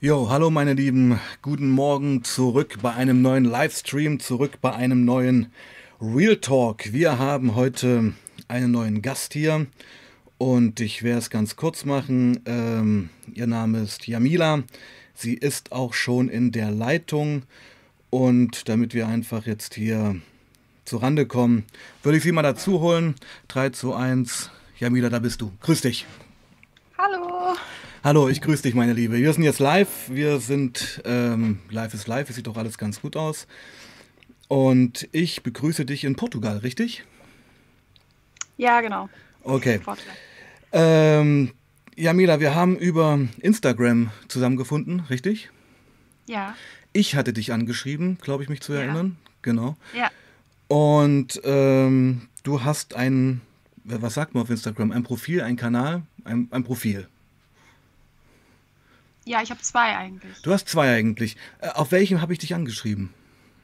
Jo, 0.00 0.30
hallo 0.30 0.48
meine 0.48 0.74
Lieben, 0.74 1.18
guten 1.42 1.70
Morgen 1.70 2.22
zurück 2.22 2.76
bei 2.82 2.94
einem 2.94 3.20
neuen 3.20 3.44
Livestream, 3.44 4.20
zurück 4.20 4.60
bei 4.60 4.72
einem 4.72 5.04
neuen 5.04 5.50
Real 6.00 6.36
Talk. 6.36 6.92
Wir 6.92 7.18
haben 7.18 7.56
heute 7.56 8.12
einen 8.46 8.70
neuen 8.70 9.02
Gast 9.02 9.32
hier 9.32 9.66
und 10.38 10.78
ich 10.78 11.02
werde 11.02 11.18
es 11.18 11.30
ganz 11.30 11.56
kurz 11.56 11.84
machen. 11.84 12.38
Ähm, 12.46 13.10
ihr 13.34 13.48
Name 13.48 13.80
ist 13.80 14.06
Jamila, 14.06 14.62
sie 15.14 15.34
ist 15.34 15.72
auch 15.72 15.94
schon 15.94 16.28
in 16.28 16.52
der 16.52 16.70
Leitung 16.70 17.42
und 18.08 18.68
damit 18.68 18.94
wir 18.94 19.08
einfach 19.08 19.46
jetzt 19.46 19.74
hier 19.74 20.14
zu 20.84 20.98
Rande 20.98 21.26
kommen, 21.26 21.64
würde 22.04 22.18
ich 22.18 22.22
sie 22.22 22.30
mal 22.30 22.42
dazu 22.42 22.80
holen. 22.80 23.16
3 23.48 23.70
zu 23.70 23.94
1, 23.94 24.48
Jamila, 24.78 25.08
da 25.08 25.18
bist 25.18 25.40
du. 25.40 25.50
Grüß 25.60 25.80
dich. 25.80 26.06
Hallo. 26.96 27.56
Hallo, 28.04 28.28
ich 28.28 28.40
grüße 28.40 28.62
dich, 28.62 28.74
meine 28.74 28.92
Liebe. 28.92 29.16
Wir 29.16 29.32
sind 29.32 29.42
jetzt 29.42 29.58
live. 29.58 30.08
Wir 30.08 30.38
sind 30.38 31.02
ähm, 31.04 31.58
live 31.68 31.94
ist 31.94 32.06
live. 32.06 32.30
Es 32.30 32.36
sieht 32.36 32.46
doch 32.46 32.56
alles 32.56 32.78
ganz 32.78 33.00
gut 33.00 33.16
aus. 33.16 33.48
Und 34.46 35.08
ich 35.10 35.42
begrüße 35.42 35.84
dich 35.84 36.04
in 36.04 36.14
Portugal, 36.14 36.58
richtig? 36.58 37.04
Ja, 38.56 38.80
genau. 38.82 39.08
Okay. 39.42 39.80
Ähm, 40.70 41.52
Jamila, 41.96 42.38
wir 42.38 42.54
haben 42.54 42.76
über 42.76 43.18
Instagram 43.40 44.12
zusammengefunden, 44.28 45.00
richtig? 45.10 45.50
Ja. 46.28 46.54
Ich 46.92 47.16
hatte 47.16 47.32
dich 47.32 47.52
angeschrieben, 47.52 48.18
glaube 48.22 48.44
ich, 48.44 48.48
mich 48.48 48.60
zu 48.60 48.74
erinnern. 48.74 49.16
Ja. 49.18 49.30
Genau. 49.42 49.76
Ja. 49.96 50.10
Und 50.68 51.40
ähm, 51.42 52.28
du 52.44 52.62
hast 52.62 52.94
ein, 52.94 53.40
was 53.82 54.14
sagt 54.14 54.34
man 54.34 54.44
auf 54.44 54.50
Instagram? 54.50 54.92
Ein 54.92 55.02
Profil, 55.02 55.42
ein 55.42 55.56
Kanal, 55.56 56.02
ein, 56.24 56.46
ein 56.52 56.62
Profil. 56.62 57.08
Ja, 59.28 59.42
ich 59.42 59.50
habe 59.50 59.60
zwei 59.60 59.94
eigentlich. 59.94 60.40
Du 60.40 60.52
hast 60.52 60.70
zwei 60.70 60.90
eigentlich. 60.90 61.36
Äh, 61.60 61.68
auf 61.68 61.92
welchem 61.92 62.22
habe 62.22 62.32
ich 62.32 62.38
dich 62.38 62.54
angeschrieben? 62.54 63.12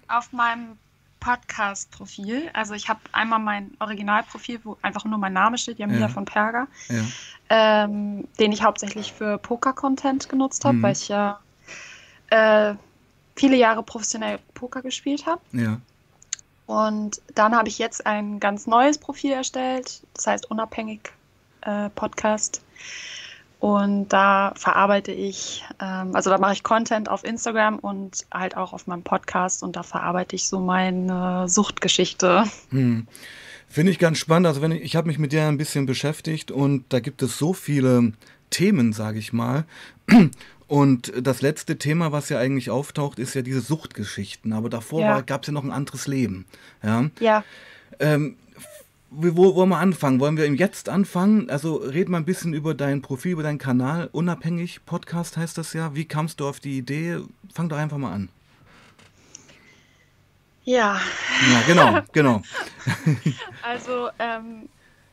Auf 0.08 0.30
meinem 0.32 0.76
Podcast-Profil. 1.20 2.50
Also 2.52 2.74
ich 2.74 2.90
habe 2.90 3.00
einmal 3.12 3.38
mein 3.38 3.70
Originalprofil, 3.80 4.60
wo 4.62 4.76
einfach 4.82 5.06
nur 5.06 5.18
mein 5.18 5.32
Name 5.32 5.56
steht, 5.56 5.78
Jamila 5.78 6.00
ja. 6.00 6.08
von 6.08 6.26
Perger, 6.26 6.66
ja. 6.90 7.02
ähm, 7.48 8.28
den 8.38 8.52
ich 8.52 8.62
hauptsächlich 8.62 9.14
für 9.14 9.38
Poker-Content 9.38 10.28
genutzt 10.28 10.66
habe, 10.66 10.76
mhm. 10.76 10.82
weil 10.82 10.92
ich 10.92 11.08
ja 11.08 11.40
äh, 12.28 12.74
viele 13.34 13.56
Jahre 13.56 13.82
professionell 13.82 14.40
Poker 14.52 14.82
gespielt 14.82 15.24
habe. 15.24 15.40
Ja. 15.52 15.80
Und 16.66 17.22
dann 17.34 17.56
habe 17.56 17.68
ich 17.68 17.78
jetzt 17.78 18.04
ein 18.04 18.38
ganz 18.38 18.66
neues 18.66 18.98
Profil 18.98 19.32
erstellt, 19.32 20.02
das 20.12 20.26
heißt 20.26 20.50
unabhängig 20.50 21.10
äh, 21.62 21.88
Podcast. 21.88 22.60
Und 23.64 24.10
da 24.10 24.52
verarbeite 24.56 25.10
ich, 25.10 25.64
ähm, 25.80 26.14
also 26.14 26.28
da 26.28 26.36
mache 26.36 26.52
ich 26.52 26.62
Content 26.62 27.08
auf 27.08 27.24
Instagram 27.24 27.78
und 27.78 28.26
halt 28.30 28.58
auch 28.58 28.74
auf 28.74 28.86
meinem 28.86 29.02
Podcast 29.02 29.62
und 29.62 29.74
da 29.74 29.82
verarbeite 29.82 30.36
ich 30.36 30.46
so 30.48 30.60
meine 30.60 31.48
Suchtgeschichte. 31.48 32.44
Hm. 32.68 33.06
Finde 33.66 33.90
ich 33.90 33.98
ganz 33.98 34.18
spannend. 34.18 34.48
Also 34.48 34.60
wenn 34.60 34.70
ich, 34.70 34.82
ich 34.82 34.96
habe 34.96 35.06
mich 35.08 35.18
mit 35.18 35.32
der 35.32 35.48
ein 35.48 35.56
bisschen 35.56 35.86
beschäftigt 35.86 36.50
und 36.50 36.84
da 36.90 37.00
gibt 37.00 37.22
es 37.22 37.38
so 37.38 37.54
viele 37.54 38.12
Themen, 38.50 38.92
sage 38.92 39.18
ich 39.18 39.32
mal. 39.32 39.64
Und 40.66 41.12
das 41.18 41.40
letzte 41.40 41.76
Thema, 41.78 42.10
was 42.10 42.30
ja 42.30 42.38
eigentlich 42.38 42.70
auftaucht, 42.70 43.18
ist 43.18 43.34
ja 43.34 43.42
diese 43.42 43.60
Suchtgeschichten. 43.60 44.52
Aber 44.52 44.68
davor 44.68 45.00
ja. 45.00 45.20
gab 45.20 45.42
es 45.42 45.48
ja 45.48 45.52
noch 45.52 45.64
ein 45.64 45.70
anderes 45.70 46.06
Leben. 46.06 46.46
Ja. 46.82 47.10
ja. 47.20 47.44
Ähm, 47.98 48.36
wo 49.16 49.54
wollen 49.54 49.68
wir 49.68 49.78
anfangen? 49.78 50.20
Wollen 50.20 50.36
wir 50.36 50.48
Jetzt 50.48 50.88
anfangen? 50.88 51.48
Also 51.50 51.76
red 51.76 52.08
mal 52.08 52.18
ein 52.18 52.24
bisschen 52.24 52.54
über 52.54 52.74
dein 52.74 53.02
Profil, 53.02 53.32
über 53.32 53.42
deinen 53.42 53.58
Kanal. 53.58 54.08
Unabhängig 54.12 54.84
Podcast 54.84 55.36
heißt 55.36 55.56
das 55.58 55.72
ja. 55.72 55.94
Wie 55.94 56.04
kamst 56.04 56.40
du 56.40 56.48
auf 56.48 56.60
die 56.60 56.78
Idee? 56.78 57.18
Fang 57.52 57.68
doch 57.68 57.76
einfach 57.76 57.98
mal 57.98 58.12
an. 58.12 58.28
Ja. 60.64 61.00
Ja, 61.50 61.60
genau, 61.66 62.00
genau. 62.12 62.42
also 63.62 64.08
ähm, 64.18 64.68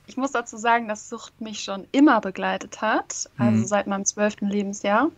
ich 0.07 0.17
muss 0.17 0.31
dazu 0.31 0.57
sagen, 0.57 0.87
dass 0.87 1.09
Sucht 1.09 1.39
mich 1.41 1.63
schon 1.63 1.87
immer 1.91 2.21
begleitet 2.21 2.81
hat, 2.81 3.29
also 3.37 3.57
mhm. 3.57 3.65
seit 3.65 3.87
meinem 3.87 4.05
zwölften 4.05 4.47
Lebensjahr. 4.47 5.11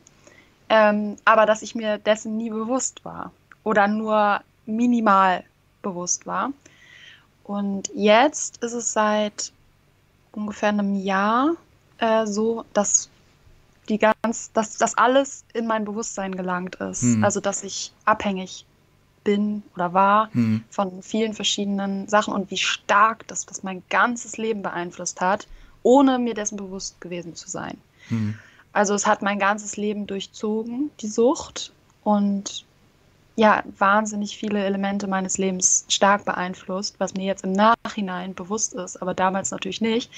Ähm, 0.69 1.17
aber 1.25 1.45
dass 1.45 1.61
ich 1.61 1.75
mir 1.75 1.97
dessen 1.99 2.37
nie 2.37 2.49
bewusst 2.49 3.05
war 3.05 3.31
oder 3.63 3.87
nur 3.87 4.41
minimal 4.65 5.43
bewusst 5.81 6.25
war. 6.25 6.51
Und 7.43 7.91
jetzt 7.93 8.63
ist 8.63 8.73
es 8.73 8.93
seit 8.93 9.51
ungefähr 10.31 10.69
einem 10.69 10.95
Jahr 10.95 11.55
äh, 11.97 12.25
so, 12.25 12.65
dass 12.73 13.09
die 13.89 13.97
ganz, 13.97 14.51
dass 14.53 14.77
das 14.77 14.97
alles 14.97 15.43
in 15.53 15.67
mein 15.67 15.85
Bewusstsein 15.85 16.35
gelangt 16.35 16.75
ist. 16.75 17.01
Hm. 17.01 17.23
Also 17.23 17.39
dass 17.39 17.63
ich 17.63 17.91
abhängig 18.05 18.65
bin 19.23 19.63
oder 19.75 19.93
war 19.93 20.33
hm. 20.33 20.63
von 20.69 21.01
vielen 21.01 21.33
verschiedenen 21.33 22.07
Sachen 22.07 22.33
und 22.33 22.51
wie 22.51 22.57
stark 22.57 23.27
das, 23.27 23.45
das 23.45 23.63
mein 23.63 23.83
ganzes 23.89 24.37
Leben 24.37 24.61
beeinflusst 24.61 25.21
hat, 25.21 25.47
ohne 25.81 26.19
mir 26.19 26.33
dessen 26.33 26.57
bewusst 26.57 26.99
gewesen 27.01 27.35
zu 27.35 27.49
sein. 27.49 27.77
Hm. 28.07 28.35
Also 28.71 28.95
es 28.95 29.05
hat 29.05 29.21
mein 29.21 29.39
ganzes 29.39 29.77
Leben 29.77 30.07
durchzogen, 30.07 30.91
die 30.99 31.07
Sucht. 31.07 31.71
Und 32.03 32.65
ja, 33.35 33.63
wahnsinnig 33.77 34.37
viele 34.37 34.63
Elemente 34.63 35.07
meines 35.07 35.37
Lebens 35.37 35.85
stark 35.89 36.25
beeinflusst, 36.25 36.99
was 36.99 37.15
mir 37.15 37.25
jetzt 37.25 37.43
im 37.43 37.53
Nachhinein 37.53 38.35
bewusst 38.35 38.73
ist, 38.73 39.01
aber 39.01 39.13
damals 39.13 39.51
natürlich 39.51 39.81
nicht. 39.81 40.11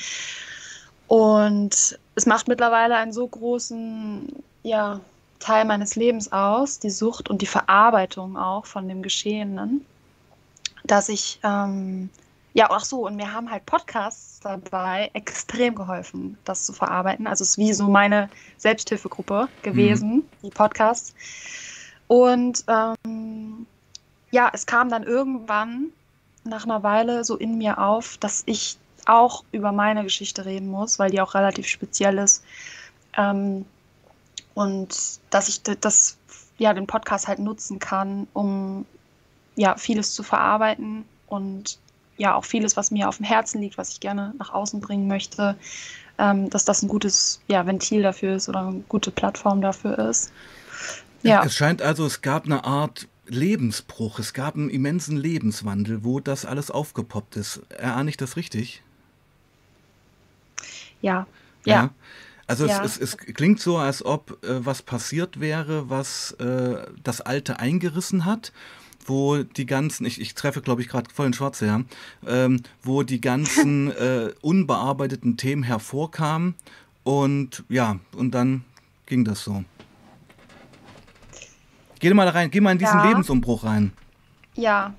Und 1.08 1.98
es 2.16 2.26
macht 2.26 2.48
mittlerweile 2.48 2.96
einen 2.98 3.14
so 3.14 3.28
großen 3.28 4.28
ja, 4.64 5.00
Teil 5.40 5.66
meines 5.66 5.96
Lebens 5.96 6.32
aus, 6.32 6.80
die 6.80 6.90
Sucht 6.90 7.30
und 7.30 7.42
die 7.42 7.46
Verarbeitung 7.46 8.36
auch 8.38 8.66
von 8.66 8.88
dem 8.88 9.02
Geschehenen, 9.02 9.86
dass 10.84 11.08
ich, 11.08 11.40
ähm, 11.44 12.10
ja, 12.54 12.68
ach 12.70 12.84
so, 12.84 13.06
und 13.06 13.16
mir 13.16 13.32
haben 13.32 13.50
halt 13.50 13.66
Podcasts 13.66 14.40
dabei 14.42 15.10
extrem 15.14 15.76
geholfen, 15.76 16.38
das 16.46 16.66
zu 16.66 16.74
verarbeiten. 16.74 17.28
Also 17.28 17.44
es 17.44 17.52
ist 17.52 17.58
wie 17.58 17.74
so 17.74 17.88
meine 17.88 18.30
Selbsthilfegruppe 18.58 19.48
gewesen, 19.62 20.10
mhm. 20.10 20.24
die 20.44 20.50
Podcasts 20.50 21.14
und 22.08 22.64
ähm, 22.68 23.66
ja, 24.32 24.50
es 24.54 24.66
kam 24.66 24.90
dann 24.90 25.04
irgendwann 25.04 25.92
nach 26.44 26.66
einer 26.66 26.84
Weile 26.84 27.24
so 27.24 27.38
in 27.38 27.58
mir 27.58 27.80
auf, 27.80 28.18
dass 28.18 28.44
ich 28.46 28.78
auch 29.06 29.44
über 29.52 29.72
meine 29.72 30.04
Geschichte 30.04 30.46
reden 30.46 30.68
muss, 30.68 31.00
weil 31.00 31.12
die 31.12 31.22
auch 31.22 31.36
relativ 31.36 31.68
speziell 31.68 32.18
ist. 32.18 32.44
Ähm, 33.18 33.66
und 34.54 35.20
dass 35.30 35.48
ich 35.48 35.62
das, 35.64 36.18
ja, 36.58 36.74
den 36.74 36.88
Podcast 36.88 37.28
halt 37.28 37.40
nutzen 37.40 37.80
kann, 37.80 38.28
um 38.34 38.86
ja, 39.56 39.76
vieles 39.78 40.14
zu 40.14 40.24
verarbeiten 40.24 41.06
und 41.28 41.80
ja, 42.18 42.36
auch 42.36 42.46
vieles, 42.46 42.78
was 42.78 42.92
mir 42.92 43.10
auf 43.10 43.18
dem 43.18 43.26
Herzen 43.26 43.62
liegt, 43.62 43.78
was 43.78 43.90
ich 43.90 44.00
gerne 44.00 44.34
nach 44.38 44.54
außen 44.54 44.80
bringen 44.80 45.08
möchte, 45.08 45.58
ähm, 46.18 46.50
dass 46.50 46.64
das 46.64 46.82
ein 46.82 46.88
gutes 46.88 47.42
ja, 47.48 47.66
Ventil 47.66 48.02
dafür 48.02 48.36
ist 48.36 48.48
oder 48.48 48.68
eine 48.68 48.84
gute 48.88 49.12
Plattform 49.12 49.62
dafür 49.62 50.00
ist. 50.00 50.32
Ja. 51.26 51.44
Es 51.44 51.56
scheint 51.56 51.82
also, 51.82 52.06
es 52.06 52.22
gab 52.22 52.46
eine 52.46 52.66
Art 52.66 53.08
Lebensbruch, 53.28 54.20
es 54.20 54.34
gab 54.34 54.56
einen 54.56 54.70
immensen 54.70 55.18
Lebenswandel, 55.18 56.04
wo 56.04 56.20
das 56.20 56.46
alles 56.46 56.70
aufgepoppt 56.70 57.36
ist. 57.36 57.62
Erahne 57.70 58.10
ich 58.10 58.18
das 58.18 58.36
richtig? 58.36 58.84
Ja. 61.02 61.26
Ja. 61.66 61.76
ja. 61.76 61.90
Also 62.48 62.68
ja. 62.68 62.84
Es, 62.84 62.98
es, 62.98 63.16
es, 63.16 63.18
klingt 63.18 63.60
so, 63.60 63.78
als 63.78 64.06
ob 64.06 64.44
äh, 64.44 64.64
was 64.64 64.84
passiert 64.84 65.40
wäre, 65.40 65.90
was 65.90 66.34
äh, 66.34 66.86
das 67.04 67.22
Alte 67.22 67.60
eingerissen 67.60 68.26
hat, 68.26 68.52
wo 69.08 69.42
die 69.42 69.66
ganzen, 69.66 70.06
ich, 70.06 70.22
ich 70.22 70.36
treffe 70.36 70.62
glaube 70.62 70.84
ich 70.84 70.88
gerade 70.88 71.10
voll 71.12 71.26
in 71.26 71.34
Schwarze, 71.34 71.66
ja, 71.66 71.82
ähm, 72.28 72.62
wo 72.84 73.02
die 73.02 73.20
ganzen 73.20 73.92
äh, 73.98 74.32
unbearbeiteten 74.42 75.38
Themen 75.38 75.64
hervorkamen 75.64 76.54
und 77.04 77.64
ja, 77.68 78.00
und 78.16 78.32
dann 78.32 78.64
ging 79.08 79.26
das 79.26 79.44
so. 79.44 79.64
Geh 82.06 82.14
mal 82.14 82.26
da 82.26 82.34
rein, 82.34 82.52
geh 82.52 82.62
mal 82.62 82.72
in 82.72 82.78
diesen 82.78 83.00
ja. 83.00 83.08
Lebensumbruch 83.08 83.64
rein. 83.64 83.92
Ja, 84.54 84.94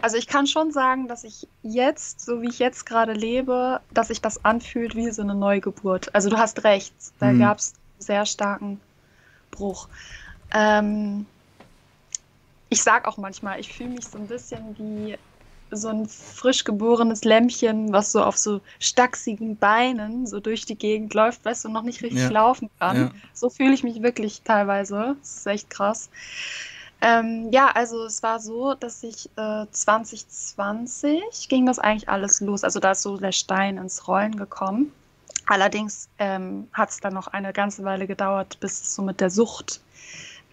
also 0.00 0.16
ich 0.16 0.26
kann 0.26 0.48
schon 0.48 0.72
sagen, 0.72 1.06
dass 1.06 1.22
ich 1.22 1.46
jetzt, 1.62 2.20
so 2.20 2.42
wie 2.42 2.48
ich 2.48 2.58
jetzt 2.58 2.84
gerade 2.84 3.12
lebe, 3.12 3.80
dass 3.92 4.08
sich 4.08 4.20
das 4.20 4.44
anfühlt 4.44 4.96
wie 4.96 5.08
so 5.12 5.22
eine 5.22 5.36
Neugeburt. 5.36 6.12
Also 6.16 6.30
du 6.30 6.36
hast 6.36 6.64
recht, 6.64 6.92
da 7.20 7.28
hm. 7.28 7.38
gab 7.38 7.58
es 7.58 7.74
sehr 8.00 8.26
starken 8.26 8.80
Bruch. 9.52 9.86
Ähm, 10.52 11.26
ich 12.70 12.82
sag 12.82 13.06
auch 13.06 13.18
manchmal, 13.18 13.60
ich 13.60 13.72
fühle 13.72 13.90
mich 13.90 14.08
so 14.08 14.18
ein 14.18 14.26
bisschen 14.26 14.76
wie 14.78 15.16
so 15.70 15.88
ein 15.88 16.08
frisch 16.08 16.64
geborenes 16.64 17.24
Lämmchen, 17.24 17.92
was 17.92 18.12
so 18.12 18.22
auf 18.22 18.36
so 18.36 18.60
stachsigen 18.78 19.56
Beinen 19.56 20.26
so 20.26 20.40
durch 20.40 20.64
die 20.64 20.76
Gegend 20.76 21.14
läuft, 21.14 21.44
weißt 21.44 21.64
du, 21.64 21.68
noch 21.68 21.82
nicht 21.82 22.02
richtig 22.02 22.22
ja. 22.22 22.28
laufen 22.30 22.70
kann. 22.78 22.96
Ja. 22.96 23.10
So 23.34 23.50
fühle 23.50 23.74
ich 23.74 23.82
mich 23.82 24.02
wirklich 24.02 24.42
teilweise. 24.42 25.16
Das 25.20 25.36
ist 25.38 25.46
echt 25.46 25.70
krass. 25.70 26.10
Ähm, 27.00 27.48
ja, 27.52 27.70
also 27.74 28.04
es 28.04 28.22
war 28.22 28.40
so, 28.40 28.74
dass 28.74 29.02
ich 29.02 29.30
äh, 29.36 29.66
2020 29.70 31.48
ging 31.48 31.66
das 31.66 31.78
eigentlich 31.78 32.08
alles 32.08 32.40
los. 32.40 32.64
Also 32.64 32.80
da 32.80 32.92
ist 32.92 33.02
so 33.02 33.16
der 33.16 33.32
Stein 33.32 33.78
ins 33.78 34.08
Rollen 34.08 34.36
gekommen. 34.36 34.92
Allerdings 35.46 36.08
ähm, 36.18 36.68
hat 36.72 36.90
es 36.90 36.98
dann 36.98 37.14
noch 37.14 37.28
eine 37.28 37.52
ganze 37.52 37.84
Weile 37.84 38.06
gedauert, 38.06 38.58
bis 38.60 38.80
es 38.82 38.94
so 38.94 39.02
mit 39.02 39.20
der 39.20 39.30
Sucht 39.30 39.80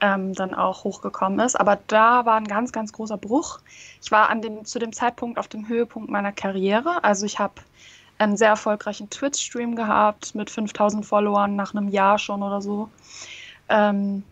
ähm, 0.06 0.34
dann 0.34 0.54
auch 0.54 0.84
hochgekommen 0.84 1.40
ist. 1.40 1.60
Aber 1.60 1.80
da 1.88 2.25
war 2.25 2.36
ein 2.36 2.48
ganz, 2.48 2.72
ganz 2.72 2.94
großer 2.94 3.18
Bruch. 3.18 3.60
Ich 4.04 4.12
war 4.12 4.30
an 4.30 4.42
dem, 4.42 4.63
zu 4.63 4.78
dem 4.78 4.94
Zeitpunkt 4.94 5.40
auf 5.40 5.48
dem 5.48 5.68
Höhepunkt 5.68 6.12
meiner 6.12 6.31
Karriere. 6.31 7.04
Also 7.04 7.25
ich 7.25 7.40
habe 7.40 7.56
einen 8.19 8.38
sehr 8.38 8.50
erfolgreichen 8.50 9.10
Twitch-Stream 9.10 9.75
gehabt 9.75 10.36
mit 10.36 10.52
5000 10.52 11.06
Followern 11.06 11.56
nach 11.56 11.74
einem 11.74 11.90
Jahr 11.90 12.19
schon 12.19 12.44
oder 12.44 12.62
so. 12.62 12.90
Ähm, 13.68 14.24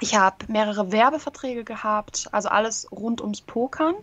ich 0.00 0.16
habe 0.16 0.36
mehrere 0.46 0.92
Werbeverträge 0.92 1.64
gehabt, 1.64 2.28
also 2.30 2.48
alles 2.48 2.86
rund 2.92 3.20
ums 3.20 3.40
Pokern. 3.40 3.94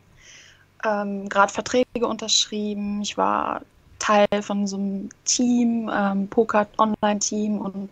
Ähm, 0.85 1.29
Gerade 1.29 1.51
Verträge 1.51 2.07
unterschrieben. 2.07 3.01
Ich 3.01 3.17
war 3.17 3.61
Teil 3.99 4.41
von 4.41 4.67
so 4.67 4.77
einem 4.77 5.09
Team, 5.23 5.89
ähm, 5.93 6.27
Poker-Online-Team 6.27 7.59
und 7.59 7.89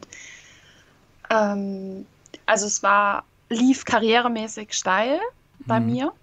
ähm, 1.29 2.05
also 2.47 2.65
es 2.65 2.81
war, 2.81 3.23
lief 3.49 3.85
karrieremäßig 3.85 4.73
steil 4.73 5.19
bei 5.59 5.79
mhm. 5.79 5.85
mir. 5.85 6.13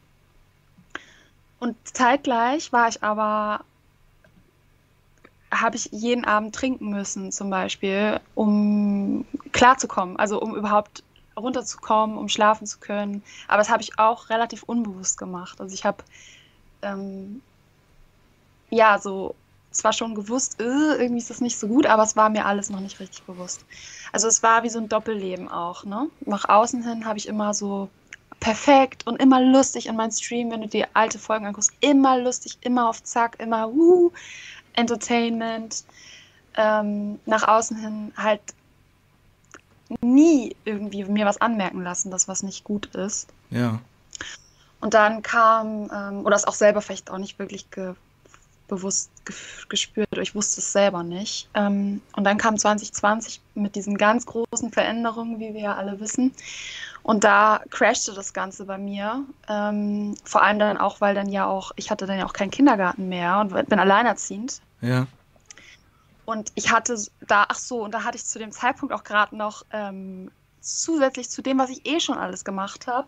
Und 1.60 1.76
zeitgleich 1.84 2.72
war 2.72 2.88
ich 2.88 3.02
aber, 3.02 3.64
habe 5.50 5.76
ich 5.76 5.88
jeden 5.92 6.24
Abend 6.24 6.54
trinken 6.54 6.90
müssen, 6.90 7.32
zum 7.32 7.48
Beispiel, 7.48 8.20
um 8.34 9.24
klarzukommen, 9.52 10.18
also 10.18 10.40
um 10.40 10.56
überhaupt 10.56 11.02
runterzukommen, 11.36 12.18
um 12.18 12.28
schlafen 12.28 12.66
zu 12.66 12.78
können. 12.78 13.22
Aber 13.48 13.58
das 13.58 13.70
habe 13.70 13.82
ich 13.82 13.98
auch 13.98 14.28
relativ 14.30 14.62
unbewusst 14.64 15.18
gemacht. 15.18 15.60
Also 15.60 15.74
ich 15.74 15.84
habe 15.84 16.04
ähm, 16.82 17.40
ja 18.70 18.98
so 18.98 19.34
zwar 19.74 19.92
schon 19.92 20.14
gewusst, 20.14 20.60
äh, 20.60 20.64
irgendwie 20.64 21.18
ist 21.18 21.30
das 21.30 21.40
nicht 21.40 21.58
so 21.58 21.66
gut, 21.68 21.86
aber 21.86 22.02
es 22.02 22.16
war 22.16 22.30
mir 22.30 22.46
alles 22.46 22.70
noch 22.70 22.80
nicht 22.80 23.00
richtig 23.00 23.24
bewusst. 23.24 23.64
Also 24.12 24.28
es 24.28 24.42
war 24.42 24.62
wie 24.62 24.70
so 24.70 24.78
ein 24.78 24.88
Doppelleben 24.88 25.48
auch. 25.48 25.84
Ne? 25.84 26.08
Nach 26.24 26.48
außen 26.48 26.82
hin 26.82 27.04
habe 27.04 27.18
ich 27.18 27.28
immer 27.28 27.52
so 27.52 27.88
perfekt 28.40 29.06
und 29.06 29.20
immer 29.20 29.40
lustig 29.40 29.86
in 29.86 29.96
meinem 29.96 30.12
Stream, 30.12 30.50
wenn 30.50 30.60
du 30.60 30.68
dir 30.68 30.88
alte 30.94 31.18
Folgen 31.18 31.46
anguckst, 31.46 31.72
immer 31.80 32.18
lustig, 32.18 32.58
immer 32.60 32.88
auf 32.88 33.02
Zack, 33.02 33.40
immer 33.40 33.68
uh, 33.68 34.12
Entertainment. 34.74 35.84
Ähm, 36.56 37.18
nach 37.26 37.48
außen 37.48 37.76
hin 37.76 38.12
halt 38.16 38.40
nie 40.00 40.54
irgendwie 40.64 41.04
mir 41.04 41.26
was 41.26 41.40
anmerken 41.40 41.82
lassen, 41.82 42.10
dass 42.10 42.28
was 42.28 42.42
nicht 42.42 42.64
gut 42.64 42.94
ist. 42.94 43.28
Ja. 43.50 43.80
Und 44.80 44.94
dann 44.94 45.22
kam, 45.22 45.90
ähm, 45.92 46.26
oder 46.26 46.36
es 46.36 46.44
auch 46.44 46.54
selber 46.54 46.80
vielleicht 46.80 47.10
auch 47.10 47.18
nicht 47.18 47.38
wirklich 47.38 47.70
ge 47.70 47.94
bewusst 48.68 49.10
gespürt, 49.68 50.16
ich 50.18 50.34
wusste 50.34 50.60
es 50.60 50.72
selber 50.72 51.02
nicht. 51.02 51.48
Ähm, 51.54 52.00
und 52.16 52.24
dann 52.24 52.38
kam 52.38 52.58
2020 52.58 53.40
mit 53.54 53.74
diesen 53.74 53.96
ganz 53.96 54.26
großen 54.26 54.72
Veränderungen, 54.72 55.38
wie 55.38 55.54
wir 55.54 55.60
ja 55.60 55.74
alle 55.74 56.00
wissen. 56.00 56.32
Und 57.02 57.24
da 57.24 57.60
crashte 57.70 58.14
das 58.14 58.32
Ganze 58.32 58.64
bei 58.64 58.78
mir. 58.78 59.24
Ähm, 59.48 60.14
vor 60.24 60.42
allem 60.42 60.58
dann 60.58 60.78
auch, 60.78 61.00
weil 61.00 61.14
dann 61.14 61.30
ja 61.30 61.46
auch, 61.46 61.72
ich 61.76 61.90
hatte 61.90 62.06
dann 62.06 62.18
ja 62.18 62.26
auch 62.26 62.32
keinen 62.32 62.50
Kindergarten 62.50 63.08
mehr 63.08 63.40
und 63.40 63.68
bin 63.68 63.78
alleinerziehend. 63.78 64.60
Ja. 64.80 65.06
Und 66.24 66.52
ich 66.54 66.72
hatte 66.72 66.98
da, 67.26 67.44
ach 67.48 67.58
so, 67.58 67.84
und 67.84 67.92
da 67.92 68.04
hatte 68.04 68.16
ich 68.16 68.24
zu 68.24 68.38
dem 68.38 68.52
Zeitpunkt 68.52 68.94
auch 68.94 69.04
gerade 69.04 69.36
noch 69.36 69.64
ähm, 69.70 70.30
zusätzlich 70.60 71.28
zu 71.28 71.42
dem, 71.42 71.58
was 71.58 71.68
ich 71.68 71.86
eh 71.86 72.00
schon 72.00 72.16
alles 72.16 72.44
gemacht 72.44 72.86
habe, 72.86 73.06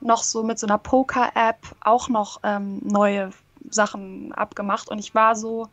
noch 0.00 0.24
so 0.24 0.42
mit 0.42 0.58
so 0.58 0.66
einer 0.66 0.78
Poker-App 0.78 1.58
auch 1.80 2.08
noch 2.08 2.40
ähm, 2.42 2.80
neue 2.82 3.30
Sachen 3.70 4.32
abgemacht. 4.32 4.88
Und 4.88 4.98
ich 4.98 5.14
war 5.14 5.36
so 5.36 5.68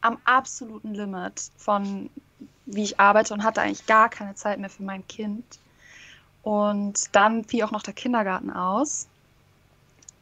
am 0.00 0.18
absoluten 0.24 0.94
Limit 0.94 1.50
von, 1.56 2.10
wie 2.66 2.82
ich 2.82 3.00
arbeite 3.00 3.34
und 3.34 3.44
hatte 3.44 3.62
eigentlich 3.62 3.86
gar 3.86 4.08
keine 4.08 4.34
Zeit 4.34 4.58
mehr 4.58 4.70
für 4.70 4.82
mein 4.82 5.06
Kind. 5.06 5.44
Und 6.42 7.14
dann 7.14 7.44
fiel 7.44 7.64
auch 7.64 7.72
noch 7.72 7.82
der 7.82 7.94
Kindergarten 7.94 8.50
aus. 8.50 9.08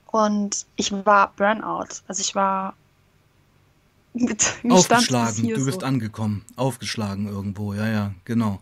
Und 0.07 0.67
ich 0.77 0.93
war 0.93 1.33
Burnout. 1.37 2.03
Also 2.07 2.21
ich 2.21 2.35
war 2.35 2.75
mit, 4.15 4.55
aufgeschlagen. 4.69 5.49
Du 5.49 5.65
bist 5.65 5.81
so. 5.81 5.87
angekommen, 5.87 6.45
aufgeschlagen 6.57 7.27
irgendwo. 7.27 7.75
Ja, 7.75 7.89
ja, 7.89 8.15
genau. 8.25 8.61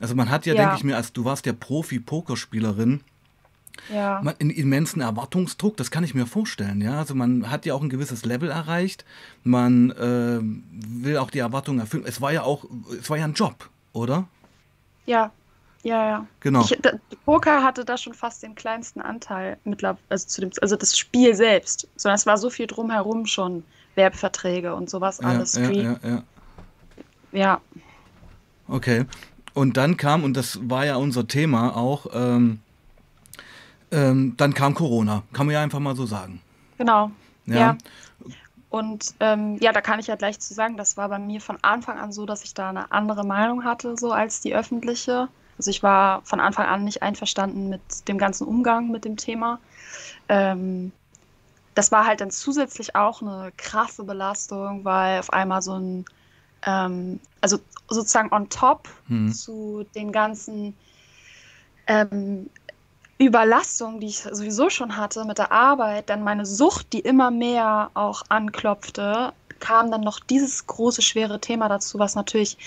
Also 0.00 0.14
man 0.14 0.30
hat 0.30 0.46
ja, 0.46 0.54
ja. 0.54 0.62
denke 0.62 0.76
ich 0.76 0.84
mir, 0.84 0.96
als 0.96 1.12
du 1.12 1.24
warst 1.24 1.46
ja 1.46 1.52
Profi-Pokerspielerin, 1.52 3.00
ja. 3.92 4.18
einen 4.20 4.50
immensen 4.50 5.00
Erwartungsdruck, 5.00 5.76
das 5.76 5.90
kann 5.90 6.04
ich 6.04 6.14
mir 6.14 6.26
vorstellen. 6.26 6.80
Ja, 6.80 6.98
also 6.98 7.14
man 7.14 7.50
hat 7.50 7.66
ja 7.66 7.74
auch 7.74 7.82
ein 7.82 7.88
gewisses 7.88 8.24
Level 8.24 8.50
erreicht. 8.50 9.04
Man 9.42 9.90
äh, 9.90 10.40
will 10.40 11.18
auch 11.18 11.30
die 11.30 11.38
Erwartungen 11.38 11.80
erfüllen. 11.80 12.04
Es 12.06 12.20
war 12.20 12.32
ja 12.32 12.42
auch, 12.42 12.64
es 12.98 13.08
war 13.10 13.16
ja 13.16 13.24
ein 13.24 13.34
Job, 13.34 13.68
oder? 13.92 14.26
Ja, 15.06 15.32
ja, 15.82 16.08
ja. 16.08 16.26
Genau. 16.40 16.62
Ich, 16.62 16.78
da, 16.80 16.92
Poker 17.26 17.62
hatte 17.62 17.84
da 17.84 17.98
schon 17.98 18.14
fast 18.14 18.42
den 18.42 18.54
kleinsten 18.54 19.00
Anteil 19.00 19.58
mittlerweile, 19.64 19.98
also 20.08 20.26
zu 20.26 20.40
dem, 20.40 20.50
also 20.60 20.76
das 20.76 20.98
Spiel 20.98 21.34
selbst, 21.34 21.86
sondern 21.96 22.16
es 22.16 22.26
war 22.26 22.38
so 22.38 22.50
viel 22.50 22.66
drumherum 22.66 23.26
schon, 23.26 23.64
Werbeverträge 23.94 24.74
und 24.74 24.90
sowas 24.90 25.20
ja, 25.22 25.28
alles. 25.28 25.54
Ja, 25.54 25.70
ja, 25.70 25.96
ja. 26.02 26.22
Ja. 27.32 27.60
Okay. 28.66 29.04
Und 29.52 29.76
dann 29.76 29.96
kam, 29.96 30.24
und 30.24 30.36
das 30.36 30.58
war 30.68 30.86
ja 30.86 30.96
unser 30.96 31.28
Thema 31.28 31.76
auch, 31.76 32.06
ähm, 32.12 32.60
ähm, 33.94 34.34
dann 34.36 34.52
kam 34.52 34.74
Corona, 34.74 35.22
kann 35.32 35.46
man 35.46 35.54
ja 35.54 35.62
einfach 35.62 35.78
mal 35.78 35.96
so 35.96 36.04
sagen. 36.04 36.40
Genau. 36.78 37.10
Ja. 37.46 37.56
ja. 37.56 37.78
Und 38.70 39.14
ähm, 39.20 39.56
ja, 39.60 39.72
da 39.72 39.80
kann 39.80 40.00
ich 40.00 40.08
ja 40.08 40.16
gleich 40.16 40.40
zu 40.40 40.52
sagen, 40.52 40.76
das 40.76 40.96
war 40.96 41.08
bei 41.08 41.20
mir 41.20 41.40
von 41.40 41.58
Anfang 41.62 41.98
an 41.98 42.10
so, 42.10 42.26
dass 42.26 42.42
ich 42.42 42.54
da 42.54 42.70
eine 42.70 42.90
andere 42.90 43.24
Meinung 43.24 43.64
hatte, 43.64 43.96
so 43.96 44.10
als 44.10 44.40
die 44.40 44.54
öffentliche. 44.54 45.28
Also 45.58 45.70
ich 45.70 45.84
war 45.84 46.22
von 46.22 46.40
Anfang 46.40 46.66
an 46.66 46.82
nicht 46.82 47.00
einverstanden 47.00 47.68
mit 47.68 48.08
dem 48.08 48.18
ganzen 48.18 48.48
Umgang 48.48 48.90
mit 48.90 49.04
dem 49.04 49.16
Thema. 49.16 49.60
Ähm, 50.28 50.90
das 51.76 51.92
war 51.92 52.04
halt 52.04 52.20
dann 52.20 52.32
zusätzlich 52.32 52.96
auch 52.96 53.22
eine 53.22 53.52
krasse 53.56 54.02
Belastung, 54.02 54.84
weil 54.84 55.20
auf 55.20 55.32
einmal 55.32 55.62
so 55.62 55.78
ein, 55.78 56.04
ähm, 56.66 57.20
also 57.40 57.58
sozusagen 57.88 58.32
on 58.32 58.48
top 58.48 58.88
hm. 59.06 59.32
zu 59.32 59.86
den 59.94 60.10
ganzen 60.10 60.74
ähm, 61.86 62.50
Überlastung, 63.18 64.00
die 64.00 64.08
ich 64.08 64.18
sowieso 64.18 64.70
schon 64.70 64.96
hatte 64.96 65.24
mit 65.24 65.38
der 65.38 65.52
Arbeit, 65.52 66.10
dann 66.10 66.24
meine 66.24 66.44
Sucht, 66.44 66.92
die 66.92 67.00
immer 67.00 67.30
mehr 67.30 67.90
auch 67.94 68.22
anklopfte, 68.28 69.32
kam 69.60 69.90
dann 69.90 70.00
noch 70.00 70.20
dieses 70.20 70.66
große, 70.66 71.00
schwere 71.00 71.40
Thema 71.40 71.68
dazu, 71.68 71.98
was 71.98 72.16
natürlich 72.16 72.58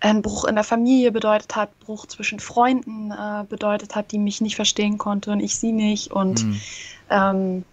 ein 0.00 0.22
Bruch 0.22 0.44
in 0.44 0.54
der 0.54 0.64
Familie 0.64 1.10
bedeutet 1.10 1.56
hat, 1.56 1.78
Bruch 1.80 2.06
zwischen 2.06 2.38
Freunden 2.38 3.10
äh, 3.10 3.44
bedeutet 3.48 3.94
hat, 3.94 4.12
die 4.12 4.18
mich 4.18 4.40
nicht 4.40 4.56
verstehen 4.56 4.98
konnte 4.98 5.32
und 5.32 5.40
ich 5.40 5.56
sie 5.56 5.72
nicht. 5.72 6.12
Und 6.12 6.44
mhm. 6.44 6.60
ähm, 7.08 7.64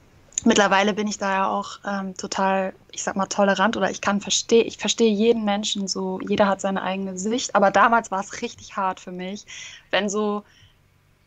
mittlerweile 0.46 0.94
bin 0.94 1.08
ich 1.08 1.18
da 1.18 1.34
ja 1.34 1.48
auch 1.50 1.80
ähm, 1.86 2.16
total, 2.16 2.74
ich 2.92 3.04
sag 3.04 3.18
mal, 3.18 3.26
tolerant 3.26 3.76
oder 3.76 3.92
ich 3.92 4.00
kann 4.00 4.22
verstehen, 4.22 4.66
ich 4.66 4.78
verstehe 4.78 5.12
jeden 5.12 5.44
Menschen 5.44 5.90
so, 5.90 6.20
jeder 6.28 6.48
hat 6.48 6.62
seine 6.62 6.82
eigene 6.82 7.18
Sicht, 7.18 7.56
aber 7.56 7.72
damals 7.72 8.10
war 8.10 8.22
es 8.22 8.42
richtig 8.42 8.78
hart 8.78 9.02
für 9.02 9.12
mich, 9.12 9.46
wenn 9.92 10.10
so 10.10 10.44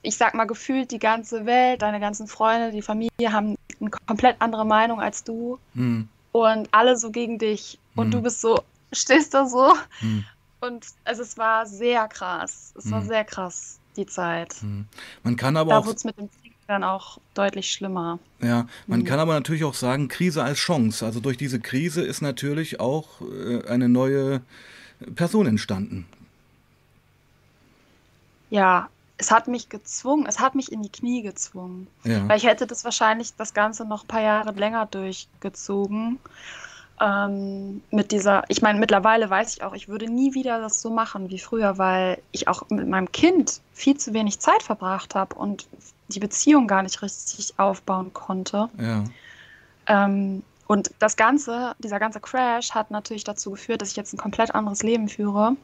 ich 0.07 0.17
sag 0.17 0.35
mal, 0.35 0.45
gefühlt 0.45 0.93
die 0.93 1.01
ganze 1.01 1.47
Welt, 1.47 1.83
deine 1.83 1.99
ganzen 1.99 2.29
Freunde, 2.29 2.71
die 2.71 2.83
Familie 2.83 3.33
haben 3.33 3.57
eine 3.81 3.91
komplett 3.91 4.37
andere 4.39 4.65
Meinung 4.65 5.01
als 5.01 5.25
du 5.25 5.59
hm. 5.75 6.09
und 6.31 6.69
alle 6.71 6.97
so 6.97 7.11
gegen 7.11 7.39
dich 7.39 7.79
und 7.97 8.07
hm. 8.07 8.11
du 8.13 8.23
bist 8.23 8.41
so, 8.41 8.63
stehst 8.93 9.35
da 9.35 9.47
so 9.47 9.75
hm. 9.99 10.25
und 10.61 10.87
also 11.05 11.23
es 11.23 11.37
war 11.37 11.67
sehr 11.67 12.07
krass, 12.07 12.73
es 12.79 12.91
war 12.91 13.01
hm. 13.01 13.09
sehr 13.09 13.25
krass, 13.25 13.81
die 13.97 14.07
Zeit. 14.07 14.55
Hm. 14.61 14.87
Man 15.25 15.35
kann 15.35 15.57
aber 15.57 15.71
da 15.71 15.79
auch... 15.79 15.87
wurde 15.87 15.97
es 15.97 16.05
mit 16.05 16.17
dem 16.19 16.31
Krieg 16.41 16.55
dann 16.69 16.85
auch 16.85 17.19
deutlich 17.35 17.73
schlimmer. 17.73 18.21
Ja, 18.41 18.69
man 18.87 19.01
hm. 19.01 19.07
kann 19.07 19.19
aber 19.19 19.35
natürlich 19.35 19.65
auch 19.65 19.75
sagen, 19.75 20.07
Krise 20.07 20.45
als 20.45 20.59
Chance. 20.59 21.05
Also 21.05 21.19
durch 21.19 21.37
diese 21.37 21.59
Krise 21.59 22.03
ist 22.03 22.21
natürlich 22.21 22.79
auch 22.79 23.21
äh, 23.23 23.67
eine 23.69 23.89
neue 23.89 24.41
Person 25.17 25.47
entstanden. 25.47 26.07
Ja, 28.51 28.89
es 29.19 29.31
hat 29.31 29.49
mich 29.49 29.69
gezwungen, 29.69 30.27
es 30.27 30.41
hat 30.41 30.55
mich 30.55 30.71
in 30.71 30.83
die 30.83 30.91
Knie 30.91 31.23
gezwungen. 31.23 31.87
Ja. 32.05 32.29
Weil 32.29 32.37
ich 32.37 32.47
hätte 32.47 32.67
das 32.67 32.85
wahrscheinlich 32.85 33.35
das 33.37 33.55
Ganze 33.55 33.85
noch 33.85 34.05
ein 34.05 34.09
paar 34.09 34.21
Jahre 34.21 34.53
länger 34.53 34.87
durchgezogen. 34.87 36.19
Ähm, 37.01 37.83
mit 37.91 38.13
dieser, 38.13 38.45
ich 38.49 38.63
meine, 38.63 38.79
mittlerweile 38.79 39.29
weiß 39.29 39.57
ich 39.57 39.63
auch, 39.63 39.75
ich 39.75 39.89
würde 39.89 40.07
nie 40.07 40.35
wieder 40.35 40.61
das 40.61 40.81
so 40.81 40.91
machen 40.91 41.31
wie 41.31 41.39
früher, 41.39 41.79
weil 41.79 42.19
ich 42.33 42.49
auch 42.49 42.69
mit 42.71 42.89
meinem 42.89 43.11
Kind 43.13 43.61
viel 43.75 43.97
zu 43.97 44.15
wenig 44.15 44.39
Zeit 44.39 44.63
verbracht 44.63 45.15
habe 45.15 45.35
und 45.35 45.67
die 46.09 46.21
Beziehung 46.21 46.67
gar 46.67 46.83
nicht 46.83 47.03
richtig 47.03 47.55
aufbauen 47.59 48.13
konnte. 48.13 48.69
Ja. 48.79 49.05
Ähm, 49.89 50.43
und 50.67 50.91
das 50.99 51.17
Ganze, 51.17 51.75
dieser 51.79 51.99
ganze 51.99 52.21
Crash 52.21 52.73
hat 52.73 52.91
natürlich 52.91 53.25
dazu 53.25 53.53
geführt, 53.53 53.83
dass 53.83 53.91
ich 53.91 53.97
jetzt 53.97 54.13
ein 54.13 54.19
komplett 54.19 54.55
anderes 54.55 54.83
Leben 54.83 55.09
führe 55.09 55.57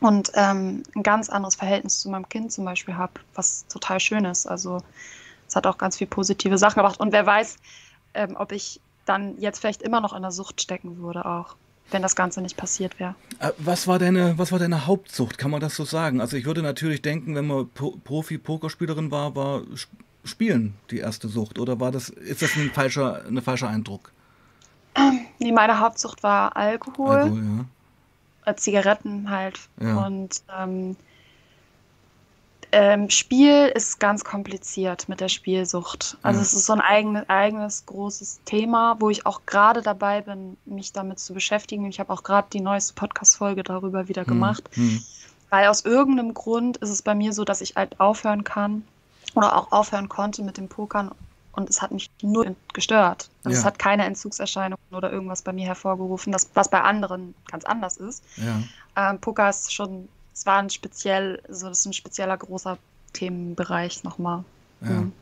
und 0.00 0.30
ähm, 0.34 0.82
ein 0.94 1.02
ganz 1.02 1.28
anderes 1.28 1.56
Verhältnis 1.56 2.00
zu 2.00 2.08
meinem 2.08 2.28
Kind 2.28 2.52
zum 2.52 2.64
Beispiel 2.64 2.96
habe, 2.96 3.14
was 3.34 3.66
total 3.68 4.00
schön 4.00 4.24
ist. 4.24 4.46
Also 4.46 4.82
es 5.48 5.56
hat 5.56 5.66
auch 5.66 5.78
ganz 5.78 5.96
viele 5.96 6.10
positive 6.10 6.58
Sachen 6.58 6.76
gebracht. 6.76 7.00
Und 7.00 7.12
wer 7.12 7.26
weiß, 7.26 7.56
ähm, 8.14 8.36
ob 8.38 8.52
ich 8.52 8.80
dann 9.06 9.38
jetzt 9.38 9.58
vielleicht 9.60 9.82
immer 9.82 10.00
noch 10.00 10.14
in 10.14 10.22
der 10.22 10.30
Sucht 10.30 10.60
stecken 10.60 10.98
würde 10.98 11.24
auch. 11.24 11.56
wenn 11.90 12.02
das 12.02 12.16
Ganze 12.16 12.42
nicht 12.42 12.56
passiert 12.56 12.98
wäre. 13.00 13.14
Äh, 13.38 13.52
was 13.58 13.86
war 13.86 13.98
deine, 13.98 14.36
was 14.38 14.52
war 14.52 14.58
deine 14.58 14.86
Hauptsucht? 14.86 15.38
Kann 15.38 15.50
man 15.50 15.60
das 15.60 15.74
so 15.74 15.84
sagen? 15.84 16.20
Also 16.20 16.36
ich 16.36 16.44
würde 16.44 16.62
natürlich 16.62 17.02
denken, 17.02 17.34
wenn 17.34 17.46
man 17.46 17.70
Profi-Pokerspielerin 17.70 19.10
war, 19.10 19.34
war 19.34 19.62
Spielen 20.24 20.74
die 20.90 20.98
erste 20.98 21.28
Sucht. 21.28 21.58
Oder 21.58 21.80
war 21.80 21.90
das, 21.90 22.10
ist 22.10 22.42
das 22.42 22.54
ein 22.56 22.70
falscher, 22.70 23.24
ein 23.26 23.40
falscher 23.40 23.68
Eindruck? 23.68 24.12
Nee, 25.38 25.52
meine 25.52 25.78
Hauptsucht 25.80 26.22
war 26.22 26.56
Alkohol. 26.56 27.16
Alkohol 27.16 27.38
ja. 27.38 27.64
Äh, 28.48 28.56
Zigaretten 28.56 29.30
halt. 29.30 29.58
Ja. 29.80 30.06
Und 30.06 30.42
ähm, 30.56 30.96
ähm, 32.70 33.08
Spiel 33.08 33.70
ist 33.74 33.98
ganz 33.98 34.24
kompliziert 34.24 35.08
mit 35.08 35.20
der 35.20 35.28
Spielsucht. 35.28 36.18
Also 36.22 36.40
ja. 36.40 36.42
es 36.42 36.52
ist 36.52 36.66
so 36.66 36.74
ein 36.74 36.80
eigenes, 36.80 37.28
eigenes 37.28 37.86
großes 37.86 38.40
Thema, 38.44 38.96
wo 39.00 39.10
ich 39.10 39.24
auch 39.26 39.42
gerade 39.46 39.80
dabei 39.82 40.20
bin, 40.20 40.56
mich 40.64 40.92
damit 40.92 41.18
zu 41.18 41.32
beschäftigen. 41.32 41.86
Ich 41.86 42.00
habe 42.00 42.12
auch 42.12 42.22
gerade 42.22 42.48
die 42.52 42.60
neueste 42.60 42.94
Podcast-Folge 42.94 43.62
darüber 43.62 44.08
wieder 44.08 44.22
hm, 44.22 44.28
gemacht. 44.28 44.64
Hm. 44.74 45.02
Weil 45.50 45.68
aus 45.68 45.84
irgendeinem 45.84 46.34
Grund 46.34 46.76
ist 46.78 46.90
es 46.90 47.00
bei 47.00 47.14
mir 47.14 47.32
so, 47.32 47.44
dass 47.44 47.62
ich 47.62 47.76
halt 47.76 47.98
aufhören 48.00 48.44
kann 48.44 48.84
oder 49.34 49.56
auch 49.56 49.72
aufhören 49.72 50.10
konnte 50.10 50.42
mit 50.42 50.58
dem 50.58 50.68
Pokern 50.68 51.10
und 51.52 51.70
es 51.70 51.82
hat 51.82 51.90
mich 51.90 52.10
nur 52.22 52.54
gestört. 52.72 53.30
Also 53.44 53.54
ja. 53.54 53.60
Es 53.60 53.64
hat 53.64 53.78
keine 53.78 54.04
Entzugserscheinungen 54.04 54.78
oder 54.92 55.12
irgendwas 55.12 55.42
bei 55.42 55.52
mir 55.52 55.66
hervorgerufen, 55.66 56.32
das, 56.32 56.48
was 56.54 56.70
bei 56.70 56.80
anderen 56.80 57.34
ganz 57.50 57.64
anders 57.64 57.96
ist. 57.96 58.22
Ja. 58.36 58.62
Ähm, 58.96 59.18
Poker 59.20 59.50
ist 59.50 59.72
schon 59.72 60.08
es 60.38 60.46
war 60.46 60.58
ein 60.58 60.70
speziell, 60.70 61.42
so 61.48 61.68
das 61.68 61.80
ist 61.80 61.86
ein 61.86 61.92
spezieller 61.92 62.36
großer 62.36 62.78
Themenbereich 63.12 64.04
nochmal. 64.04 64.44
Ja. 64.80 64.90
Mhm. 64.90 65.12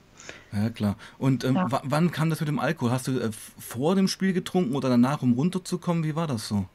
Ja, 0.52 0.70
klar. 0.70 0.96
Und 1.18 1.44
ähm, 1.44 1.54
ja. 1.54 1.68
wann 1.70 2.10
kam 2.10 2.30
das 2.30 2.40
mit 2.40 2.48
dem 2.48 2.58
Alkohol? 2.58 2.90
Hast 2.90 3.06
du 3.06 3.18
äh, 3.18 3.30
vor 3.58 3.94
dem 3.94 4.08
Spiel 4.08 4.32
getrunken 4.32 4.74
oder 4.74 4.88
danach, 4.88 5.22
um 5.22 5.32
runterzukommen? 5.32 6.04
Wie 6.04 6.16
war 6.16 6.26
das 6.26 6.48
so? 6.48 6.66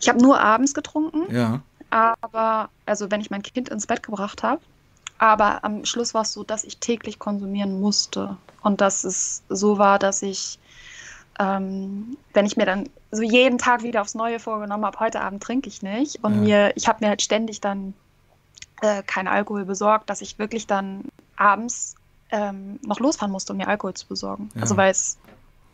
Ich 0.00 0.08
habe 0.08 0.20
nur 0.20 0.40
abends 0.40 0.74
getrunken. 0.74 1.32
Ja. 1.34 1.62
Aber, 1.90 2.68
also 2.84 3.10
wenn 3.10 3.20
ich 3.20 3.30
mein 3.30 3.42
Kind 3.42 3.70
ins 3.70 3.86
Bett 3.86 4.02
gebracht 4.02 4.42
habe. 4.42 4.60
Aber 5.18 5.64
am 5.64 5.84
Schluss 5.84 6.14
war 6.14 6.22
es 6.22 6.32
so, 6.32 6.44
dass 6.44 6.64
ich 6.64 6.78
täglich 6.78 7.18
konsumieren 7.18 7.80
musste. 7.80 8.36
Und 8.62 8.80
dass 8.80 9.04
es 9.04 9.42
so 9.48 9.78
war, 9.78 9.98
dass 9.98 10.22
ich, 10.22 10.58
ähm, 11.38 12.16
wenn 12.32 12.46
ich 12.46 12.56
mir 12.56 12.66
dann 12.66 12.88
so 13.10 13.22
jeden 13.22 13.58
Tag 13.58 13.82
wieder 13.82 14.02
aufs 14.02 14.14
Neue 14.14 14.38
vorgenommen 14.38 14.84
habe, 14.84 15.00
heute 15.00 15.20
Abend 15.20 15.42
trinke 15.42 15.68
ich 15.68 15.82
nicht. 15.82 16.22
Und 16.22 16.34
ja. 16.34 16.40
mir, 16.40 16.76
ich 16.76 16.88
habe 16.88 17.04
mir 17.04 17.08
halt 17.08 17.22
ständig 17.22 17.60
dann 17.60 17.94
äh, 18.80 19.02
keinen 19.02 19.28
Alkohol 19.28 19.64
besorgt, 19.64 20.08
dass 20.08 20.20
ich 20.20 20.38
wirklich 20.38 20.66
dann 20.66 21.04
abends 21.36 21.96
ähm, 22.30 22.78
noch 22.82 23.00
losfahren 23.00 23.32
musste, 23.32 23.52
um 23.52 23.56
mir 23.56 23.68
Alkohol 23.68 23.94
zu 23.94 24.06
besorgen. 24.06 24.50
Ja. 24.54 24.62
Also 24.62 24.76
weil 24.76 24.90
es, 24.90 25.18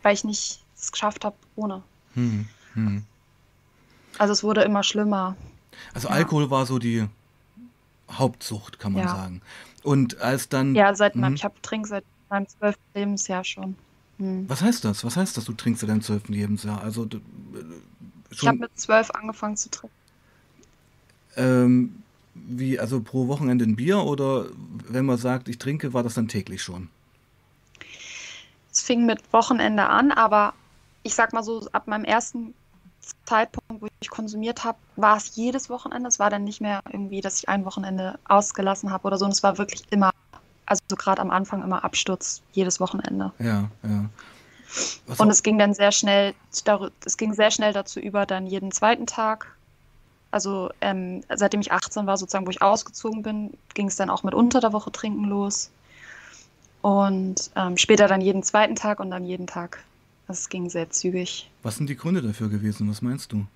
weil 0.02 0.14
ich 0.14 0.24
nicht 0.24 0.62
es 0.76 0.92
geschafft 0.92 1.24
habe 1.24 1.36
ohne. 1.56 1.82
Hm, 2.14 2.46
hm. 2.74 3.04
Also 4.18 4.32
es 4.32 4.42
wurde 4.42 4.62
immer 4.62 4.82
schlimmer. 4.82 5.36
Also 5.92 6.08
ja. 6.08 6.14
Alkohol 6.14 6.50
war 6.50 6.66
so 6.66 6.78
die 6.78 7.06
Hauptsucht, 8.10 8.78
kann 8.78 8.92
man 8.92 9.08
sagen. 9.08 9.42
Und 9.82 10.20
als 10.20 10.48
dann. 10.48 10.74
Ja, 10.74 10.94
seit 10.94 11.16
meinem, 11.16 11.32
hm. 11.32 11.34
ich 11.36 11.44
habe 11.44 11.54
trinke 11.62 11.88
seit 11.88 12.04
meinem 12.30 12.48
zwölften 12.48 12.82
Lebensjahr 12.94 13.44
schon. 13.44 13.76
Hm. 14.18 14.48
Was 14.48 14.62
heißt 14.62 14.84
das? 14.84 15.04
Was 15.04 15.16
heißt 15.16 15.36
das, 15.36 15.44
du 15.44 15.52
trinkst 15.52 15.82
in 15.82 15.88
deinem 15.88 16.02
zwölften 16.02 16.32
Lebensjahr? 16.32 16.82
Also, 16.82 17.04
du, 17.04 17.20
ich 18.30 18.46
habe 18.46 18.58
mit 18.58 18.78
zwölf 18.78 19.10
angefangen 19.10 19.56
zu 19.56 19.70
trinken. 19.70 19.96
Ähm, 21.36 22.02
wie, 22.34 22.78
also 22.78 23.00
pro 23.00 23.28
Wochenende 23.28 23.64
ein 23.64 23.76
Bier 23.76 23.98
oder 23.98 24.46
wenn 24.88 25.06
man 25.06 25.18
sagt, 25.18 25.48
ich 25.48 25.58
trinke, 25.58 25.92
war 25.92 26.02
das 26.02 26.14
dann 26.14 26.28
täglich 26.28 26.62
schon? 26.62 26.88
Es 28.72 28.80
fing 28.80 29.06
mit 29.06 29.20
Wochenende 29.32 29.86
an, 29.86 30.10
aber 30.10 30.52
ich 31.04 31.14
sag 31.14 31.32
mal 31.32 31.44
so, 31.44 31.66
ab 31.72 31.86
meinem 31.86 32.04
ersten 32.04 32.54
Zeitpunkt, 33.24 33.82
wo 33.82 33.88
ich 34.00 34.10
konsumiert 34.10 34.64
habe, 34.64 34.78
war 34.96 35.16
es 35.16 35.36
jedes 35.36 35.70
Wochenende. 35.70 36.08
Es 36.08 36.18
war 36.18 36.30
dann 36.30 36.44
nicht 36.44 36.60
mehr 36.60 36.80
irgendwie, 36.90 37.20
dass 37.20 37.38
ich 37.38 37.48
ein 37.48 37.64
Wochenende 37.64 38.18
ausgelassen 38.26 38.90
habe 38.90 39.06
oder 39.06 39.18
so. 39.18 39.24
Und 39.24 39.32
es 39.32 39.42
war 39.42 39.58
wirklich 39.58 39.84
immer 39.90 40.12
also 40.66 40.82
gerade 40.96 41.20
am 41.20 41.30
Anfang 41.30 41.62
immer 41.62 41.84
Absturz 41.84 42.42
jedes 42.52 42.80
Wochenende. 42.80 43.32
Ja, 43.38 43.68
ja. 43.82 44.04
Was 45.06 45.20
und 45.20 45.30
es 45.30 45.42
ging 45.42 45.58
dann 45.58 45.74
sehr 45.74 45.92
schnell, 45.92 46.34
es 47.04 47.16
ging 47.16 47.32
sehr 47.32 47.50
schnell 47.50 47.72
dazu 47.72 48.00
über, 48.00 48.26
dann 48.26 48.46
jeden 48.46 48.72
zweiten 48.72 49.06
Tag. 49.06 49.54
Also 50.30 50.70
ähm, 50.80 51.22
seitdem 51.32 51.60
ich 51.60 51.70
18 51.70 52.06
war, 52.06 52.16
sozusagen, 52.16 52.46
wo 52.46 52.50
ich 52.50 52.60
ausgezogen 52.60 53.22
bin, 53.22 53.52
ging 53.74 53.86
es 53.86 53.96
dann 53.96 54.10
auch 54.10 54.24
mit 54.24 54.34
unter 54.34 54.60
der 54.60 54.72
Woche 54.72 54.90
trinken 54.90 55.24
los. 55.24 55.70
Und 56.82 57.50
ähm, 57.54 57.76
später 57.76 58.08
dann 58.08 58.20
jeden 58.20 58.42
zweiten 58.42 58.74
Tag 58.74 58.98
und 58.98 59.10
dann 59.10 59.24
jeden 59.24 59.46
Tag. 59.46 59.84
Das 60.26 60.48
ging 60.48 60.70
sehr 60.70 60.90
zügig. 60.90 61.50
Was 61.62 61.76
sind 61.76 61.88
die 61.88 61.96
Gründe 61.96 62.22
dafür 62.22 62.48
gewesen? 62.48 62.88
Was 62.90 63.02
meinst 63.02 63.32
du? 63.32 63.46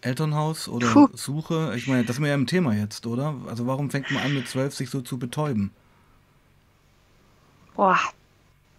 Elternhaus 0.00 0.68
oder 0.68 0.90
Puh. 0.92 1.08
Suche? 1.14 1.74
Ich 1.76 1.88
meine, 1.88 2.04
das 2.04 2.16
ist 2.16 2.20
mir 2.20 2.28
ja 2.28 2.34
im 2.34 2.46
Thema 2.46 2.74
jetzt, 2.74 3.06
oder? 3.06 3.34
Also 3.48 3.66
warum 3.66 3.90
fängt 3.90 4.10
man 4.10 4.22
an 4.22 4.34
mit 4.34 4.48
zwölf 4.48 4.74
sich 4.74 4.88
so 4.88 5.00
zu 5.00 5.18
betäuben? 5.18 5.72
Boah, 7.74 7.98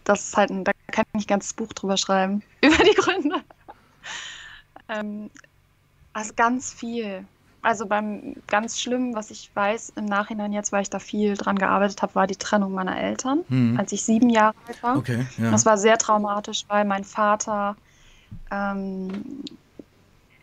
das 0.06 0.30
ist 0.30 0.38
halt, 0.38 0.50
ein, 0.50 0.64
da 0.64 0.72
kann 0.92 1.06
ich 1.14 1.26
ein 1.26 1.28
ganzes 1.28 1.54
Buch 1.54 1.72
drüber 1.74 1.98
schreiben, 1.98 2.42
über 2.62 2.78
die 2.78 2.96
Gründe. 2.96 3.44
ähm, 4.90 5.30
also 6.14 6.34
ganz 6.36 6.74
viel. 6.74 7.26
Also 7.68 7.86
beim 7.86 8.38
ganz 8.48 8.80
Schlimmen, 8.80 9.14
was 9.14 9.30
ich 9.30 9.52
weiß 9.54 9.92
im 9.98 10.06
Nachhinein 10.06 10.54
jetzt, 10.54 10.72
weil 10.72 10.84
ich 10.84 10.90
da 10.90 11.00
viel 11.00 11.36
dran 11.36 11.60
gearbeitet 11.60 12.02
habe, 12.02 12.16
war 12.16 12.26
die 12.26 12.38
Trennung 12.38 12.72
meiner 12.72 12.98
Eltern, 12.98 13.44
mhm. 13.50 13.78
als 13.78 13.92
ich 13.92 14.04
sieben 14.04 14.30
Jahre 14.30 14.56
alt 14.70 14.82
war. 14.82 14.96
Okay, 14.96 15.28
ja. 15.38 15.52
Das 15.52 15.66
war 15.66 15.78
sehr 15.78 15.98
traumatisch, 15.98 16.64
weil 16.70 16.86
mein 16.86 17.04
Vater 17.04 17.76
ähm, 18.52 19.44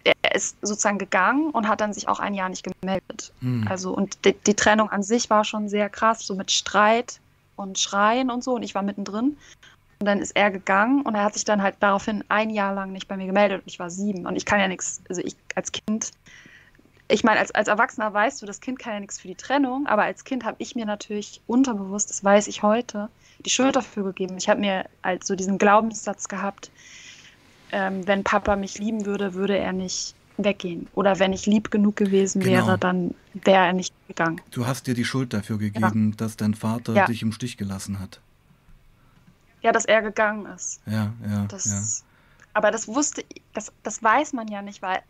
er 0.05 0.35
ist 0.35 0.59
sozusagen 0.61 0.99
gegangen 0.99 1.49
und 1.49 1.67
hat 1.67 1.81
dann 1.81 1.95
sich 1.95 2.09
auch 2.09 2.21
ein 2.21 2.35
Jahr 2.35 2.51
nicht 2.51 2.63
gemeldet. 2.63 3.33
Mhm. 3.41 3.67
Also 3.71 3.97
und 3.97 4.23
die, 4.27 4.35
die, 4.35 4.55
Trennung 4.55 4.91
an 4.91 5.03
sich 5.03 5.31
war 5.31 5.45
schon 5.45 5.71
sehr 5.71 5.89
krass, 5.89 6.27
so 6.27 6.35
mit 6.35 6.51
Streit 6.51 7.21
und 7.57 7.79
Schreien 7.79 8.31
und 8.31 8.45
so. 8.45 8.57
Und 8.57 8.65
ich 8.65 8.75
war 8.75 8.83
mittendrin. 8.83 9.39
Und 9.99 10.07
dann 10.07 10.19
ist 10.19 10.37
er 10.37 10.51
gegangen 10.51 11.01
und 11.01 11.15
er 11.15 11.25
hat 11.25 11.33
sich 11.33 11.47
dann 11.47 11.63
halt 11.63 11.77
daraufhin 11.81 12.23
ein 12.29 12.51
Jahr 12.51 12.75
lang 12.75 12.93
nicht 12.93 13.09
bei 13.09 13.17
mir 13.17 13.27
gemeldet. 13.27 13.63
Und 13.63 13.69
ich 13.69 13.79
war 13.79 13.89
sieben 13.89 14.27
und 14.27 14.37
ich 14.37 14.45
kann 14.45 14.61
ja 14.61 14.69
nichts. 14.69 15.01
Also 15.09 15.23
ich 15.25 15.37
als 15.55 15.73
Kind, 15.73 16.11
ich 17.15 17.23
meine, 17.23 17.39
als, 17.39 17.53
als 17.53 17.69
Erwachsener 17.69 18.13
weißt 18.13 18.43
du, 18.43 18.47
das 18.47 18.61
Kind 18.61 18.81
kann 18.81 18.95
ja 18.95 19.01
nichts 19.01 19.21
für 19.21 19.29
die 19.29 19.37
Trennung, 19.37 19.87
aber 19.87 20.03
als 20.03 20.25
Kind 20.25 20.45
habe 20.45 20.57
ich 20.59 20.75
mir 20.75 20.85
natürlich 20.85 21.41
unterbewusst, 21.47 22.11
das 22.11 22.25
weiß 22.25 22.49
ich 22.49 22.63
heute, 22.63 23.09
die 23.39 23.51
Schuld 23.51 23.77
dafür 23.77 24.05
gegeben. 24.05 24.37
Ich 24.37 24.49
habe 24.49 24.61
mir 24.61 24.87
halt 25.03 25.25
so 25.25 25.37
diesen 25.37 25.57
Glaubenssatz 25.59 26.29
gehabt, 26.29 26.73
ähm, 27.71 28.07
wenn 28.07 28.25
Papa 28.25 28.57
mich 28.57 28.79
lieben 28.79 29.07
würde, 29.07 29.35
würde 29.35 29.57
er 29.57 29.73
nicht 29.73 30.17
weggehen. 30.37 30.89
Oder 30.95 31.21
wenn 31.21 31.33
ich 31.33 31.47
lieb 31.47 31.71
genug 31.71 31.95
gewesen 31.95 32.41
genau. 32.41 32.67
wäre, 32.67 32.79
dann 32.79 33.15
wäre 33.33 33.67
er 33.67 33.73
nicht 33.73 33.95
gegangen. 34.09 34.41
Du 34.51 34.67
hast 34.67 34.89
dir 34.89 34.95
die 34.95 35.05
Schuld 35.05 35.33
dafür 35.33 35.59
gegeben, 35.59 36.11
ja. 36.11 36.17
dass 36.17 36.37
dein 36.37 36.55
Vater 36.55 36.95
ja. 36.95 37.07
dich 37.07 37.23
im 37.23 37.31
Stich 37.31 37.57
gelassen 37.57 38.01
hat. 38.01 38.21
Ja, 39.63 39.71
dass 39.71 39.85
er 39.85 40.03
gegangen 40.03 40.47
ist. 40.47 40.81
Ja, 40.87 41.13
ja. 41.29 41.47
Das, 41.47 41.67
ja. 41.67 41.81
Aber 42.55 42.73
das 42.73 42.89
wusste, 42.89 43.25
das, 43.53 43.73
das 43.85 44.03
weiß 44.03 44.33
man 44.33 44.49
ja 44.49 44.63
nicht, 44.63 44.83
weil 44.83 45.01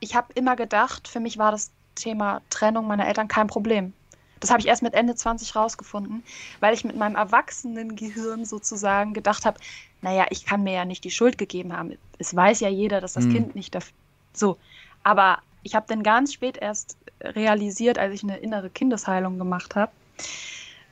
ich 0.00 0.14
habe 0.14 0.32
immer 0.34 0.56
gedacht, 0.56 1.08
für 1.08 1.20
mich 1.20 1.38
war 1.38 1.50
das 1.50 1.70
Thema 1.94 2.42
Trennung 2.50 2.86
meiner 2.86 3.06
Eltern 3.06 3.28
kein 3.28 3.46
Problem. 3.46 3.92
Das 4.40 4.50
habe 4.50 4.60
ich 4.60 4.68
erst 4.68 4.82
mit 4.82 4.94
Ende 4.94 5.14
20 5.14 5.56
rausgefunden, 5.56 6.22
weil 6.60 6.74
ich 6.74 6.84
mit 6.84 6.96
meinem 6.96 7.16
erwachsenen 7.16 7.96
Gehirn 7.96 8.44
sozusagen 8.44 9.14
gedacht 9.14 9.46
habe, 9.46 9.58
naja, 10.02 10.26
ich 10.30 10.44
kann 10.44 10.62
mir 10.62 10.74
ja 10.74 10.84
nicht 10.84 11.04
die 11.04 11.10
Schuld 11.10 11.38
gegeben 11.38 11.72
haben. 11.72 11.96
Es 12.18 12.36
weiß 12.36 12.60
ja 12.60 12.68
jeder, 12.68 13.00
dass 13.00 13.14
das 13.14 13.24
mhm. 13.24 13.32
Kind 13.32 13.54
nicht 13.54 13.74
dafür. 13.74 13.94
So. 14.34 14.58
Aber 15.02 15.38
ich 15.62 15.74
habe 15.74 15.86
dann 15.88 16.02
ganz 16.02 16.32
spät 16.32 16.58
erst 16.58 16.96
realisiert, 17.22 17.98
als 17.98 18.14
ich 18.14 18.22
eine 18.22 18.36
innere 18.36 18.70
Kindesheilung 18.70 19.38
gemacht 19.38 19.74
habe, 19.74 19.90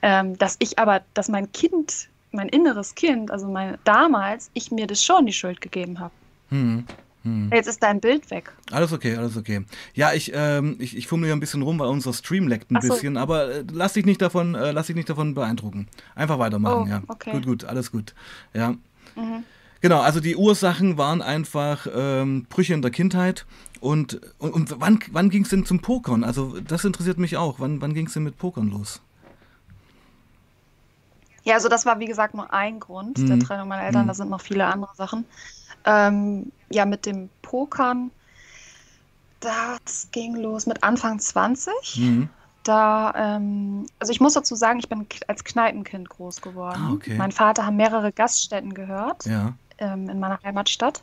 ähm, 0.02 0.37
dass 0.38 0.56
ich 0.58 0.78
aber, 0.78 1.02
dass 1.12 1.28
mein 1.28 1.52
Kind, 1.52 2.08
mein 2.32 2.49
inneres 2.49 2.94
Kind, 2.94 3.30
also 3.30 3.46
mein, 3.46 3.78
damals, 3.84 4.50
ich 4.54 4.70
mir 4.70 4.87
das 4.87 5.04
schon 5.04 5.26
die 5.26 5.32
Schuld 5.32 5.61
gegeben 5.61 6.00
habe. 6.00 6.12
Mhm. 6.50 6.87
Hm. 7.25 7.50
Jetzt 7.52 7.69
ist 7.69 7.83
dein 7.83 8.00
Bild 8.00 8.31
weg. 8.31 8.52
Alles 8.71 8.93
okay, 8.93 9.16
alles 9.16 9.37
okay. 9.37 9.64
Ja, 9.95 10.12
ich, 10.12 10.31
ähm, 10.35 10.76
ich, 10.78 10.97
ich 10.97 11.07
fummel 11.07 11.26
hier 11.26 11.35
ein 11.35 11.40
bisschen 11.40 11.62
rum, 11.62 11.78
weil 11.78 11.88
unser 11.88 12.12
Stream 12.12 12.49
leckt 12.49 12.71
ein 12.71 12.81
so. 12.83 12.88
bisschen, 12.88 13.16
aber 13.16 13.50
äh, 13.50 13.64
lass 13.73 13.95
dich 13.95 14.04
nicht 14.04 14.21
davon, 14.21 14.54
äh, 14.54 14.73
lass 14.73 14.88
dich 14.88 14.97
nicht 14.97 15.09
davon 15.09 15.35
beeindrucken. 15.35 15.88
Einfach 16.14 16.38
weitermachen, 16.38 16.83
oh, 16.83 16.87
ja. 16.87 17.02
Okay. 17.09 17.33
Gut, 17.33 17.47
gut, 17.47 17.64
alles 17.64 17.90
gut. 17.90 18.14
Ja. 18.52 18.73
Mhm. 19.16 19.45
Genau, 19.81 20.00
also 20.00 20.21
die 20.21 20.37
Ursachen 20.37 20.97
waren 20.97 21.23
einfach 21.23 21.87
ähm, 21.95 22.47
Brüche 22.49 22.75
in 22.75 22.83
der 22.83 22.90
Kindheit. 22.90 23.47
Und, 23.81 24.21
und, 24.38 24.52
und 24.52 24.81
wann, 24.81 24.99
wann 25.12 25.28
ging 25.28 25.43
es 25.43 25.50
denn 25.50 25.66
zum 25.66 25.81
Pokern? 25.81 26.25
Also 26.25 26.59
das 26.61 26.85
interessiert 26.85 27.19
mich 27.19 27.37
auch. 27.37 27.61
Wann, 27.61 27.83
wann 27.83 27.93
ging 27.93 28.07
es 28.07 28.14
denn 28.14 28.23
mit 28.23 28.38
Pokern 28.38 28.69
los? 28.71 29.02
Ja, 31.43 31.54
also 31.54 31.69
das 31.69 31.85
war 31.85 32.00
wie 32.00 32.07
gesagt 32.07 32.35
nur 32.35 32.52
ein 32.52 32.81
Grund 32.81 33.19
mhm. 33.19 33.26
der 33.26 33.38
Trennung 33.40 33.69
meiner 33.69 33.85
Eltern. 33.85 34.04
Mhm. 34.04 34.09
Da 34.09 34.14
sind 34.14 34.31
noch 34.31 34.40
viele 34.40 34.66
andere 34.66 34.95
Sachen. 34.95 35.26
Ähm, 35.85 36.50
ja, 36.75 36.85
mit 36.85 37.07
dem 37.07 37.31
Pokern, 37.43 38.11
das 39.40 40.09
ging 40.12 40.37
los 40.37 40.66
mit 40.66 40.83
Anfang 40.83 41.19
20. 41.19 41.73
Mhm. 41.97 42.28
Da, 42.64 43.12
ähm, 43.16 43.87
also 43.99 44.11
ich 44.11 44.21
muss 44.21 44.33
dazu 44.33 44.54
sagen, 44.54 44.78
ich 44.78 44.88
bin 44.88 45.07
als 45.28 45.45
Kneipenkind 45.45 46.09
groß 46.09 46.40
geworden. 46.40 46.81
Ah, 46.83 46.93
okay. 46.95 47.14
Mein 47.16 47.31
Vater 47.31 47.66
hat 47.66 47.75
mehrere 47.75 48.11
Gaststätten 48.11 48.73
gehört 48.73 49.26
ja. 49.26 49.52
ähm, 49.78 50.09
in 50.09 50.19
meiner 50.19 50.40
Heimatstadt. 50.43 51.02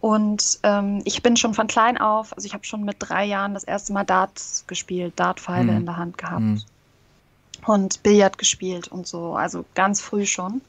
Und 0.00 0.58
ähm, 0.62 1.02
ich 1.04 1.22
bin 1.22 1.36
schon 1.36 1.52
von 1.52 1.66
klein 1.66 1.98
auf, 1.98 2.34
also 2.34 2.46
ich 2.46 2.54
habe 2.54 2.64
schon 2.64 2.84
mit 2.84 2.96
drei 3.00 3.24
Jahren 3.24 3.54
das 3.54 3.64
erste 3.64 3.92
Mal 3.92 4.04
Darts 4.04 4.64
gespielt, 4.66 5.14
Dartpfeile 5.16 5.72
Mhm. 5.72 5.78
in 5.78 5.86
der 5.86 5.96
Hand 5.96 6.16
gehabt 6.18 6.40
Mhm. 6.40 6.62
und 7.66 8.02
Billard 8.02 8.38
gespielt 8.38 8.88
und 8.88 9.06
so, 9.06 9.34
also 9.34 9.64
ganz 9.74 10.00
früh 10.00 10.24
schon. 10.24 10.62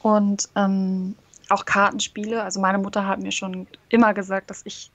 Und 0.00 0.48
ähm, 0.54 1.16
auch 1.50 1.64
Kartenspiele. 1.64 2.42
Also 2.42 2.60
meine 2.60 2.78
Mutter 2.78 3.06
hat 3.06 3.20
mir 3.20 3.32
schon 3.32 3.66
immer 3.88 4.14
gesagt, 4.14 4.50
dass 4.50 4.62
ich 4.64 4.90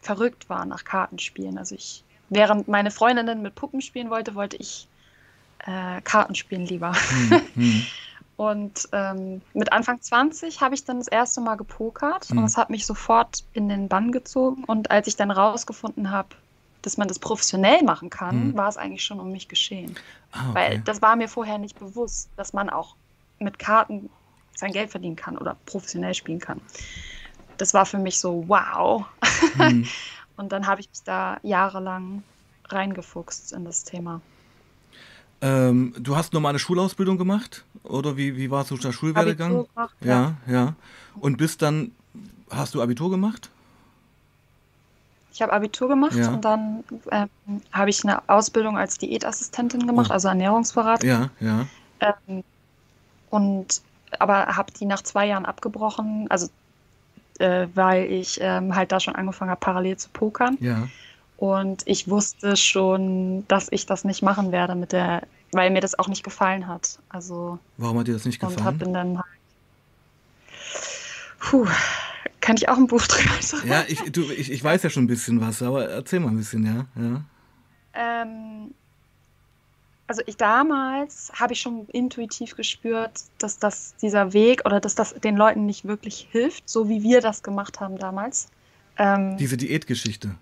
verrückt 0.00 0.48
war 0.48 0.64
nach 0.64 0.84
Kartenspielen. 0.84 1.58
Also 1.58 1.74
ich, 1.74 2.04
während 2.28 2.68
meine 2.68 2.90
Freundinnen 2.90 3.42
mit 3.42 3.54
Puppen 3.54 3.80
spielen 3.80 4.10
wollte, 4.10 4.34
wollte 4.34 4.56
ich 4.56 4.86
äh, 5.66 6.00
Karten 6.02 6.34
spielen 6.34 6.66
lieber. 6.66 6.92
Mhm. 7.10 7.40
Mhm. 7.54 7.86
Und 8.36 8.88
ähm, 8.92 9.42
mit 9.52 9.72
Anfang 9.72 10.00
20 10.00 10.60
habe 10.60 10.72
ich 10.72 10.84
dann 10.84 10.98
das 10.98 11.08
erste 11.08 11.40
Mal 11.40 11.56
gepokert 11.56 12.30
Mhm. 12.30 12.38
und 12.38 12.44
es 12.44 12.56
hat 12.56 12.70
mich 12.70 12.86
sofort 12.86 13.42
in 13.52 13.68
den 13.68 13.88
Bann 13.88 14.12
gezogen. 14.12 14.62
Und 14.62 14.92
als 14.92 15.08
ich 15.08 15.16
dann 15.16 15.32
rausgefunden 15.32 16.12
habe, 16.12 16.28
dass 16.82 16.96
man 16.96 17.08
das 17.08 17.18
professionell 17.18 17.82
machen 17.82 18.10
kann, 18.10 18.50
Mhm. 18.50 18.56
war 18.56 18.68
es 18.68 18.76
eigentlich 18.76 19.02
schon 19.02 19.18
um 19.18 19.32
mich 19.32 19.48
geschehen. 19.48 19.96
Ah, 20.30 20.50
Weil 20.52 20.72
okay. 20.74 20.82
das 20.84 21.02
war 21.02 21.16
mir 21.16 21.28
vorher 21.28 21.58
nicht 21.58 21.80
bewusst, 21.80 22.30
dass 22.36 22.52
man 22.52 22.70
auch 22.70 22.94
mit 23.40 23.58
Karten 23.58 24.08
sein 24.58 24.72
Geld 24.72 24.90
verdienen 24.90 25.14
kann 25.16 25.38
oder 25.38 25.56
professionell 25.66 26.14
spielen 26.14 26.40
kann. 26.40 26.60
Das 27.58 27.74
war 27.74 27.86
für 27.86 27.98
mich 27.98 28.18
so, 28.18 28.44
wow. 28.48 29.06
Mhm. 29.54 29.86
Und 30.36 30.52
dann 30.52 30.66
habe 30.66 30.80
ich 30.80 30.88
mich 30.88 31.02
da 31.04 31.38
jahrelang 31.42 32.22
reingefuchst 32.68 33.52
in 33.52 33.64
das 33.64 33.84
Thema. 33.84 34.20
Ähm, 35.40 35.94
du 35.98 36.16
hast 36.16 36.32
normale 36.32 36.58
Schulausbildung 36.58 37.18
gemacht? 37.18 37.64
Oder 37.84 38.16
wie, 38.16 38.36
wie 38.36 38.50
war 38.50 38.64
so 38.64 38.76
der 38.76 38.92
Schulwerdegang? 38.92 39.50
Abitur 39.50 39.68
gemacht, 39.74 39.94
Ja, 40.00 40.34
ja. 40.48 40.74
Und 41.20 41.38
bist 41.38 41.62
dann, 41.62 41.92
hast 42.50 42.74
du 42.74 42.82
Abitur 42.82 43.10
gemacht? 43.10 43.50
Ich 45.32 45.40
habe 45.42 45.52
Abitur 45.52 45.88
gemacht 45.88 46.16
Ja. 46.16 46.30
und 46.30 46.44
dann 46.44 46.82
ähm, 47.12 47.28
habe 47.70 47.90
ich 47.90 48.02
eine 48.04 48.28
Ausbildung 48.28 48.76
als 48.76 48.98
Diätassistentin 48.98 49.86
gemacht, 49.86 50.10
Oh. 50.10 50.14
also 50.14 50.28
Ernährungsberatung. 50.28 51.08
Ja, 51.08 51.30
ja. 51.38 51.66
Ähm, 52.00 52.42
und 53.30 53.82
aber 54.18 54.56
habe 54.56 54.72
die 54.72 54.86
nach 54.86 55.02
zwei 55.02 55.26
Jahren 55.26 55.46
abgebrochen, 55.46 56.26
also 56.30 56.48
äh, 57.38 57.66
weil 57.74 58.10
ich 58.10 58.38
ähm, 58.40 58.74
halt 58.74 58.92
da 58.92 59.00
schon 59.00 59.14
angefangen 59.14 59.50
habe, 59.50 59.60
parallel 59.60 59.96
zu 59.96 60.08
pokern. 60.10 60.56
Ja. 60.60 60.88
Und 61.36 61.82
ich 61.86 62.08
wusste 62.08 62.56
schon, 62.56 63.46
dass 63.46 63.68
ich 63.70 63.86
das 63.86 64.04
nicht 64.04 64.22
machen 64.22 64.50
werde 64.50 64.74
mit 64.74 64.92
der, 64.92 65.22
weil 65.52 65.70
mir 65.70 65.80
das 65.80 65.98
auch 65.98 66.08
nicht 66.08 66.24
gefallen 66.24 66.66
hat. 66.66 66.98
Also 67.08 67.58
Warum 67.76 67.98
hat 67.98 68.08
dir 68.08 68.14
das 68.14 68.24
nicht 68.24 68.42
und 68.42 68.48
gefallen? 68.48 68.66
habe 68.66 68.92
dann 68.92 69.18
halt. 69.18 69.26
Puh, 71.38 71.66
kann 72.40 72.56
ich 72.56 72.68
auch 72.68 72.76
ein 72.76 72.88
Buch 72.88 73.02
drüber 73.06 73.40
schreiben? 73.40 73.68
Ja, 73.68 73.84
ich, 73.86 74.00
du, 74.10 74.22
ich, 74.32 74.50
ich 74.50 74.64
weiß 74.64 74.82
ja 74.82 74.90
schon 74.90 75.04
ein 75.04 75.08
bisschen 75.08 75.40
was, 75.40 75.62
aber 75.62 75.88
erzähl 75.88 76.18
mal 76.18 76.28
ein 76.28 76.36
bisschen, 76.36 76.64
ja. 76.66 76.86
ja. 77.00 77.22
Ähm, 77.94 78.74
also 80.08 80.22
ich 80.26 80.36
damals 80.36 81.30
habe 81.34 81.52
ich 81.52 81.60
schon 81.60 81.86
intuitiv 81.92 82.56
gespürt, 82.56 83.12
dass 83.38 83.58
das 83.58 83.94
dieser 84.02 84.32
Weg 84.32 84.62
oder 84.66 84.80
dass 84.80 84.94
das 84.94 85.14
den 85.14 85.36
Leuten 85.36 85.66
nicht 85.66 85.84
wirklich 85.84 86.28
hilft, 86.30 86.68
so 86.68 86.88
wie 86.88 87.02
wir 87.02 87.20
das 87.20 87.42
gemacht 87.42 87.80
haben 87.80 87.98
damals. 87.98 88.48
Ähm, 88.98 89.36
Diese 89.36 89.56
Diätgeschichte. 89.56 90.34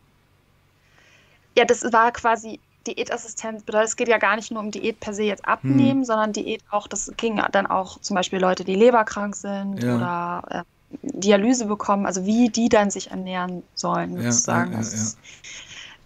ja, 1.58 1.64
das 1.64 1.82
war 1.92 2.12
quasi 2.12 2.61
Diätassistenz. 2.87 3.64
Bedeutet, 3.64 3.88
es 3.88 3.96
geht 3.96 4.08
ja 4.08 4.18
gar 4.18 4.37
nicht 4.37 4.50
nur 4.52 4.61
um 4.62 4.70
Diät 4.70 5.00
per 5.00 5.12
se 5.14 5.25
jetzt 5.25 5.44
Hm. 5.46 5.52
abnehmen, 5.52 6.04
sondern 6.04 6.32
Diät 6.32 6.62
auch, 6.70 6.87
das 6.87 7.12
ging 7.16 7.40
dann 7.52 7.66
auch 7.66 8.00
zum 8.00 8.14
Beispiel 8.14 8.38
Leute, 8.38 8.64
die 8.64 8.76
leberkrank 8.76 9.35
sind 9.35 9.82
Ja. 9.82 9.96
oder 9.96 10.42
äh, 10.50 10.62
Dialyse 11.02 11.66
bekommen, 11.66 12.06
also 12.06 12.25
wie 12.26 12.49
die 12.49 12.68
dann 12.68 12.90
sich 12.90 13.11
ernähren 13.11 13.64
sollen, 13.75 14.16
sozusagen. 14.16 14.73
ja, 14.73 14.78
ja, 14.80 15.12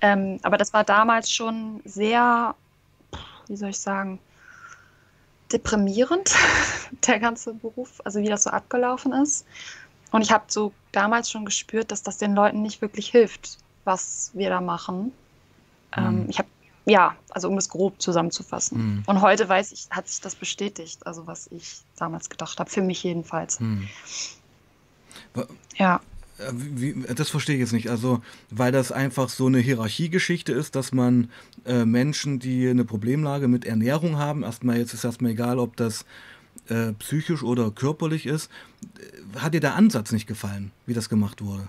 Ähm, 0.03 0.39
aber 0.43 0.57
das 0.57 0.73
war 0.73 0.85
damals 0.85 1.31
schon 1.31 1.81
sehr, 1.85 2.55
wie 3.51 3.57
soll 3.57 3.71
ich 3.71 3.79
sagen, 3.79 4.19
deprimierend, 5.53 6.35
der 7.07 7.19
ganze 7.19 7.53
Beruf, 7.55 8.01
also 8.05 8.21
wie 8.21 8.29
das 8.29 8.45
so 8.45 8.51
abgelaufen 8.51 9.13
ist. 9.13 9.45
Und 10.13 10.23
ich 10.23 10.33
habe 10.33 10.45
so 10.49 10.73
damals 10.93 11.31
schon 11.31 11.45
gespürt, 11.45 11.91
dass 11.93 12.03
das 12.03 12.19
den 12.19 12.35
Leuten 12.35 12.63
nicht 12.63 12.81
wirklich 12.81 13.09
hilft, 13.09 13.59
was 13.85 14.31
wir 14.35 14.49
da 14.49 14.61
machen. 14.61 15.13
Ähm, 15.97 16.23
Mhm. 16.23 16.31
ich 16.31 16.39
habe, 16.39 16.49
ja, 16.87 17.17
also 17.31 17.49
um 17.49 17.59
es 17.59 17.69
grob 17.69 18.01
zusammenzufassen. 18.01 18.79
Mhm. 18.79 19.03
Und 19.07 19.21
heute 19.21 19.49
weiß 19.49 19.73
ich, 19.73 19.89
hat 19.91 20.09
sich 20.09 20.21
das 20.21 20.35
bestätigt, 20.35 21.07
also 21.07 21.27
was 21.27 21.49
ich 21.49 21.81
damals 21.97 22.31
gedacht 22.31 22.59
habe, 22.61 22.71
für 22.71 22.83
mich 22.83 23.03
jedenfalls. 23.03 23.59
Hm. 23.61 23.89
Ja. 25.77 26.01
Wie, 26.53 26.95
das 27.15 27.29
verstehe 27.29 27.57
ich 27.57 27.61
jetzt 27.61 27.73
nicht. 27.73 27.91
Also, 27.91 28.21
weil 28.51 28.73
das 28.73 28.93
einfach 28.93 29.29
so 29.29 29.47
eine 29.47 29.59
Hierarchiegeschichte 29.59 30.53
ist, 30.53 30.75
dass 30.77 30.93
man 30.93 31.31
äh, 31.67 31.85
Menschen, 31.85 32.39
die 32.39 32.69
eine 32.69 32.85
Problemlage 32.85 33.49
mit 33.49 33.65
Ernährung 33.65 34.17
haben, 34.19 34.43
erstmal 34.43 34.79
jetzt 34.79 34.95
ist 34.95 35.05
erstmal 35.05 35.33
egal, 35.33 35.59
ob 35.59 35.77
das 35.77 36.05
äh, 36.69 36.93
psychisch 36.95 37.43
oder 37.43 37.71
körperlich 37.71 38.27
ist, 38.27 38.51
äh, 39.35 39.39
hat 39.39 39.55
dir 39.55 39.61
der 39.61 39.75
Ansatz 39.75 40.13
nicht 40.13 40.27
gefallen, 40.27 40.71
wie 40.87 40.95
das 40.95 41.09
gemacht 41.09 41.45
wurde? 41.45 41.69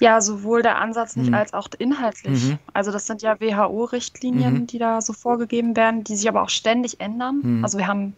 Ja, 0.00 0.20
sowohl 0.20 0.62
der 0.62 0.80
Ansatz 0.80 1.14
nicht 1.14 1.28
Mhm. 1.28 1.34
als 1.34 1.52
auch 1.52 1.68
inhaltlich. 1.78 2.44
Mhm. 2.44 2.58
Also 2.72 2.90
das 2.90 3.06
sind 3.06 3.22
ja 3.22 3.38
WHO-Richtlinien, 3.40 4.54
Mhm. 4.54 4.66
die 4.66 4.78
da 4.78 5.00
so 5.00 5.12
vorgegeben 5.12 5.76
werden, 5.76 6.02
die 6.02 6.16
sich 6.16 6.28
aber 6.28 6.42
auch 6.42 6.48
ständig 6.50 7.00
ändern. 7.00 7.40
Mhm. 7.42 7.64
Also 7.64 7.78
wir 7.78 7.86
haben 7.86 8.14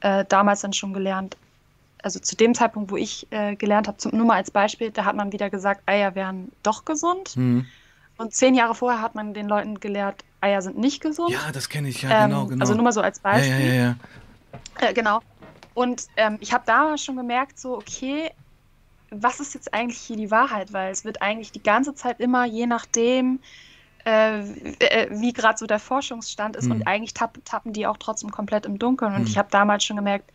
äh, 0.00 0.24
damals 0.28 0.60
dann 0.60 0.72
schon 0.74 0.92
gelernt, 0.92 1.36
also 2.04 2.20
zu 2.20 2.36
dem 2.36 2.54
Zeitpunkt, 2.54 2.90
wo 2.90 2.96
ich 2.96 3.26
äh, 3.30 3.56
gelernt 3.56 3.88
habe, 3.88 3.96
zum, 3.96 4.14
nur 4.14 4.26
mal 4.26 4.36
als 4.36 4.50
Beispiel, 4.50 4.90
da 4.90 5.04
hat 5.06 5.16
man 5.16 5.32
wieder 5.32 5.48
gesagt, 5.48 5.82
Eier 5.86 6.14
wären 6.14 6.52
doch 6.62 6.84
gesund. 6.84 7.30
Hm. 7.30 7.66
Und 8.18 8.34
zehn 8.34 8.54
Jahre 8.54 8.74
vorher 8.74 9.00
hat 9.00 9.14
man 9.14 9.34
den 9.34 9.48
Leuten 9.48 9.80
gelehrt, 9.80 10.22
Eier 10.40 10.60
sind 10.62 10.76
nicht 10.78 11.00
gesund. 11.00 11.30
Ja, 11.30 11.50
das 11.50 11.68
kenne 11.68 11.88
ich, 11.88 12.02
ja, 12.02 12.24
Ähm, 12.24 12.30
genau, 12.30 12.46
genau. 12.46 12.60
Also 12.60 12.74
nur 12.74 12.84
mal 12.84 12.92
so 12.92 13.00
als 13.00 13.18
Beispiel. 13.20 13.50
ja, 13.50 13.58
ja, 13.58 13.74
ja. 13.74 13.96
Äh, 14.88 14.92
genau. 14.92 15.20
Und 15.72 16.06
ähm, 16.16 16.36
ich 16.40 16.52
habe 16.52 16.62
damals 16.66 17.02
schon 17.02 17.16
gemerkt, 17.16 17.58
so, 17.58 17.76
okay, 17.76 18.30
was 19.10 19.40
ist 19.40 19.54
jetzt 19.54 19.72
eigentlich 19.72 19.98
hier 19.98 20.16
die 20.16 20.30
Wahrheit? 20.30 20.72
Weil 20.72 20.92
es 20.92 21.04
wird 21.04 21.22
eigentlich 21.22 21.52
die 21.52 21.62
ganze 21.62 21.94
Zeit 21.94 22.20
immer, 22.20 22.44
je 22.44 22.66
nachdem, 22.66 23.40
äh, 24.04 24.40
äh, 24.40 25.08
wie 25.10 25.32
gerade 25.32 25.56
so 25.58 25.66
der 25.66 25.78
Forschungsstand 25.80 26.54
ist, 26.56 26.66
Hm. 26.66 26.72
und 26.72 26.86
eigentlich 26.86 27.14
tapp, 27.14 27.38
tappen 27.44 27.72
die 27.72 27.86
auch 27.86 27.96
trotzdem 27.96 28.30
komplett 28.30 28.66
im 28.66 28.78
Dunkeln. 28.78 29.12
Und 29.14 29.20
Hm. 29.20 29.26
ich 29.26 29.38
habe 29.38 29.48
damals 29.50 29.84
schon 29.84 29.96
gemerkt, 29.96 30.30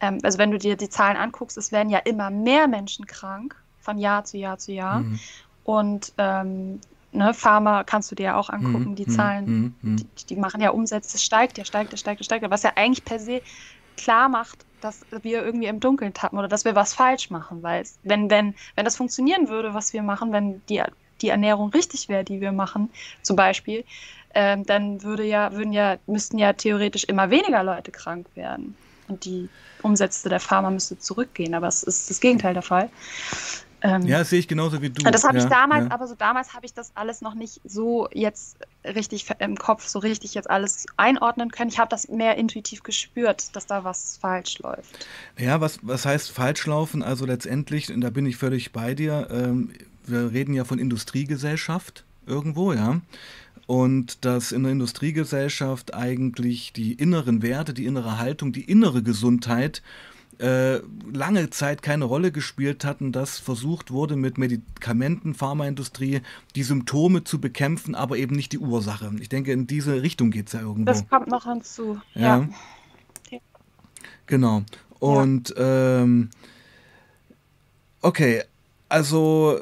ähm, 0.00 0.18
also 0.22 0.38
wenn 0.38 0.50
du 0.50 0.58
dir 0.58 0.76
die 0.76 0.88
Zahlen 0.88 1.16
anguckst, 1.16 1.56
es 1.58 1.72
werden 1.72 1.90
ja 1.90 1.98
immer 2.00 2.30
mehr 2.30 2.68
Menschen 2.68 3.06
krank, 3.06 3.56
von 3.78 3.98
Jahr 3.98 4.24
zu 4.24 4.36
Jahr 4.38 4.58
zu 4.58 4.72
Jahr. 4.72 5.00
Hm. 5.00 5.20
Und 5.62 6.14
ähm, 6.18 6.80
ne, 7.12 7.34
Pharma 7.34 7.84
kannst 7.84 8.10
du 8.10 8.14
dir 8.14 8.24
ja 8.24 8.36
auch 8.36 8.50
angucken, 8.50 8.94
Hm, 8.94 8.96
die 8.96 9.06
hm, 9.06 9.14
Zahlen 9.14 9.46
hm, 9.46 9.74
hm. 9.82 9.96
die, 9.98 10.26
die 10.26 10.36
machen 10.36 10.60
ja 10.60 10.70
Umsätze, 10.70 11.16
es 11.16 11.24
steigt, 11.24 11.58
ja, 11.58 11.64
steigt, 11.64 11.92
ja, 11.92 11.98
steigt, 11.98 12.20
ja, 12.20 12.24
steigt, 12.24 12.48
was 12.50 12.62
ja 12.62 12.72
eigentlich 12.76 13.04
per 13.04 13.18
se 13.18 13.42
klar 13.96 14.28
macht, 14.28 14.66
dass 14.80 15.06
wir 15.22 15.44
irgendwie 15.44 15.66
im 15.66 15.80
Dunkeln 15.80 16.14
tappen 16.14 16.38
oder 16.38 16.48
dass 16.48 16.64
wir 16.64 16.74
was 16.76 16.94
falsch 16.94 17.30
machen, 17.30 17.62
weil 17.62 17.82
es- 17.82 17.98
wenn, 18.02 18.30
wenn, 18.30 18.54
wenn 18.76 18.84
das 18.84 18.96
funktionieren 18.96 19.48
würde, 19.48 19.74
was 19.74 19.92
wir 19.92 20.02
machen, 20.02 20.32
wenn 20.32 20.64
die, 20.66 20.82
die 21.20 21.28
Ernährung 21.30 21.70
richtig 21.70 22.08
wäre, 22.08 22.24
die 22.24 22.40
wir 22.40 22.52
machen, 22.52 22.92
zum 23.22 23.36
Beispiel, 23.36 23.84
ähm, 24.34 24.64
dann 24.64 25.02
würde 25.02 25.24
ja, 25.24 25.52
würden 25.52 25.72
ja, 25.72 25.98
müssten 26.06 26.38
ja 26.38 26.52
theoretisch 26.52 27.04
immer 27.04 27.30
weniger 27.30 27.62
Leute 27.64 27.90
krank 27.92 28.28
werden 28.34 28.78
und 29.08 29.24
die 29.24 29.48
Umsätze 29.82 30.28
der 30.28 30.40
Pharma 30.40 30.70
müsste 30.70 30.98
zurückgehen, 30.98 31.54
aber 31.54 31.68
es 31.68 31.82
ist 31.82 32.10
das 32.10 32.20
Gegenteil 32.20 32.54
der 32.54 32.62
Fall. 32.62 32.90
Ähm, 33.80 34.02
Ja, 34.02 34.18
das 34.18 34.30
sehe 34.30 34.40
ich 34.40 34.48
genauso 34.48 34.82
wie 34.82 34.90
du. 34.90 35.08
das 35.08 35.24
habe 35.24 35.38
ja, 35.38 35.44
ich 35.44 35.50
damals, 35.50 35.86
ja. 35.86 35.90
aber 35.92 36.06
so 36.06 36.14
damals 36.14 36.54
habe 36.54 36.66
ich 36.66 36.74
das 36.74 36.90
alles 36.94 37.20
noch 37.20 37.34
nicht 37.34 37.60
so 37.64 38.08
jetzt 38.12 38.56
richtig 38.84 39.26
im 39.38 39.56
Kopf, 39.56 39.86
so 39.86 40.00
richtig 40.00 40.34
jetzt 40.34 40.50
alles 40.50 40.86
einordnen 40.96 41.50
können. 41.50 41.70
Ich 41.70 41.78
habe 41.78 41.88
das 41.88 42.08
mehr 42.08 42.36
intuitiv 42.36 42.82
gespürt, 42.82 43.54
dass 43.54 43.66
da 43.66 43.84
was 43.84 44.18
falsch 44.20 44.58
läuft. 44.58 45.06
Ja, 45.38 45.60
was, 45.60 45.78
was 45.82 46.06
heißt 46.06 46.30
falsch 46.30 46.66
laufen? 46.66 47.02
Also 47.02 47.24
letztendlich, 47.24 47.92
und 47.92 48.00
da 48.00 48.10
bin 48.10 48.26
ich 48.26 48.36
völlig 48.36 48.72
bei 48.72 48.94
dir, 48.94 49.28
ähm, 49.30 49.72
wir 50.06 50.32
reden 50.32 50.54
ja 50.54 50.64
von 50.64 50.78
Industriegesellschaft 50.78 52.04
irgendwo, 52.26 52.72
ja. 52.72 53.00
Und 53.68 54.24
dass 54.24 54.50
in 54.50 54.62
der 54.62 54.72
Industriegesellschaft 54.72 55.92
eigentlich 55.92 56.72
die 56.72 56.94
inneren 56.94 57.42
Werte, 57.42 57.74
die 57.74 57.84
innere 57.84 58.16
Haltung, 58.16 58.50
die 58.50 58.62
innere 58.62 59.02
Gesundheit 59.02 59.82
äh, 60.38 60.78
lange 61.12 61.50
Zeit 61.50 61.82
keine 61.82 62.06
Rolle 62.06 62.32
gespielt 62.32 62.86
hatten, 62.86 63.12
dass 63.12 63.38
versucht 63.38 63.90
wurde, 63.90 64.16
mit 64.16 64.38
Medikamenten, 64.38 65.34
Pharmaindustrie 65.34 66.22
die 66.56 66.62
Symptome 66.62 67.24
zu 67.24 67.42
bekämpfen, 67.42 67.94
aber 67.94 68.16
eben 68.16 68.36
nicht 68.36 68.52
die 68.52 68.58
Ursache. 68.58 69.12
Ich 69.20 69.28
denke, 69.28 69.52
in 69.52 69.66
diese 69.66 70.00
Richtung 70.00 70.30
geht 70.30 70.46
es 70.46 70.54
ja 70.54 70.60
irgendwo. 70.60 70.86
Das 70.86 71.06
kommt 71.06 71.28
noch 71.28 71.44
hinzu. 71.44 72.00
Ja. 72.14 72.48
Ja. 73.30 73.38
Genau. 74.24 74.62
Und 74.98 75.52
ähm, 75.58 76.30
okay, 78.00 78.44
also 78.88 79.60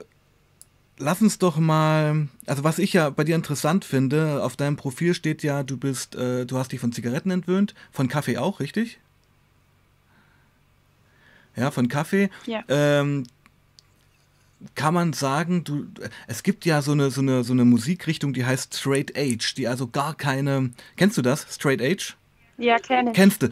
lass 0.98 1.22
uns 1.22 1.38
doch 1.38 1.58
mal, 1.58 2.28
also 2.46 2.64
was 2.64 2.78
ich 2.78 2.92
ja 2.92 3.10
bei 3.10 3.24
dir 3.24 3.36
interessant 3.36 3.84
finde, 3.84 4.42
auf 4.42 4.56
deinem 4.56 4.76
Profil 4.76 5.14
steht 5.14 5.42
ja, 5.42 5.62
du 5.62 5.76
bist, 5.76 6.14
äh, 6.14 6.46
du 6.46 6.58
hast 6.58 6.72
dich 6.72 6.80
von 6.80 6.92
Zigaretten 6.92 7.30
entwöhnt, 7.30 7.74
von 7.92 8.08
Kaffee 8.08 8.38
auch, 8.38 8.60
richtig? 8.60 8.98
ja, 11.56 11.70
von 11.70 11.88
Kaffee. 11.88 12.30
Ja. 12.46 12.62
Ähm, 12.68 13.24
kann 14.74 14.94
man 14.94 15.12
sagen, 15.12 15.64
du, 15.64 15.86
es 16.26 16.42
gibt 16.42 16.64
ja 16.64 16.80
so 16.82 16.92
eine, 16.92 17.10
so, 17.10 17.20
eine, 17.20 17.44
so 17.44 17.52
eine 17.52 17.64
Musikrichtung, 17.64 18.32
die 18.32 18.44
heißt 18.44 18.74
Straight 18.74 19.16
Age, 19.16 19.54
die 19.54 19.68
also 19.68 19.88
gar 19.88 20.14
keine. 20.14 20.70
Kennst 20.96 21.18
du 21.18 21.22
das? 21.22 21.46
Straight 21.50 21.82
Age? 21.82 22.16
Ja, 22.58 22.78
kenne 22.78 23.10
ich. 23.10 23.16
Kennst 23.16 23.42
du? 23.42 23.48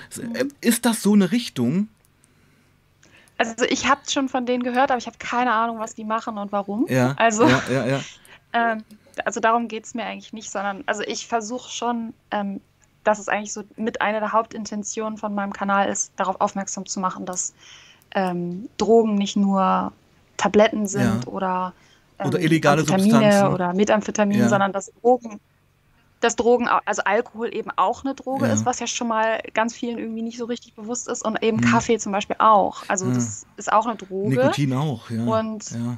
Ist 0.61 0.87
das 0.87 1.03
so 1.03 1.13
eine 1.13 1.31
Richtung? 1.31 1.89
Also 3.49 3.65
ich 3.69 3.89
habe 3.89 4.01
schon 4.09 4.29
von 4.29 4.47
denen 4.47 4.63
gehört, 4.63 4.91
aber 4.91 4.99
ich 4.99 5.07
habe 5.07 5.19
keine 5.19 5.53
Ahnung, 5.53 5.79
was 5.79 5.95
die 5.95 6.05
machen 6.05 6.39
und 6.39 6.53
warum. 6.53 6.87
Ja. 6.89 7.15
Also, 7.17 7.47
ja, 7.47 7.63
ja, 7.71 7.87
ja. 7.87 8.01
ähm, 8.53 8.85
also 9.25 9.41
darum 9.41 9.69
geht 9.69 9.85
es 9.85 9.95
mir 9.95 10.05
eigentlich 10.05 10.33
nicht, 10.33 10.51
sondern 10.51 10.83
also 10.87 11.03
ich 11.03 11.27
versuche 11.27 11.71
schon, 11.71 12.15
ähm, 12.31 12.61
dass 13.05 13.19
es 13.19 13.29
eigentlich 13.29 13.53
so 13.53 13.63
mit 13.77 14.01
einer 14.01 14.21
der 14.21 14.33
Hauptintentionen 14.33 15.19
von 15.19 15.35
meinem 15.35 15.53
Kanal 15.53 15.89
ist, 15.89 16.13
darauf 16.17 16.41
aufmerksam 16.41 16.87
zu 16.87 17.01
machen, 17.01 17.27
dass 17.27 17.55
ähm, 18.15 18.69
Drogen 18.79 19.15
nicht 19.17 19.37
nur 19.37 19.93
Tabletten 20.37 20.87
sind 20.87 21.25
Ja. 21.25 21.31
oder, 21.33 21.73
Oder 22.25 22.39
ähm, 22.39 22.45
illegale 22.45 22.81
Amphetamine 22.81 23.11
Substanzen. 23.13 23.55
oder 23.55 23.75
Methamphetamin, 23.75 24.39
Ja. 24.39 24.49
sondern 24.49 24.73
dass 24.73 24.91
Drogen, 25.03 25.39
dass 26.25 26.37
Drogen, 26.37 26.69
also 26.69 27.03
Alkohol 27.05 27.55
eben 27.55 27.71
auch 27.77 28.05
eine 28.05 28.15
Droge 28.15 28.47
Ja. 28.47 28.53
ist, 28.53 28.65
was 28.67 28.81
ja 28.81 28.87
schon 28.87 29.09
mal 29.09 29.41
ganz 29.53 29.75
vielen 29.75 29.99
irgendwie 29.99 30.23
nicht 30.23 30.39
so 30.39 30.47
richtig 30.47 30.75
bewusst 30.75 31.07
ist 31.09 31.25
und 31.25 31.43
eben 31.43 31.59
Hm. 31.63 31.71
Kaffee 31.71 31.99
zum 31.99 32.13
Beispiel 32.13 32.37
auch. 32.39 32.83
Also 32.89 33.07
Ja. 33.07 33.13
das 33.15 33.47
ist 33.57 33.73
auch 33.73 33.87
eine 33.87 33.97
Droge. 33.97 34.31
Nikotin 34.31 34.73
auch, 34.73 35.11
ja. 35.11 35.23
Und 35.25 35.71
ja. 35.71 35.97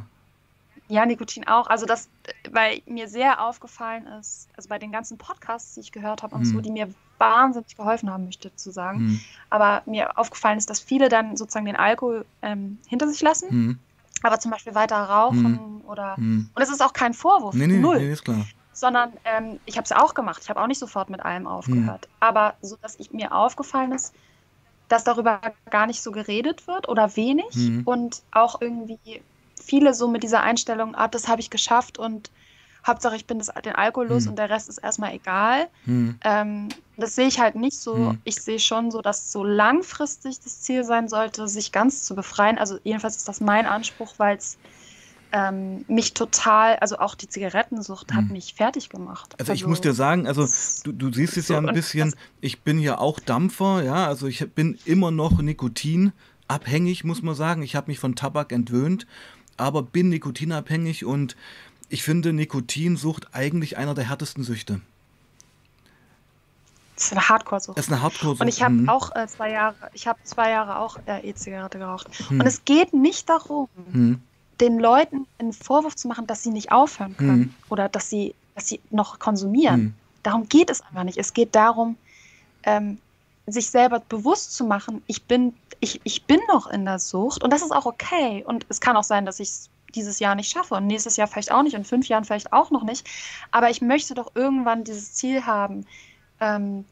ja, 0.89 1.07
Nikotin 1.07 1.47
auch. 1.47 1.69
Also 1.69 1.87
das, 1.87 2.09
weil 2.51 2.83
mir 2.87 3.09
sehr 3.09 3.41
aufgefallen 3.45 4.07
ist, 4.21 4.49
also 4.57 4.69
bei 4.69 4.79
den 4.79 4.93
ganzen 4.93 5.17
Podcasts, 5.19 5.75
die 5.75 5.81
ich 5.81 5.93
gehört 5.93 6.23
habe 6.23 6.35
und 6.35 6.43
Hm. 6.43 6.53
so, 6.53 6.61
die 6.61 6.71
mir 6.71 6.89
wahnsinnig 7.19 7.77
geholfen 7.77 8.11
haben, 8.11 8.25
möchte 8.25 8.49
ich 8.49 8.57
zu 8.57 8.71
sagen. 8.71 8.99
Hm. 8.99 9.21
Aber 9.49 9.83
mir 9.87 10.19
aufgefallen 10.19 10.59
ist, 10.59 10.69
dass 10.69 10.81
viele 10.81 11.09
dann 11.09 11.37
sozusagen 11.37 11.65
den 11.67 11.77
Alkohol 11.77 12.27
ähm, 12.43 12.79
hinter 12.89 13.09
sich 13.09 13.23
lassen, 13.23 13.49
Hm. 13.49 13.79
aber 14.23 14.39
zum 14.41 14.51
Beispiel 14.51 14.75
weiter 14.75 14.97
rauchen 14.97 15.81
oder. 15.87 16.17
Hm. 16.17 16.51
Und 16.55 16.63
es 16.63 16.69
ist 16.71 16.83
auch 16.83 16.93
kein 16.93 17.15
Vorwurf, 17.15 17.55
Nee, 17.55 17.67
nee, 17.69 17.79
null. 17.79 17.99
nee, 18.01 18.13
ist 18.13 18.25
klar. 18.25 18.45
Sondern 18.77 19.13
ähm, 19.25 19.59
ich 19.65 19.79
habe 19.79 19.87
es 19.87 19.93
auch 19.93 20.13
gemacht. 20.13 20.43
Ich 20.43 20.51
habe 20.51 20.61
auch 20.61 20.67
nicht 20.67 20.79
sofort 20.79 21.09
mit 21.09 21.21
allem 21.25 21.47
aufgehört. 21.47 22.09
Aber 22.21 22.55
so, 22.61 22.77
dass 22.83 22.95
ich, 23.01 23.11
mir 23.11 23.35
aufgefallen 23.35 23.93
ist, 23.93 24.15
dass 24.89 25.03
darüber 25.03 25.41
gar 25.71 25.87
nicht 25.87 26.03
so 26.03 26.13
geredet 26.13 26.67
wird 26.69 26.87
oder 26.89 27.17
wenig 27.17 27.55
Mhm. 27.55 27.83
und 27.87 28.23
auch 28.33 28.61
irgendwie 28.61 29.23
viele 29.61 29.95
so 29.95 30.09
mit 30.09 30.23
dieser 30.23 30.43
Einstellung, 30.43 30.95
ah, 30.95 31.09
das 31.09 31.27
habe 31.27 31.41
ich 31.41 31.49
geschafft 31.51 31.99
und 31.99 32.31
Hauptsache 32.87 33.17
ich 33.17 33.27
bin 33.27 33.39
das, 33.39 33.51
den 33.65 33.75
Alkohol 33.75 34.09
los 34.09 34.25
Mhm. 34.25 34.31
und 34.31 34.37
der 34.37 34.51
Rest 34.51 34.69
ist 34.69 34.79
erstmal 34.79 35.15
egal. 35.15 35.69
Hm. 35.87 36.21
Ähm, 36.23 36.69
das 36.97 37.17
sehe 37.17 37.27
ich 37.27 37.41
halt 37.41 37.57
nicht 37.57 37.81
so. 37.81 37.97
Mhm. 37.97 38.21
Ich 38.25 38.37
sehe 38.37 38.61
schon 38.61 38.91
so, 38.93 39.01
dass 39.03 39.33
so 39.33 39.43
langfristig 39.43 40.39
das 40.41 40.61
Ziel 40.61 40.85
sein 40.85 41.09
sollte, 41.09 41.49
sich 41.49 41.73
ganz 41.73 42.05
zu 42.05 42.15
befreien. 42.15 42.59
Also 42.59 42.79
jedenfalls 42.85 43.17
ist 43.17 43.27
das 43.29 43.41
mein 43.41 43.67
Anspruch, 43.67 44.15
weil 44.19 44.37
es 44.37 44.57
ähm, 45.33 45.85
mich 45.89 46.15
total, 46.15 46.77
also 46.77 46.99
auch 46.99 47.15
die 47.15 47.29
Zigarettensucht 47.29 48.13
hat 48.15 48.25
Mhm. 48.27 48.33
mich 48.33 48.55
fertig 48.55 48.89
gemacht. 48.89 49.35
Also 49.39 49.53
ich 49.53 49.67
muss 49.67 49.81
dir 49.81 49.93
sagen, 49.93 50.27
also 50.27 50.47
du, 50.85 50.93
du 50.93 51.13
siehst 51.13 51.37
es 51.37 51.49
So, 51.49 51.55
ja 51.55 51.61
ein 51.61 51.75
bisschen, 51.75 52.15
ich 52.41 52.61
bin 52.63 52.79
ja 52.79 52.99
auch 52.99 53.19
Dampfer, 53.21 53.83
ja, 53.83 54.07
also 54.07 54.27
ich 54.27 54.49
bin 54.55 54.79
immer 54.85 55.11
noch 55.11 55.41
nikotinabhängig, 55.41 57.05
muss 57.05 57.23
man 57.23 57.35
sagen. 57.35 57.63
Ich 57.63 57.75
habe 57.77 57.89
mich 57.91 57.99
von 57.99 58.15
Tabak 58.15 58.53
entwöhnt, 58.53 59.07
aber 59.57 59.83
bin 59.83 60.09
nikotinabhängig 60.11 61.05
und 61.05 61.37
ich 61.89 62.03
finde 62.03 62.33
Nikotinsucht 62.33 63.29
eigentlich 63.35 63.77
einer 63.77 63.95
der 63.95 64.09
härtesten 64.09 64.43
Süchte. 64.45 64.81
Das 66.97 67.07
ist 67.07 67.13
eine 67.13 67.29
Hardcore-Sucht. 67.29 67.79
Es 67.79 67.87
ist 67.87 67.93
eine 67.93 68.01
Hardcore-Sucht. 68.03 68.41
Und 68.41 68.49
ich 68.49 68.63
habe 68.63 68.75
Mhm. 68.75 68.89
auch 68.89 69.15
äh, 69.15 69.27
zwei 69.27 69.51
Jahre, 69.51 69.75
ich 69.93 70.07
habe 70.07 70.19
zwei 70.25 70.51
Jahre 70.51 70.79
auch 70.79 70.99
äh, 71.07 71.29
E-Zigarette 71.29 71.79
geraucht. 71.79 72.09
Hm. 72.29 72.41
Und 72.41 72.47
es 72.47 72.65
geht 72.65 72.95
nicht 72.95 73.29
darum, 73.29 73.69
Mhm. 73.93 74.21
Den 74.61 74.79
Leuten 74.79 75.27
einen 75.39 75.53
Vorwurf 75.53 75.97
zu 75.97 76.09
machen, 76.09 76.27
dass 76.27 76.43
sie 76.43 76.51
nicht 76.51 76.73
aufhören 76.73 77.17
können 77.17 77.43
Hm. 77.43 77.55
oder 77.69 77.89
dass 77.89 78.11
sie, 78.11 78.35
dass 78.55 78.69
sie 78.69 78.81
noch 78.91 79.19
konsumieren. 79.19 79.75
Hm. 79.75 79.95
Darum 80.23 80.49
geht 80.49 80.71
es 80.71 80.81
einfach 80.83 81.05
nicht. 81.05 81.19
Es 81.19 81.35
geht 81.35 81.55
darum, 81.55 81.97
ähm, 82.65 82.99
sich 83.47 83.71
selber 83.71 84.01
bewusst 84.01 84.55
zu 84.55 84.65
machen, 84.65 85.03
ich 85.07 85.23
bin, 85.25 85.55
ich, 85.81 86.01
ich 86.05 86.25
bin 86.25 86.41
noch 86.49 86.67
in 86.67 86.85
der 86.85 86.99
Sucht 86.99 87.45
und 87.45 87.53
das 87.53 87.63
ist 87.63 87.71
auch 87.71 87.87
okay. 87.87 88.43
Und 88.45 88.67
es 88.69 88.81
kann 88.81 88.97
auch 88.97 89.05
sein, 89.05 89.25
dass 89.25 89.39
ich 89.41 89.49
es 89.49 89.71
dieses 89.95 90.19
Jahr 90.19 90.35
nicht 90.35 90.51
schaffe 90.51 90.75
und 90.75 90.87
nächstes 90.87 91.17
Jahr 91.17 91.29
vielleicht 91.29 91.53
auch 91.53 91.63
nicht 91.63 91.77
und 91.77 91.87
fünf 91.87 92.09
Jahren 92.09 92.25
vielleicht 92.25 92.53
auch 92.53 92.71
noch 92.71 92.83
nicht. 92.83 93.07
Aber 93.51 93.71
ich 93.71 93.81
möchte 93.81 94.15
doch 94.15 94.33
irgendwann 94.35 94.85
dieses 94.85 95.15
Ziel 95.15 95.47
haben, 95.47 95.87
ähm, 96.41 96.85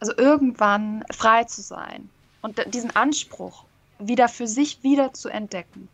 also 0.00 0.16
irgendwann 0.16 1.04
frei 1.10 1.44
zu 1.44 1.62
sein 1.62 2.10
und 2.42 2.60
diesen 2.74 2.94
Anspruch 2.94 3.64
wieder 3.98 4.28
für 4.28 4.46
sich 4.46 4.82
wieder 4.82 5.12
zu 5.12 5.28
entdecken. 5.28 5.88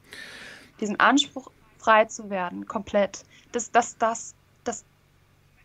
Diesen 0.81 0.99
Anspruch, 1.01 1.51
frei 1.79 2.05
zu 2.07 2.31
werden, 2.31 2.67
komplett. 2.67 3.25
Das, 3.53 3.71
das, 3.71 3.97
das, 3.99 4.35
das, 4.65 4.85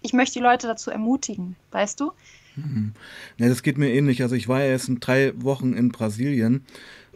ich 0.02 0.14
möchte 0.14 0.40
die 0.40 0.44
Leute 0.44 0.68
dazu 0.68 0.92
ermutigen, 0.92 1.56
weißt 1.72 2.00
du? 2.00 2.12
Mhm. 2.56 2.94
Ja, 3.38 3.50
das 3.50 3.64
geht 3.64 3.78
mir 3.78 3.92
ähnlich. 3.92 4.22
Also 4.22 4.36
ich 4.36 4.48
war 4.48 4.62
ja 4.62 4.72
jetzt 4.72 4.90
in 4.90 5.00
drei 5.00 5.34
Wochen 5.36 5.74
in 5.74 5.90
Brasilien 5.90 6.64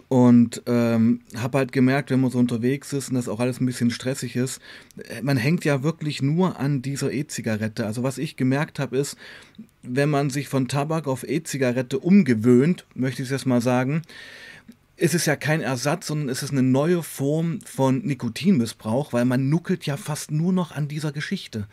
und 0.09 0.63
ähm, 0.67 1.21
habe 1.35 1.57
halt 1.57 1.71
gemerkt, 1.71 2.11
wenn 2.11 2.21
man 2.21 2.31
so 2.31 2.39
unterwegs 2.39 2.93
ist 2.93 3.09
und 3.09 3.15
das 3.15 3.27
auch 3.27 3.39
alles 3.39 3.59
ein 3.59 3.65
bisschen 3.65 3.91
stressig 3.91 4.35
ist, 4.35 4.61
äh, 5.09 5.21
man 5.21 5.37
hängt 5.37 5.65
ja 5.65 5.83
wirklich 5.83 6.21
nur 6.21 6.59
an 6.59 6.81
dieser 6.81 7.11
E-Zigarette. 7.11 7.85
Also 7.85 8.03
was 8.03 8.17
ich 8.17 8.37
gemerkt 8.37 8.79
habe 8.79 8.97
ist, 8.97 9.17
wenn 9.83 10.09
man 10.09 10.29
sich 10.29 10.47
von 10.47 10.67
Tabak 10.67 11.07
auf 11.07 11.27
E-Zigarette 11.27 11.99
umgewöhnt, 11.99 12.85
möchte 12.95 13.21
ich 13.21 13.27
es 13.27 13.31
jetzt 13.31 13.45
mal 13.45 13.61
sagen, 13.61 14.01
ist 14.97 15.13
es 15.13 15.25
ja 15.27 15.35
kein 15.35 15.61
Ersatz, 15.61 16.07
sondern 16.07 16.27
es 16.29 16.43
ist 16.43 16.51
eine 16.51 16.63
neue 16.63 17.03
Form 17.03 17.59
von 17.61 17.99
Nikotinmissbrauch, 17.99 19.13
weil 19.13 19.25
man 19.25 19.47
nuckelt 19.47 19.85
ja 19.85 19.95
fast 19.95 20.31
nur 20.31 20.51
noch 20.51 20.71
an 20.71 20.87
dieser 20.87 21.11
Geschichte. 21.11 21.67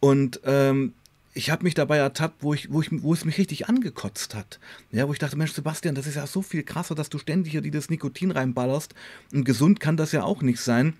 Und 0.00 0.40
ähm, 0.44 0.94
ich 1.34 1.50
habe 1.50 1.64
mich 1.64 1.74
dabei 1.74 1.98
ertappt, 1.98 2.42
wo, 2.42 2.54
ich, 2.54 2.72
wo, 2.72 2.80
ich, 2.80 2.88
wo 2.90 3.12
es 3.12 3.24
mich 3.24 3.38
richtig 3.38 3.68
angekotzt 3.68 4.34
hat. 4.34 4.60
Ja, 4.92 5.06
wo 5.06 5.12
ich 5.12 5.18
dachte, 5.18 5.36
Mensch, 5.36 5.52
Sebastian, 5.52 5.94
das 5.94 6.06
ist 6.06 6.14
ja 6.14 6.26
so 6.26 6.42
viel 6.42 6.62
krasser, 6.62 6.94
dass 6.94 7.10
du 7.10 7.18
ständig 7.18 7.52
hier 7.52 7.60
dieses 7.60 7.90
Nikotin 7.90 8.30
reinballerst. 8.30 8.94
Und 9.32 9.44
gesund 9.44 9.78
kann 9.78 9.96
das 9.96 10.12
ja 10.12 10.22
auch 10.22 10.42
nicht 10.42 10.60
sein. 10.60 10.94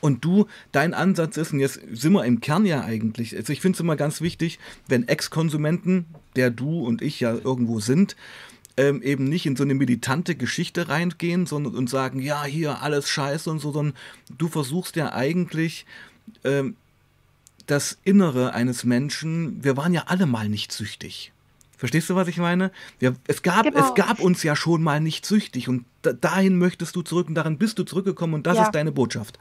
Und 0.00 0.24
du, 0.24 0.46
dein 0.72 0.94
Ansatz 0.94 1.36
ist, 1.36 1.52
und 1.52 1.60
jetzt 1.60 1.80
sind 1.92 2.12
wir 2.12 2.24
im 2.24 2.40
Kern 2.40 2.66
ja 2.66 2.82
eigentlich, 2.82 3.36
also 3.36 3.52
ich 3.52 3.60
finde 3.60 3.76
es 3.76 3.80
immer 3.80 3.94
ganz 3.94 4.20
wichtig, 4.20 4.58
wenn 4.88 5.06
Ex-Konsumenten, 5.06 6.06
der 6.34 6.50
du 6.50 6.84
und 6.84 7.02
ich 7.02 7.20
ja 7.20 7.32
irgendwo 7.32 7.78
sind, 7.78 8.16
ähm, 8.76 9.02
eben 9.02 9.24
nicht 9.24 9.46
in 9.46 9.56
so 9.56 9.62
eine 9.64 9.74
militante 9.74 10.34
Geschichte 10.34 10.88
reingehen, 10.88 11.46
sondern 11.46 11.74
und 11.74 11.90
sagen, 11.90 12.20
ja, 12.20 12.44
hier 12.44 12.82
alles 12.82 13.08
scheiße 13.08 13.50
und 13.50 13.58
so, 13.58 13.72
sondern 13.72 13.96
du 14.38 14.48
versuchst 14.48 14.96
ja 14.96 15.12
eigentlich 15.12 15.86
ähm, 16.44 16.76
das 17.66 17.98
Innere 18.04 18.54
eines 18.54 18.84
Menschen, 18.84 19.62
wir 19.62 19.76
waren 19.76 19.92
ja 19.94 20.04
alle 20.06 20.26
mal 20.26 20.48
nicht 20.48 20.72
süchtig. 20.72 21.32
Verstehst 21.76 22.08
du, 22.10 22.14
was 22.14 22.28
ich 22.28 22.38
meine? 22.38 22.70
Wir, 22.98 23.16
es, 23.26 23.42
gab, 23.42 23.64
Genau. 23.64 23.78
es 23.78 23.94
gab 23.94 24.20
uns 24.20 24.42
ja 24.44 24.54
schon 24.54 24.82
mal 24.82 25.00
nicht 25.00 25.26
süchtig 25.26 25.68
und 25.68 25.84
da, 26.02 26.12
dahin 26.12 26.56
möchtest 26.58 26.94
du 26.96 27.02
zurück 27.02 27.28
und 27.28 27.34
daran 27.34 27.58
bist 27.58 27.78
du 27.78 27.84
zurückgekommen 27.84 28.34
und 28.34 28.46
das 28.46 28.56
Ja. 28.58 28.62
ist 28.64 28.70
deine 28.74 28.92
Botschaft. 28.92 29.38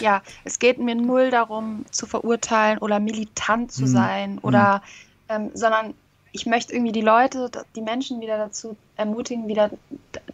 Ja, 0.00 0.22
es 0.44 0.58
geht 0.58 0.78
mir 0.78 0.94
null 0.96 1.30
darum, 1.30 1.84
zu 1.90 2.06
verurteilen 2.06 2.78
oder 2.78 2.98
militant 2.98 3.70
zu 3.70 3.82
Mhm. 3.82 3.86
sein 3.86 4.38
oder, 4.38 4.82
ähm, 5.28 5.50
sondern 5.54 5.94
ich 6.32 6.46
möchte 6.46 6.72
irgendwie 6.72 6.92
die 6.92 7.02
Leute, 7.02 7.50
die 7.76 7.82
Menschen 7.82 8.20
wieder 8.20 8.38
dazu 8.38 8.76
ermutigen, 8.96 9.48
wieder, 9.48 9.70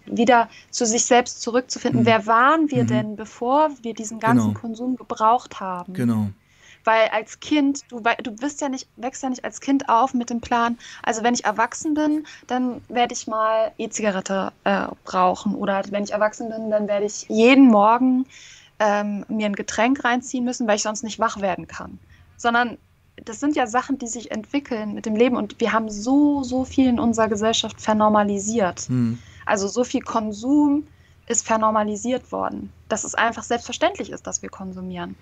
wieder 0.06 0.48
zu 0.70 0.86
sich 0.86 1.04
selbst 1.04 1.42
zurückzufinden. 1.42 2.02
Mhm. 2.02 2.06
Wer 2.06 2.26
waren 2.26 2.70
wir 2.70 2.84
Mhm. 2.84 2.88
denn, 2.88 3.16
bevor 3.16 3.70
wir 3.82 3.94
diesen 3.94 4.20
ganzen 4.20 4.48
Genau. 4.48 4.60
Konsum 4.60 4.96
gebraucht 4.96 5.60
haben? 5.60 5.92
Genau. 5.94 6.28
Weil 6.84 7.08
als 7.08 7.40
Kind, 7.40 7.82
du, 7.90 8.00
du 8.22 8.30
bist 8.30 8.60
ja 8.60 8.68
nicht, 8.68 8.88
wächst 8.96 9.22
ja 9.22 9.28
nicht 9.28 9.44
als 9.44 9.60
Kind 9.60 9.88
auf 9.88 10.14
mit 10.14 10.30
dem 10.30 10.40
Plan, 10.40 10.78
also 11.02 11.22
wenn 11.22 11.34
ich 11.34 11.44
erwachsen 11.44 11.94
bin, 11.94 12.24
dann 12.46 12.80
werde 12.88 13.12
ich 13.12 13.26
mal 13.26 13.72
E-Zigarette 13.76 14.52
äh, 14.64 14.86
rauchen. 15.12 15.54
Oder 15.54 15.82
wenn 15.90 16.04
ich 16.04 16.12
erwachsen 16.12 16.48
bin, 16.48 16.70
dann 16.70 16.86
werde 16.88 17.04
ich 17.06 17.26
jeden 17.28 17.66
Morgen 17.66 18.24
ähm, 18.78 19.26
mir 19.28 19.46
ein 19.46 19.56
Getränk 19.56 20.04
reinziehen 20.04 20.44
müssen, 20.44 20.66
weil 20.68 20.76
ich 20.76 20.82
sonst 20.82 21.02
nicht 21.02 21.18
wach 21.18 21.40
werden 21.40 21.66
kann. 21.66 21.98
Sondern 22.36 22.78
das 23.24 23.40
sind 23.40 23.56
ja 23.56 23.66
Sachen, 23.66 23.98
die 23.98 24.06
sich 24.06 24.30
entwickeln 24.30 24.94
mit 24.94 25.06
dem 25.06 25.16
Leben 25.16 25.36
und 25.36 25.60
wir 25.60 25.72
haben 25.72 25.90
so, 25.90 26.42
so 26.42 26.64
viel 26.64 26.88
in 26.88 27.00
unserer 27.00 27.28
Gesellschaft 27.28 27.80
vernormalisiert. 27.80 28.80
Hm. 28.88 29.18
Also 29.46 29.68
so 29.68 29.84
viel 29.84 30.02
Konsum 30.02 30.86
ist 31.26 31.46
vernormalisiert 31.46 32.32
worden, 32.32 32.72
dass 32.88 33.04
es 33.04 33.14
einfach 33.14 33.42
selbstverständlich 33.42 34.10
ist, 34.10 34.26
dass 34.26 34.40
wir 34.42 34.48
konsumieren. 34.48 35.14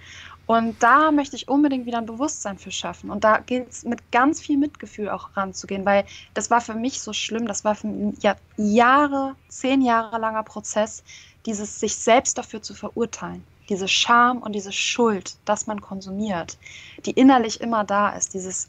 Und 0.46 0.80
da 0.80 1.10
möchte 1.10 1.34
ich 1.34 1.48
unbedingt 1.48 1.86
wieder 1.86 1.98
ein 1.98 2.06
Bewusstsein 2.06 2.58
für 2.58 2.70
schaffen. 2.70 3.10
Und 3.10 3.24
da 3.24 3.38
gilt 3.38 3.70
es 3.70 3.84
mit 3.84 4.12
ganz 4.12 4.40
viel 4.40 4.56
Mitgefühl 4.56 5.08
auch 5.08 5.36
ranzugehen, 5.36 5.84
weil 5.84 6.04
das 6.34 6.50
war 6.50 6.60
für 6.60 6.74
mich 6.74 7.00
so 7.00 7.12
schlimm. 7.12 7.48
Das 7.48 7.64
war 7.64 7.74
für 7.74 7.88
mich 7.88 8.22
ja, 8.22 8.36
Jahre, 8.56 9.34
zehn 9.48 9.82
Jahre 9.82 10.18
langer 10.18 10.44
Prozess, 10.44 11.02
dieses 11.44 11.80
sich 11.80 11.96
selbst 11.96 12.38
dafür 12.38 12.62
zu 12.62 12.74
verurteilen. 12.74 13.42
Diese 13.68 13.88
Scham 13.88 14.38
und 14.38 14.52
diese 14.52 14.72
Schuld, 14.72 15.36
dass 15.44 15.66
man 15.66 15.80
konsumiert, 15.80 16.56
die 17.04 17.12
innerlich 17.12 17.60
immer 17.60 17.84
da 17.84 18.10
ist. 18.10 18.34
Dieses, 18.34 18.68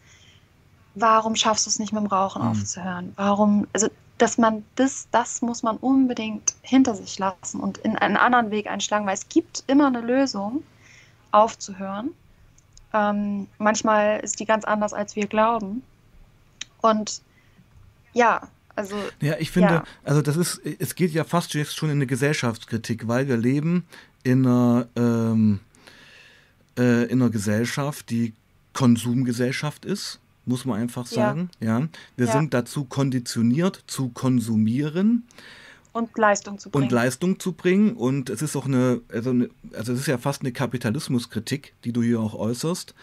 warum 0.95 1.35
schaffst 1.35 1.65
du 1.65 1.69
es 1.69 1.79
nicht 1.79 1.93
mit 1.93 2.01
dem 2.03 2.07
Rauchen 2.07 2.41
Mhm. 2.41 2.49
aufzuhören? 2.49 3.13
Warum, 3.15 3.67
also 3.73 3.89
dass 4.17 4.37
man 4.37 4.65
das, 4.75 5.07
das 5.11 5.41
muss 5.41 5.61
man 5.61 5.77
unbedingt 5.77 6.55
hinter 6.61 6.95
sich 6.95 7.19
lassen 7.19 7.59
und 7.59 7.77
in 7.77 7.95
einen 7.95 8.17
anderen 8.17 8.49
Weg 8.49 8.67
einschlagen, 8.67 9.05
weil 9.05 9.13
es 9.13 9.29
gibt 9.29 9.63
immer 9.67 9.87
eine 9.87 10.01
Lösung, 10.01 10.63
aufzuhören. 11.31 12.11
Ähm, 12.93 13.47
manchmal 13.57 14.19
ist 14.21 14.39
die 14.39 14.45
ganz 14.45 14.65
anders, 14.65 14.93
als 14.93 15.15
wir 15.15 15.27
glauben. 15.27 15.83
Und 16.81 17.21
ja, 18.13 18.47
also. 18.75 18.95
Ja, 19.21 19.35
ich 19.39 19.51
finde, 19.51 19.73
ja. 19.73 19.83
also 20.03 20.21
das 20.21 20.37
ist, 20.37 20.61
es 20.79 20.95
geht 20.95 21.11
ja 21.11 21.23
fast 21.23 21.53
jetzt 21.53 21.75
schon 21.75 21.89
in 21.89 21.97
eine 21.97 22.07
Gesellschaftskritik, 22.07 23.07
weil 23.07 23.27
wir 23.27 23.37
leben 23.37 23.85
in 24.27 24.45
einer, 24.45 24.87
ähm, 24.95 25.59
äh, 26.77 27.05
in 27.05 27.21
einer 27.21 27.31
Gesellschaft, 27.31 28.09
die 28.09 28.33
Konsumgesellschaft 28.73 29.85
ist 29.85 30.19
muss 30.47 30.63
man 30.63 30.79
einfach 30.79 31.05
sagen. 31.05 31.49
Ja. 31.59 31.79
ja. 31.79 31.87
Wir 32.15 32.27
ja. 32.27 32.31
sind 32.31 32.53
dazu 32.53 32.85
konditioniert 32.85 33.83
zu 33.87 34.09
konsumieren. 34.09 35.27
Und 35.91 36.17
Leistung 36.17 36.57
zu 36.57 36.69
bringen. 36.69 36.83
Und 36.85 36.91
Leistung 36.91 37.39
zu 37.39 37.51
bringen. 37.51 37.93
Und 37.93 38.29
es 38.29 38.41
ist 38.41 38.55
auch 38.55 38.65
eine, 38.65 39.01
also, 39.11 39.31
eine, 39.31 39.49
also 39.73 39.93
es 39.93 39.99
ist 39.99 40.07
ja 40.07 40.17
fast 40.17 40.41
eine 40.41 40.51
Kapitalismuskritik, 40.51 41.73
die 41.83 41.91
du 41.91 42.01
hier 42.01 42.19
auch 42.19 42.33
äußerst. 42.33 42.95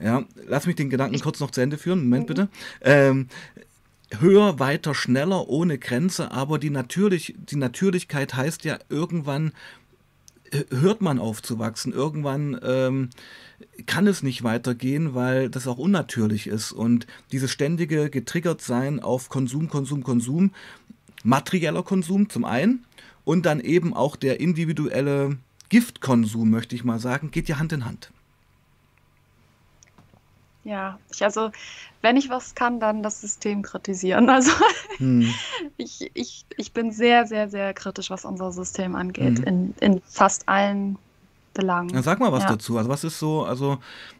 Ja, 0.00 0.24
lass 0.46 0.66
mich 0.66 0.76
den 0.76 0.90
Gedanken 0.90 1.14
ich, 1.14 1.22
kurz 1.22 1.40
noch 1.40 1.50
zu 1.50 1.60
Ende 1.60 1.78
führen. 1.78 2.00
Moment 2.00 2.24
mhm. 2.24 2.26
bitte. 2.26 2.48
Ähm, 2.80 3.28
höher, 4.18 4.58
weiter, 4.58 4.94
schneller, 4.94 5.48
ohne 5.48 5.78
Grenze, 5.78 6.30
aber 6.30 6.58
die, 6.58 6.70
natürlich, 6.70 7.34
die 7.38 7.56
Natürlichkeit 7.56 8.34
heißt 8.34 8.64
ja, 8.64 8.78
irgendwann 8.88 9.52
hört 10.70 11.00
man 11.00 11.18
auf 11.18 11.42
zu 11.42 11.58
wachsen. 11.58 11.92
Irgendwann 11.92 12.58
ähm, 12.62 13.10
kann 13.86 14.06
es 14.06 14.22
nicht 14.22 14.42
weitergehen, 14.42 15.14
weil 15.14 15.48
das 15.48 15.66
auch 15.66 15.78
unnatürlich 15.78 16.46
ist. 16.46 16.72
Und 16.72 17.06
dieses 17.32 17.50
ständige 17.50 18.10
getriggert 18.10 18.60
sein 18.60 19.00
auf 19.00 19.28
Konsum, 19.28 19.68
Konsum, 19.68 20.02
Konsum, 20.02 20.52
materieller 21.24 21.82
Konsum 21.82 22.28
zum 22.28 22.44
einen 22.44 22.84
und 23.24 23.46
dann 23.46 23.60
eben 23.60 23.94
auch 23.94 24.16
der 24.16 24.40
individuelle 24.40 25.38
Giftkonsum, 25.68 26.50
möchte 26.50 26.74
ich 26.74 26.84
mal 26.84 26.98
sagen, 26.98 27.30
geht 27.30 27.48
ja 27.48 27.58
Hand 27.58 27.72
in 27.72 27.84
Hand. 27.84 28.10
Ja, 30.68 30.98
ich 31.10 31.24
also, 31.24 31.50
wenn 32.02 32.18
ich 32.18 32.28
was 32.28 32.54
kann, 32.54 32.78
dann 32.78 33.02
das 33.02 33.22
System 33.22 33.62
kritisieren. 33.62 34.28
Also 34.38 34.52
hm. 34.98 35.32
ich, 35.78 36.10
ich, 36.12 36.44
ich 36.56 36.72
bin 36.72 36.92
sehr, 36.92 37.26
sehr, 37.26 37.48
sehr 37.48 37.72
kritisch, 37.72 38.10
was 38.10 38.26
unser 38.26 38.52
System 38.52 38.94
angeht, 38.94 39.38
hm. 39.38 39.44
in, 39.44 39.74
in 39.80 40.02
fast 40.06 40.46
allen 40.46 40.98
Belangen. 41.54 41.88
Dann 41.88 42.02
sag 42.02 42.20
mal 42.20 42.32
was 42.32 42.42
ja. 42.42 42.50
dazu. 42.50 42.76
Also 42.76 42.90
was 42.90 43.02
ist 43.02 43.18
so, 43.18 43.44
also, 43.44 43.78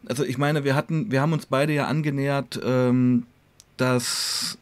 also 0.08 0.24
ich 0.24 0.38
meine, 0.38 0.64
wir 0.64 0.74
hatten, 0.74 1.10
wir 1.10 1.20
haben 1.20 1.34
uns 1.34 1.44
beide 1.44 1.74
ja 1.74 1.86
angenähert, 1.86 2.58
ähm, 2.64 3.26
dass 3.76 4.58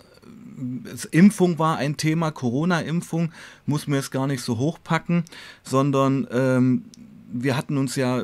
Impfung 1.12 1.61
war 1.61 1.77
ein 1.77 1.96
Thema, 1.96 2.33
Corona-Impfung, 2.33 3.33
muss 3.64 3.87
man 3.87 4.01
jetzt 4.01 4.11
gar 4.11 4.27
nicht 4.27 4.42
so 4.42 4.59
hochpacken, 4.59 5.25
sondern 5.62 6.27
ähm, 6.33 6.85
wir 7.28 7.56
hatten 7.56 7.76
uns 7.76 7.96
ja 7.96 8.22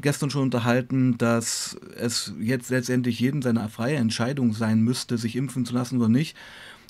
gestern 0.00 0.30
schon 0.30 0.42
unterhalten, 0.42 1.16
dass 1.18 1.76
es 1.96 2.32
jetzt 2.38 2.70
letztendlich 2.70 3.18
jedem 3.20 3.42
seine 3.42 3.68
freie 3.68 3.96
Entscheidung 3.96 4.52
sein 4.52 4.80
müsste, 4.80 5.18
sich 5.18 5.36
impfen 5.36 5.64
zu 5.64 5.74
lassen 5.74 5.98
oder 5.98 6.08
nicht. 6.08 6.36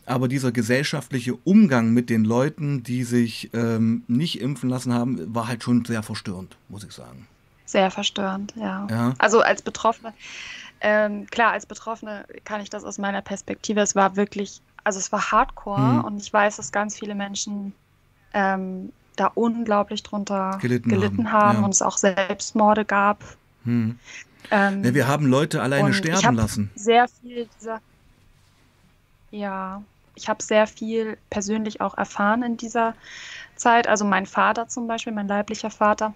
Aber 0.07 0.29
dieser 0.29 0.53
gesellschaftliche 0.53 1.35
Umgang 1.35 1.93
mit 1.93 2.11
den 2.11 2.25
Leuten, 2.25 2.83
die 2.83 3.05
sich 3.05 3.51
ähm, 3.55 4.05
nicht 4.07 4.41
impfen 4.41 4.69
lassen 4.69 4.93
haben, 4.93 5.35
war 5.35 5.49
halt 5.49 5.63
schon 5.63 5.85
sehr 5.85 6.03
verstörend, 6.03 6.57
muss 6.69 6.85
ich 6.85 6.93
sagen. 6.93 7.27
Sehr 7.65 7.91
verstörend, 7.91 8.53
ja. 8.57 8.87
ja. 8.91 9.15
Also 9.19 9.41
als 9.41 9.63
Betroffene, 9.63 10.13
ähm, 10.83 11.27
klar, 11.31 11.53
als 11.53 11.65
Betroffene 11.65 12.27
kann 12.45 12.61
ich 12.61 12.69
das 12.69 12.85
aus 12.85 12.99
meiner 12.99 13.23
Perspektive, 13.23 13.81
es 13.81 13.95
war 13.95 14.17
wirklich, 14.17 14.61
also 14.83 14.99
es 14.99 15.11
war 15.11 15.33
hardcore 15.33 15.81
hm. 15.81 16.05
und 16.05 16.19
ich 16.19 16.31
weiß, 16.31 16.57
dass 16.57 16.71
ganz 16.71 16.99
viele 16.99 17.15
Menschen 17.15 17.73
ähm, 18.35 18.93
da 19.17 19.31
unglaublich 19.35 20.03
drunter 20.03 20.59
gelitten, 20.61 20.89
gelitten 20.89 21.33
haben, 21.33 21.49
haben 21.49 21.59
ja. 21.59 21.65
und 21.65 21.71
es 21.71 21.83
auch 21.83 21.97
Selbstmorde 21.97 22.85
gab. 22.85 23.23
Hm. 23.65 23.99
Ähm, 24.51 24.85
ja, 24.85 24.95
wir 24.95 25.09
haben 25.09 25.27
Leute 25.27 25.63
alleine 25.63 25.95
sterben 25.95 26.35
lassen. 26.35 26.71
Sehr 26.75 27.07
viel 27.09 27.49
dieser. 27.59 27.81
Ja, 29.31 29.83
ich 30.15 30.29
habe 30.29 30.43
sehr 30.43 30.67
viel 30.67 31.17
persönlich 31.31 31.81
auch 31.81 31.97
erfahren 31.97 32.43
in 32.43 32.57
dieser 32.57 32.95
Zeit. 33.57 33.89
Also 33.89 34.05
mein 34.05 34.27
Vater 34.27 34.69
zum 34.69 34.87
Beispiel, 34.87 35.13
mein 35.13 35.29
leiblicher 35.29 35.71
Vater, 35.71 36.15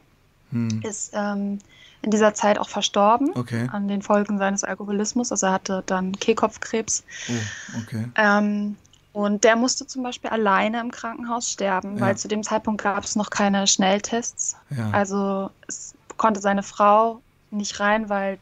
hm. 0.50 0.82
ist 0.82 1.12
ähm, 1.14 1.58
in 2.02 2.10
dieser 2.10 2.34
Zeit 2.34 2.58
auch 2.58 2.68
verstorben 2.68 3.30
okay. 3.34 3.68
an 3.72 3.88
den 3.88 4.02
Folgen 4.02 4.38
seines 4.38 4.62
Alkoholismus. 4.62 5.32
Also 5.32 5.46
er 5.46 5.52
hatte 5.52 5.82
dann 5.86 6.12
Kehlkopfkrebs. 6.12 7.04
Oh, 7.28 7.80
okay. 7.82 8.08
Ähm, 8.14 8.76
und 9.18 9.42
der 9.42 9.56
musste 9.56 9.84
zum 9.84 10.04
Beispiel 10.04 10.30
alleine 10.30 10.80
im 10.80 10.92
Krankenhaus 10.92 11.50
sterben, 11.50 11.96
ja. 11.96 12.02
weil 12.02 12.16
zu 12.16 12.28
dem 12.28 12.44
Zeitpunkt 12.44 12.82
gab 12.82 13.02
es 13.02 13.16
noch 13.16 13.30
keine 13.30 13.66
Schnelltests. 13.66 14.56
Ja. 14.70 14.90
Also 14.92 15.50
es 15.66 15.96
konnte 16.18 16.40
seine 16.40 16.62
Frau 16.62 17.20
nicht 17.50 17.80
rein, 17.80 18.08
weil 18.08 18.38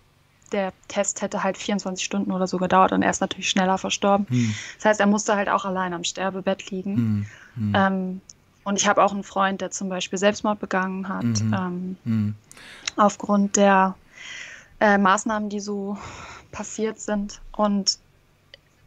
der 0.52 0.74
Test 0.88 1.22
hätte 1.22 1.42
halt 1.42 1.56
24 1.56 2.04
Stunden 2.04 2.30
oder 2.30 2.46
so 2.46 2.58
gedauert 2.58 2.92
und 2.92 3.02
er 3.02 3.08
ist 3.08 3.22
natürlich 3.22 3.48
schneller 3.48 3.78
verstorben. 3.78 4.26
Hm. 4.28 4.54
Das 4.76 4.84
heißt, 4.84 5.00
er 5.00 5.06
musste 5.06 5.34
halt 5.34 5.48
auch 5.48 5.64
allein 5.64 5.94
am 5.94 6.04
Sterbebett 6.04 6.70
liegen. 6.70 6.96
Hm. 6.96 7.26
Hm. 7.54 7.72
Ähm, 7.74 8.20
und 8.64 8.78
ich 8.78 8.86
habe 8.86 9.02
auch 9.02 9.14
einen 9.14 9.24
Freund, 9.24 9.62
der 9.62 9.70
zum 9.70 9.88
Beispiel 9.88 10.18
Selbstmord 10.18 10.60
begangen 10.60 11.08
hat, 11.08 11.24
mhm. 11.24 11.54
ähm, 11.54 11.96
hm. 12.04 12.34
aufgrund 12.96 13.56
der 13.56 13.94
äh, 14.80 14.98
Maßnahmen, 14.98 15.48
die 15.48 15.60
so 15.60 15.96
passiert 16.52 17.00
sind. 17.00 17.40
Und 17.56 17.98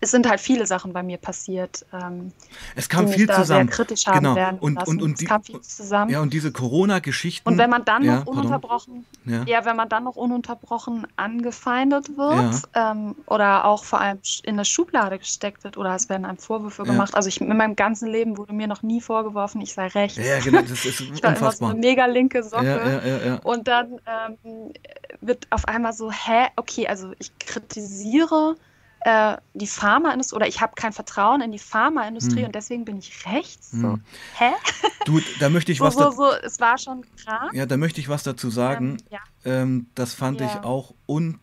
es 0.02 0.12
sind 0.12 0.30
halt 0.30 0.40
viele 0.40 0.66
Sachen 0.66 0.94
bei 0.94 1.04
mir 1.04 1.18
passiert. 1.18 1.86
Ähm, 1.94 2.32
es 2.76 2.88
kam 2.88 3.08
viel 3.08 3.28
zusammen. 3.28 3.46
Sehr 3.46 3.66
kritisch 3.68 4.08
haben 4.08 4.20
genau. 4.20 4.36
werden 4.36 4.60
und, 4.60 4.76
lassen. 4.76 4.90
und, 4.90 5.02
und 5.02 5.22
es 5.22 5.28
kam 5.28 5.44
viel 5.44 5.60
zusammen. 5.62 6.12
Ja, 6.12 6.22
und 6.22 6.34
diese 6.34 6.52
Corona-Geschichten. 6.52 7.48
Und 7.48 7.58
wenn 7.58 7.70
man 7.70 7.84
dann 7.84 8.04
ja, 8.04 8.20
noch 8.20 8.28
ununterbrochen, 8.28 9.06
ja. 9.26 9.44
ja. 9.46 9.66
wenn 9.66 9.76
man 9.76 9.90
dann 9.90 10.06
noch 10.06 10.16
ununterbrochen 10.16 11.06
angefeindet 11.18 12.18
wird 12.18 12.62
ja. 12.76 12.92
ähm, 12.92 13.16
oder 13.26 13.66
auch 13.66 13.84
vor 13.84 14.00
allem 14.00 14.20
in 14.44 14.56
der 14.56 14.64
Schublade 14.64 15.20
gesteckt 15.20 15.64
wird 15.64 15.76
oder 15.78 15.96
es 15.96 16.08
werden 16.08 16.26
einem 16.26 16.38
Vorwürfe 16.38 16.84
gemacht. 16.84 17.14
Also 17.14 17.28
ich 17.28 17.42
in 17.42 17.56
meinem 17.56 17.76
ganzen 17.76 18.08
Leben 18.08 18.38
wurde 18.38 18.54
mir 18.54 18.68
noch 18.68 18.84
nie 18.84 19.02
vorgeworfen, 19.02 19.60
ich 19.62 19.74
sei 19.74 19.88
rechts. 19.88 20.18
Ja, 20.18 20.40
genau, 20.40 20.62
das 20.62 20.86
ist 20.86 21.02
ich 21.14 21.24
war 21.24 21.36
immer 21.36 21.52
so 21.52 21.66
eine 21.66 21.80
mega 21.80 22.06
linke 22.06 22.42
Socke. 22.44 23.42
Und 23.44 23.68
dann 23.68 24.00
ähm, 24.06 24.74
wird 25.20 25.48
auf 25.50 25.68
einmal 25.68 25.92
so, 25.92 26.10
hä, 26.10 26.48
okay, 26.56 26.88
also 26.88 27.12
ich 27.20 27.38
kritisiere 27.40 28.56
äh, 29.02 29.38
die 29.54 29.68
Pharmaindustrie 29.68 30.36
oder 30.36 30.48
ich 30.48 30.62
habe 30.62 30.74
kein 30.76 30.92
Vertrauen 30.92 31.42
in 31.42 31.52
die 31.52 31.60
Pharmaindustrie 31.60 32.40
hm. 32.40 32.46
und 32.48 32.56
deswegen 32.56 32.86
bin 32.86 32.98
ich 32.98 33.26
rechts. 33.26 33.72
So. 33.72 33.94
Hm. 33.94 34.04
Hä? 34.36 34.52
Du, 35.06 35.22
da 35.40 35.50
möchte 35.50 35.72
ich 35.72 35.80
was. 35.82 35.96
so, 35.96 36.12
so, 36.12 36.32
es 36.44 36.60
war 36.60 36.78
schon 36.78 37.06
krass. 37.24 37.50
Ja, 37.54 37.66
da 37.66 37.78
möchte 37.78 38.02
ich 38.02 38.10
was 38.10 38.24
dazu 38.24 38.50
sagen. 38.50 38.98
Ähm, 39.00 39.08
ja. 39.10 39.52
ähm, 39.62 39.88
das 39.96 40.14
fand 40.14 40.42
ja. 40.42 40.48
ich 40.48 40.64
auch 40.64 40.94
un, 41.08 41.40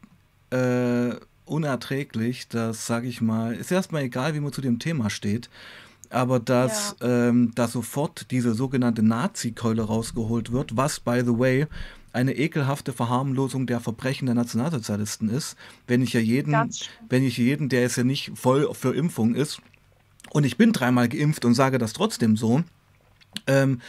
äh, 0.51 1.14
unerträglich. 1.47 2.49
Das 2.49 2.87
sage 2.87 3.09
ich 3.09 3.21
mal. 3.21 3.55
Ist 3.55 3.73
erstmal 3.73 4.03
egal, 4.03 4.35
wie 4.35 4.40
man 4.40 4.53
zu 4.53 4.61
dem 4.61 4.79
Thema 4.79 5.09
steht. 5.09 5.49
Aber 6.11 6.38
dass 6.38 6.97
ja. 7.01 7.29
ähm, 7.29 7.53
da 7.55 7.69
sofort 7.69 8.31
diese 8.31 8.55
sogenannte 8.55 9.03
Nazi-Keule 9.03 9.83
rausgeholt 9.83 10.53
wird, 10.53 10.77
was, 10.77 11.01
by 11.01 11.23
the 11.25 11.37
way, 11.38 11.66
eine 12.16 12.35
ekelhafte 12.35 12.92
Verharmlosung 12.92 13.66
der 13.66 13.79
Verbrechen 13.79 14.26
der 14.26 14.35
Nationalsozialisten 14.35 15.29
ist, 15.29 15.57
wenn 15.87 16.00
ich 16.00 16.14
ja 16.14 16.20
jeden, 16.20 16.55
wenn 17.09 17.22
ich 17.22 17.37
jeden, 17.37 17.68
der 17.68 17.85
es 17.85 17.96
ja 17.96 18.05
nicht 18.05 18.33
voll 18.35 18.72
für 18.74 18.94
Impfung 18.94 19.35
ist, 19.35 19.61
und 20.31 20.44
ich 20.44 20.57
bin 20.57 20.72
dreimal 20.72 21.09
geimpft 21.09 21.44
und 21.44 21.55
sage 21.55 21.79
das 21.79 21.92
trotzdem 21.92 22.37
so, 22.37 22.62
ähm, 23.46 23.81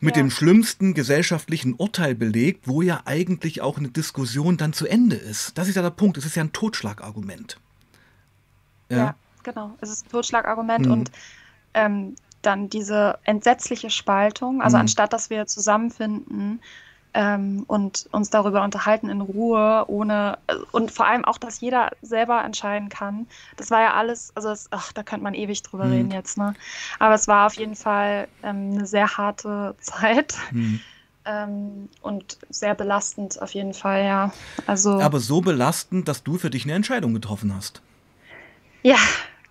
mit 0.00 0.16
ja. 0.16 0.22
dem 0.22 0.30
schlimmsten 0.30 0.94
gesellschaftlichen 0.94 1.74
Urteil 1.74 2.14
belegt, 2.14 2.68
wo 2.68 2.80
ja 2.80 3.02
eigentlich 3.04 3.60
auch 3.60 3.76
eine 3.76 3.88
Diskussion 3.88 4.56
dann 4.56 4.72
zu 4.72 4.86
Ende 4.86 5.16
ist. 5.16 5.58
Das 5.58 5.68
ist 5.68 5.74
ja 5.74 5.82
der 5.82 5.90
Punkt. 5.90 6.16
Es 6.16 6.24
ist 6.24 6.36
ja 6.36 6.44
ein 6.44 6.52
Totschlagargument. 6.52 7.58
Ja, 8.88 8.96
ja 8.96 9.14
genau. 9.42 9.76
Es 9.80 9.90
ist 9.90 10.06
ein 10.06 10.10
Totschlagargument 10.10 10.86
mhm. 10.86 10.92
und 10.92 11.10
ähm, 11.74 12.14
dann 12.42 12.70
diese 12.70 13.18
entsetzliche 13.24 13.90
Spaltung. 13.90 14.62
Also 14.62 14.76
mhm. 14.76 14.82
anstatt 14.82 15.12
dass 15.12 15.30
wir 15.30 15.46
zusammenfinden 15.46 16.60
ähm, 17.18 17.64
und 17.66 18.08
uns 18.12 18.30
darüber 18.30 18.62
unterhalten 18.62 19.08
in 19.08 19.20
Ruhe, 19.20 19.84
ohne 19.88 20.38
und 20.70 20.92
vor 20.92 21.04
allem 21.04 21.24
auch, 21.24 21.36
dass 21.36 21.60
jeder 21.60 21.90
selber 22.00 22.44
entscheiden 22.44 22.90
kann. 22.90 23.26
Das 23.56 23.72
war 23.72 23.80
ja 23.80 23.94
alles, 23.94 24.30
also 24.36 24.50
es, 24.50 24.68
ach, 24.70 24.92
da 24.92 25.02
könnte 25.02 25.24
man 25.24 25.34
ewig 25.34 25.64
drüber 25.64 25.86
mhm. 25.86 25.92
reden 25.92 26.10
jetzt, 26.12 26.38
ne? 26.38 26.54
Aber 27.00 27.16
es 27.16 27.26
war 27.26 27.48
auf 27.48 27.54
jeden 27.54 27.74
Fall 27.74 28.28
ähm, 28.44 28.74
eine 28.74 28.86
sehr 28.86 29.16
harte 29.16 29.74
Zeit. 29.80 30.36
Mhm. 30.52 30.80
Ähm, 31.24 31.88
und 32.02 32.38
sehr 32.50 32.76
belastend 32.76 33.42
auf 33.42 33.52
jeden 33.52 33.74
Fall, 33.74 34.04
ja. 34.04 34.32
Also, 34.68 35.00
Aber 35.00 35.18
so 35.18 35.40
belastend, 35.40 36.06
dass 36.06 36.22
du 36.22 36.38
für 36.38 36.50
dich 36.50 36.64
eine 36.64 36.74
Entscheidung 36.74 37.14
getroffen 37.14 37.52
hast. 37.54 37.82
Ja, 38.82 38.96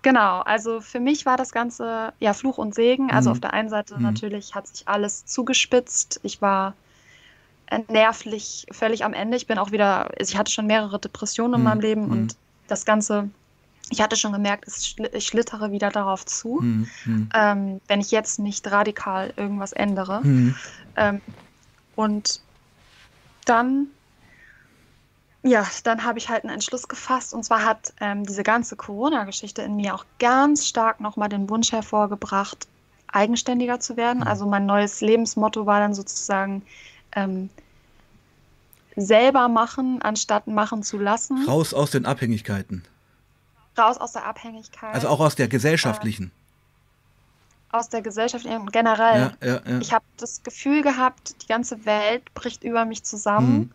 Genau, 0.00 0.40
also 0.42 0.80
für 0.80 1.00
mich 1.00 1.26
war 1.26 1.36
das 1.36 1.50
Ganze 1.50 2.12
ja 2.20 2.32
Fluch 2.32 2.56
und 2.56 2.72
Segen. 2.72 3.10
Also 3.10 3.30
mhm. 3.30 3.32
auf 3.32 3.40
der 3.40 3.52
einen 3.52 3.68
Seite 3.68 3.96
mhm. 3.96 4.02
natürlich 4.02 4.54
hat 4.54 4.68
sich 4.68 4.86
alles 4.86 5.26
zugespitzt. 5.26 6.20
Ich 6.22 6.40
war 6.40 6.74
nervlich 7.88 8.66
völlig 8.70 9.04
am 9.04 9.12
Ende. 9.12 9.36
Ich 9.36 9.46
bin 9.46 9.58
auch 9.58 9.72
wieder, 9.72 10.10
ich 10.18 10.36
hatte 10.36 10.50
schon 10.50 10.66
mehrere 10.66 10.98
Depressionen 10.98 11.54
in 11.54 11.60
mhm. 11.60 11.64
meinem 11.64 11.80
Leben 11.80 12.04
mhm. 12.06 12.12
und 12.12 12.36
das 12.66 12.84
Ganze 12.84 13.30
ich 13.90 14.00
hatte 14.00 14.16
schon 14.16 14.32
gemerkt, 14.32 14.66
ich 15.12 15.26
schlittere 15.26 15.72
wieder 15.72 15.90
darauf 15.90 16.26
zu, 16.26 16.60
hm, 16.60 16.88
hm. 17.04 17.28
ähm, 17.34 17.80
wenn 17.88 18.00
ich 18.00 18.10
jetzt 18.10 18.38
nicht 18.38 18.70
radikal 18.70 19.32
irgendwas 19.36 19.72
ändere. 19.72 20.22
Hm. 20.22 20.54
Ähm, 20.96 21.20
und 21.96 22.42
dann, 23.44 23.86
ja, 25.42 25.66
dann 25.84 26.04
habe 26.04 26.18
ich 26.18 26.28
halt 26.28 26.44
einen 26.44 26.52
Entschluss 26.52 26.88
gefasst. 26.88 27.32
Und 27.32 27.44
zwar 27.44 27.64
hat 27.64 27.94
ähm, 28.00 28.24
diese 28.26 28.42
ganze 28.42 28.76
Corona-Geschichte 28.76 29.62
in 29.62 29.76
mir 29.76 29.94
auch 29.94 30.04
ganz 30.18 30.66
stark 30.66 31.00
nochmal 31.00 31.28
den 31.28 31.48
Wunsch 31.48 31.72
hervorgebracht, 31.72 32.68
eigenständiger 33.10 33.80
zu 33.80 33.96
werden. 33.96 34.22
Also 34.22 34.46
mein 34.46 34.66
neues 34.66 35.00
Lebensmotto 35.00 35.64
war 35.64 35.80
dann 35.80 35.94
sozusagen 35.94 36.62
ähm, 37.12 37.50
selber 38.96 39.48
machen, 39.48 40.02
anstatt 40.02 40.46
machen 40.46 40.82
zu 40.82 40.98
lassen. 40.98 41.44
Raus 41.46 41.72
aus 41.72 41.90
den 41.90 42.06
Abhängigkeiten. 42.06 42.84
Raus 43.78 43.98
aus 43.98 44.12
der 44.12 44.26
Abhängigkeit. 44.26 44.94
Also 44.94 45.08
auch 45.08 45.20
aus 45.20 45.36
der 45.36 45.48
gesellschaftlichen. 45.48 46.32
aus 47.70 47.88
der 47.90 48.02
Gesellschaft 48.02 48.44
und 48.46 48.72
generell. 48.72 49.34
Ja, 49.40 49.46
ja, 49.46 49.60
ja. 49.66 49.78
Ich 49.78 49.92
habe 49.92 50.04
das 50.16 50.42
Gefühl 50.42 50.82
gehabt, 50.82 51.42
die 51.42 51.46
ganze 51.46 51.84
Welt 51.84 52.22
bricht 52.34 52.64
über 52.64 52.84
mich 52.84 53.04
zusammen. 53.04 53.58
Mhm. 53.58 53.70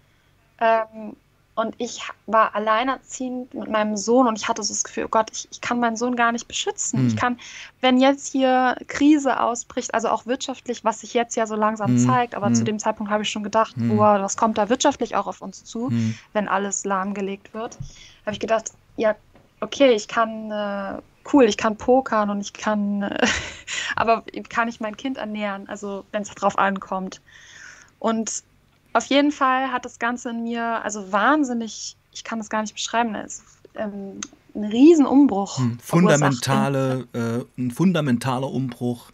Ähm, 0.59 1.15
und 1.55 1.75
ich 1.77 2.01
war 2.25 2.55
alleinerziehend 2.55 3.53
mit 3.53 3.69
meinem 3.69 3.95
Sohn 3.95 4.27
und 4.27 4.37
ich 4.39 4.47
hatte 4.47 4.63
so 4.63 4.73
das 4.73 4.83
Gefühl, 4.83 5.05
oh 5.05 5.09
Gott, 5.09 5.29
ich, 5.31 5.47
ich 5.51 5.61
kann 5.61 5.79
meinen 5.79 5.95
Sohn 5.95 6.15
gar 6.15 6.31
nicht 6.31 6.47
beschützen. 6.47 7.01
Mhm. 7.01 7.07
Ich 7.07 7.15
kann, 7.15 7.39
wenn 7.79 7.99
jetzt 7.99 8.31
hier 8.31 8.75
Krise 8.87 9.39
ausbricht, 9.39 9.93
also 9.93 10.09
auch 10.09 10.25
wirtschaftlich, 10.25 10.83
was 10.83 11.01
sich 11.01 11.13
jetzt 11.13 11.35
ja 11.35 11.45
so 11.45 11.55
langsam 11.55 11.91
Mhm. 11.91 11.97
zeigt, 11.97 12.33
aber 12.35 12.49
Mhm. 12.49 12.55
zu 12.55 12.63
dem 12.63 12.79
Zeitpunkt 12.79 13.11
habe 13.11 13.21
ich 13.23 13.29
schon 13.29 13.43
gedacht, 13.43 13.77
Mhm. 13.77 13.87
boah, 13.87 14.19
was 14.21 14.35
kommt 14.35 14.57
da 14.57 14.69
wirtschaftlich 14.69 15.15
auch 15.15 15.27
auf 15.27 15.41
uns 15.41 15.63
zu, 15.63 15.89
Hm. 15.89 16.15
wenn 16.33 16.47
alles 16.47 16.85
lahmgelegt 16.85 17.53
wird. 17.53 17.77
Habe 18.25 18.33
ich 18.33 18.39
gedacht, 18.39 18.71
ja, 18.95 19.15
okay, 19.59 19.91
ich 19.93 20.07
kann, 20.07 20.49
äh, 20.51 21.01
cool, 21.31 21.45
ich 21.45 21.57
kann 21.57 21.77
pokern 21.77 22.29
und 22.31 22.41
ich 22.41 22.53
kann, 22.53 23.03
äh, 23.03 23.17
aber 23.95 24.23
kann 24.49 24.67
ich 24.67 24.79
mein 24.79 24.97
Kind 24.97 25.17
ernähren, 25.17 25.69
also 25.69 26.05
wenn 26.11 26.23
es 26.23 26.29
drauf 26.29 26.57
ankommt. 26.57 27.21
Und 27.99 28.43
auf 28.93 29.05
jeden 29.05 29.31
Fall 29.31 29.71
hat 29.71 29.85
das 29.85 29.99
Ganze 29.99 30.29
in 30.29 30.43
mir, 30.43 30.83
also 30.83 31.11
wahnsinnig, 31.11 31.95
ich 32.11 32.23
kann 32.23 32.39
das 32.39 32.49
gar 32.49 32.61
nicht 32.61 32.73
beschreiben, 32.73 33.15
es 33.15 33.39
ist 33.39 33.43
ähm, 33.75 34.21
ein 34.55 34.65
Riesenumbruch. 34.65 35.57
Hm. 35.57 35.79
Fundamentale, 35.79 37.07
äh, 37.13 37.61
ein 37.61 37.71
fundamentaler 37.71 38.49
Umbruch 38.49 39.11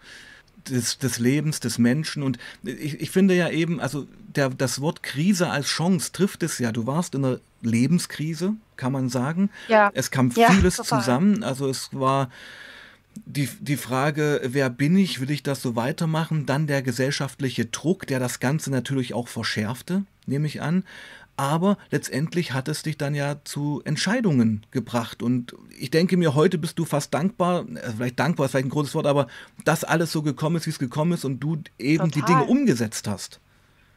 des, 0.69 0.97
des 0.97 1.19
Lebens 1.19 1.59
des 1.59 1.77
Menschen. 1.77 2.23
Und 2.23 2.37
ich, 2.63 2.99
ich 2.99 3.11
finde 3.11 3.35
ja 3.35 3.49
eben, 3.49 3.79
also 3.79 4.05
der, 4.35 4.49
das 4.49 4.81
Wort 4.81 5.03
Krise 5.03 5.49
als 5.49 5.67
Chance 5.67 6.11
trifft 6.11 6.43
es 6.43 6.59
ja. 6.59 6.71
Du 6.71 6.85
warst 6.85 7.15
in 7.15 7.25
einer 7.25 7.39
Lebenskrise, 7.61 8.53
kann 8.75 8.91
man 8.91 9.09
sagen. 9.09 9.49
Ja, 9.67 9.91
Es 9.93 10.11
kam 10.11 10.31
Ja, 10.35 10.51
vieles 10.51 10.77
total. 10.77 10.99
zusammen. 10.99 11.43
Also 11.43 11.67
es 11.67 11.89
war 11.91 12.29
die, 13.25 13.49
die 13.59 13.77
Frage, 13.77 14.41
wer 14.43 14.69
bin 14.69 14.97
ich, 14.97 15.19
will 15.19 15.31
ich 15.31 15.43
das 15.43 15.61
so 15.61 15.75
weitermachen? 15.75 16.45
Dann 16.45 16.67
der 16.67 16.81
gesellschaftliche 16.81 17.65
Druck, 17.65 18.07
der 18.07 18.19
das 18.19 18.39
Ganze 18.39 18.71
natürlich 18.71 19.13
auch 19.13 19.27
verschärfte, 19.27 20.03
nehme 20.25 20.47
ich 20.47 20.61
an. 20.61 20.83
Aber 21.37 21.77
letztendlich 21.89 22.51
hat 22.51 22.67
es 22.67 22.83
dich 22.83 22.97
dann 22.97 23.15
ja 23.15 23.37
zu 23.45 23.81
Entscheidungen 23.85 24.65
gebracht. 24.71 25.23
Und 25.23 25.55
ich 25.77 25.89
denke 25.89 26.17
mir, 26.17 26.35
heute 26.35 26.57
bist 26.57 26.77
du 26.79 26.83
fast 26.85 27.13
dankbar, 27.13 27.65
äh, 27.75 27.91
vielleicht 27.95 28.19
dankbar 28.19 28.45
ist 28.45 28.51
vielleicht 28.51 28.65
ein 28.67 28.71
großes 28.71 28.93
Wort, 28.93 29.05
aber 29.07 29.27
dass 29.63 29.85
alles 29.85 30.11
so 30.11 30.21
gekommen 30.21 30.57
ist, 30.57 30.65
wie 30.65 30.71
es 30.71 30.79
gekommen 30.79 31.13
ist 31.13 31.23
und 31.23 31.39
du 31.39 31.57
eben 31.77 32.11
die 32.11 32.19
Total. 32.19 32.35
Dinge 32.41 32.43
umgesetzt 32.49 33.07
hast. 33.07 33.39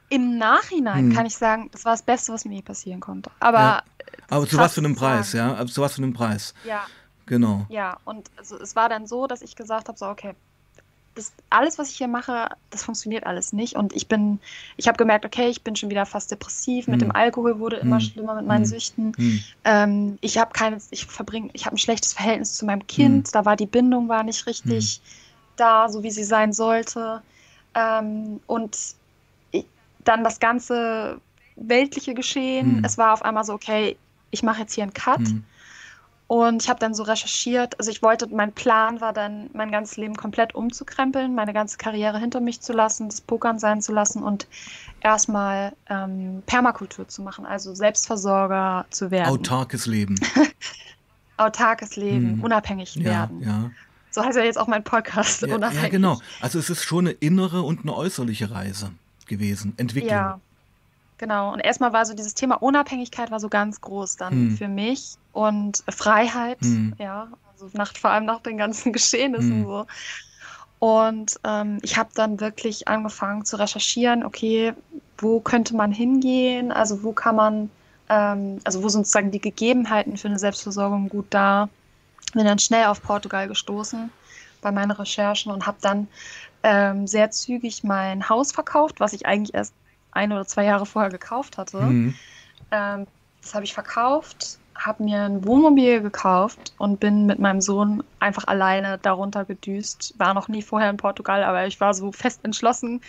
im 0.09 0.37
Nachhinein 0.39 1.07
Hm. 1.09 1.13
kann 1.15 1.27
ich 1.27 1.35
sagen, 1.37 1.69
das 1.73 1.85
war 1.87 1.93
das 1.95 2.03
Beste, 2.03 2.33
was 2.33 2.45
mir 2.45 2.57
je 2.57 2.63
passieren 2.63 3.01
konnte. 3.01 3.31
Aber 3.41 3.59
Ja. 3.59 3.83
Aber 4.29 4.47
zu 4.47 4.59
was 4.59 4.75
für 4.75 4.81
einem 4.81 4.95
Preis, 4.95 5.31
sagen. 5.33 5.51
ja? 5.53 5.57
Aber 5.57 5.69
Zu 5.71 5.81
was 5.81 5.95
für 5.95 6.03
einem 6.03 6.13
Preis. 6.13 6.53
ja, 6.67 6.85
Genau. 7.27 7.67
Ja, 7.69 7.99
und 8.05 8.31
also 8.37 8.57
es 8.59 8.77
war 8.77 8.89
dann 8.89 9.07
so, 9.07 9.27
dass 9.27 9.43
ich 9.43 9.57
gesagt 9.57 9.89
habe, 9.89 9.99
so, 9.99 10.07
okay, 10.07 10.35
das, 11.15 11.33
alles, 11.51 11.79
was 11.79 11.91
ich 11.91 11.97
hier 11.99 12.09
mache, 12.09 12.49
das 12.71 12.85
funktioniert 12.85 13.27
alles 13.27 13.53
nicht. 13.53 13.77
Und 13.77 13.95
ich 13.95 14.09
bin, 14.09 14.41
ich 14.77 14.89
habe 14.89 14.97
gemerkt, 14.97 15.27
okay, 15.27 15.49
ich 15.49 15.63
bin 15.63 15.77
schon 15.77 15.91
wieder 15.91 16.07
fast 16.07 16.31
depressiv. 16.31 16.87
Mit 16.87 17.03
Hm. 17.03 17.09
dem 17.09 17.17
Alkohol 17.17 17.59
wurde 17.59 17.77
immer 17.77 17.97
Hm. 17.97 18.01
schlimmer 18.01 18.35
mit 18.35 18.47
meinen 18.47 18.65
Hm. 18.65 18.71
Süchten. 18.71 19.13
Hm. 19.17 19.41
Ähm, 19.65 20.19
ich 20.23 20.39
habe 20.39 20.53
keine, 20.53 20.79
ich 20.91 21.07
verbringe, 21.07 21.51
ich 21.53 21.67
habe 21.67 21.77
ein 21.77 21.79
schlechtes 21.79 22.15
Verhältnis 22.15 22.55
zu 22.55 22.65
meinem 22.65 22.87
Kind. 22.87 23.35
Da 23.35 23.45
war 23.45 23.57
die 23.57 23.67
Bindung 23.67 24.09
war 24.09 24.23
nicht 24.23 24.47
richtig 24.47 25.01
da, 25.57 25.89
so 25.89 26.03
wie 26.03 26.11
sie 26.11 26.25
sein 26.25 26.53
sollte. 26.53 27.23
Ähm, 27.75 28.41
und 28.47 28.79
ich, 29.51 29.67
dann 30.05 30.25
das 30.25 30.41
ganze 30.41 31.21
weltliche 31.57 32.15
Geschehen. 32.15 32.79
Hm. 32.79 32.85
Es 32.85 32.97
war 32.97 33.13
auf 33.13 33.23
einmal 33.23 33.45
so, 33.45 33.53
okay, 33.53 33.97
ich 34.31 34.43
mache 34.43 34.63
jetzt 34.63 34.73
hier 34.73 34.85
einen 34.85 34.95
Cut. 34.95 35.21
Und 36.33 36.63
ich 36.63 36.71
habe 36.71 36.81
dann 36.81 36.95
so 36.95 37.03
recherchiert. 37.03 37.79
Also 37.79 37.91
ich 37.91 38.01
wollte, 38.03 38.27
mein 38.29 38.53
Plan 38.53 39.03
war 39.03 39.13
dann, 39.13 39.51
mein 39.53 39.71
ganzes 39.71 39.99
Leben 39.99 40.15
komplett 40.17 40.55
umzukrempeln, 40.55 41.35
meine 41.35 41.53
ganze 41.53 41.77
Karriere 41.77 42.19
hinter 42.19 42.41
mich 42.41 42.63
zu 42.63 42.73
lassen, 42.73 43.11
das 43.11 43.21
Pokern 43.21 43.59
sein 43.59 43.83
zu 43.83 43.93
lassen 43.93 44.23
und 44.23 44.47
erstmal 45.03 45.75
ähm, 45.91 46.43
Permakultur 46.47 47.07
zu 47.07 47.21
machen, 47.21 47.45
also 47.45 47.75
Selbstversorger 47.75 48.87
zu 48.89 49.11
werden. 49.11 49.29
Autarkes 49.29 49.85
Leben. 49.85 50.15
Autarkes 51.37 51.97
Leben, 51.97 52.33
Hm. 52.37 52.45
unabhängig 52.45 52.95
Ja, 52.95 53.05
werden. 53.05 53.43
ja. 53.43 53.71
So 54.11 54.25
heißt 54.25 54.39
ja 54.39 54.45
jetzt 54.45 54.59
auch 54.59 54.69
mein 54.69 54.85
Podcast, 54.85 55.43
Ja, 55.43 55.55
unabhängig. 55.55 55.83
ja, 55.85 55.89
genau. 55.91 56.19
Also 56.41 56.59
es 56.59 56.71
ist 56.71 56.83
schon 56.83 57.09
eine 57.09 57.11
innere 57.17 57.61
und 57.61 57.81
eine 57.83 57.95
äußerliche 57.95 58.51
Reise 58.51 58.91
gewesen. 59.27 59.75
Entwicklung. 59.77 60.11
Ja, 60.13 60.41
genau. 61.19 61.53
Und 61.53 61.61
erstmal 61.61 61.93
war 61.93 62.07
so 62.07 62.15
dieses 62.15 62.33
Thema 62.33 62.55
Unabhängigkeit 62.63 63.31
war 63.31 63.39
so 63.39 63.51
ganz 63.51 63.83
groß 63.83 64.17
dann 64.17 64.33
Hm. 64.33 64.57
für 64.57 64.69
mich 64.69 65.17
und 65.33 65.83
Freiheit, 65.89 66.61
Hm. 66.61 66.95
ja, 66.99 67.29
also 67.53 67.69
nach, 67.73 67.97
vor 67.97 68.11
allem 68.11 68.27
nach 68.27 68.41
den 68.41 68.59
ganzen 68.59 68.93
Geschehnissen 68.93 69.61
Hm. 69.61 69.65
so. 69.65 69.87
Und 70.79 71.39
ähm, 71.45 71.79
ich 71.83 71.97
habe 71.97 72.11
dann 72.15 72.41
wirklich 72.41 72.89
angefangen 72.89 73.45
zu 73.45 73.57
recherchieren, 73.57 74.25
okay, 74.25 74.75
wo 75.19 75.41
könnte 75.41 75.77
man 75.77 75.93
hingehen, 75.93 76.73
also 76.73 77.05
wo 77.05 77.13
kann 77.13 77.37
man, 77.37 77.71
ähm, 78.09 78.59
also 78.65 78.83
wo 78.83 78.89
sind 78.89 79.07
sozusagen 79.07 79.31
die 79.31 79.41
Gegebenheiten 79.41 80.17
für 80.17 80.29
eine 80.29 80.41
Selbstversorgung 80.41 81.09
gut 81.09 81.27
da. 81.31 81.69
Bin 82.35 82.45
dann 82.47 82.59
schnell 82.59 82.87
auf 82.87 83.01
Portugal 83.03 83.47
gestoßen 83.47 84.11
bei 84.61 84.73
meinen 84.73 84.91
Recherchen 84.91 85.53
und 85.53 85.67
habe 85.67 85.79
dann 85.83 86.09
ähm, 86.65 87.07
sehr 87.07 87.31
zügig 87.31 87.85
mein 87.85 88.29
Haus 88.29 88.53
verkauft, 88.53 89.01
was 89.01 89.13
ich 89.13 89.27
eigentlich 89.27 89.55
erst 89.55 89.75
ein 90.11 90.33
oder 90.33 90.47
zwei 90.47 90.65
Jahre 90.65 90.87
vorher 90.87 91.11
gekauft 91.11 91.59
hatte. 91.59 91.79
Hm. 91.79 92.15
Ähm, 92.73 93.07
das 93.41 93.55
habe 93.55 93.65
ich 93.65 93.75
verkauft, 93.75 94.59
habe 94.77 95.05
mir 95.05 95.23
ein 95.23 95.45
Wohnmobil 95.45 96.03
gekauft 96.03 96.75
und 96.79 97.01
bin 97.01 97.27
mit 97.27 97.39
meinem 97.39 97.61
Sohn 97.61 98.03
einfach 98.19 98.45
alleine 98.47 98.99
darunter 98.99 99.45
gedüst. 99.45 100.15
War 100.19 100.35
noch 100.35 100.49
nie 100.49 100.63
vorher 100.63 100.91
in 100.91 100.97
Portugal, 100.97 101.45
aber 101.45 101.67
ich 101.67 101.81
war 101.81 101.95
so 101.95 102.13
fest 102.13 102.45
entschlossen. 102.45 103.01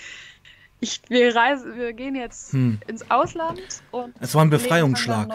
Ich, 0.80 1.02
wir, 1.10 1.36
reisen, 1.36 1.76
wir 1.76 1.94
gehen 1.94 2.16
jetzt 2.16 2.54
Hm. 2.54 2.80
ins 2.88 3.10
Ausland 3.10 3.60
und 3.92 4.14
Es 4.20 4.36
war 4.36 4.44
ein 4.44 4.50
Befreiungsschlag. 4.50 5.30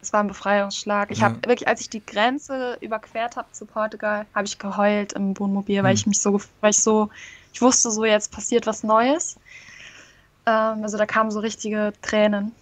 Es 0.00 0.12
war 0.12 0.20
ein 0.20 0.26
Befreiungsschlag. 0.26 1.10
Ich 1.12 1.18
Ja. 1.18 1.26
habe 1.26 1.36
wirklich, 1.46 1.68
als 1.68 1.80
ich 1.80 1.88
die 1.90 2.04
Grenze 2.04 2.76
überquert 2.80 3.36
habe 3.36 3.52
zu 3.52 3.66
Portugal, 3.66 4.26
habe 4.34 4.46
ich 4.46 4.58
geheult 4.58 5.12
im 5.12 5.38
Wohnmobil, 5.38 5.82
weil 5.82 5.90
Hm. 5.90 5.96
ich 5.96 6.06
mich 6.06 6.20
so, 6.20 6.40
weil 6.60 6.70
ich 6.70 6.78
so, 6.78 7.08
ich 7.52 7.62
wusste 7.62 7.90
so, 7.90 8.04
jetzt 8.04 8.32
passiert 8.32 8.66
was 8.66 8.82
Neues. 8.82 9.36
Ähm, 10.46 10.82
also 10.82 10.98
da 10.98 11.06
kamen 11.06 11.30
so 11.30 11.40
richtige 11.40 11.92
Tränen. 12.02 12.54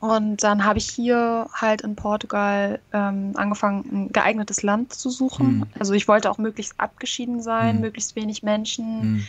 Und 0.00 0.44
dann 0.44 0.64
habe 0.64 0.78
ich 0.78 0.88
hier 0.88 1.48
halt 1.52 1.80
in 1.80 1.96
Portugal 1.96 2.80
ähm, 2.92 3.32
angefangen, 3.34 3.84
ein 3.90 4.08
geeignetes 4.12 4.62
Land 4.62 4.92
zu 4.92 5.10
suchen. 5.10 5.62
Hm. 5.62 5.66
Also 5.78 5.92
ich 5.92 6.06
wollte 6.06 6.30
auch 6.30 6.38
möglichst 6.38 6.78
abgeschieden 6.78 7.42
sein, 7.42 7.76
Hm. 7.76 7.80
möglichst 7.80 8.14
wenig 8.14 8.42
Menschen. 8.44 9.02
Hm. 9.02 9.22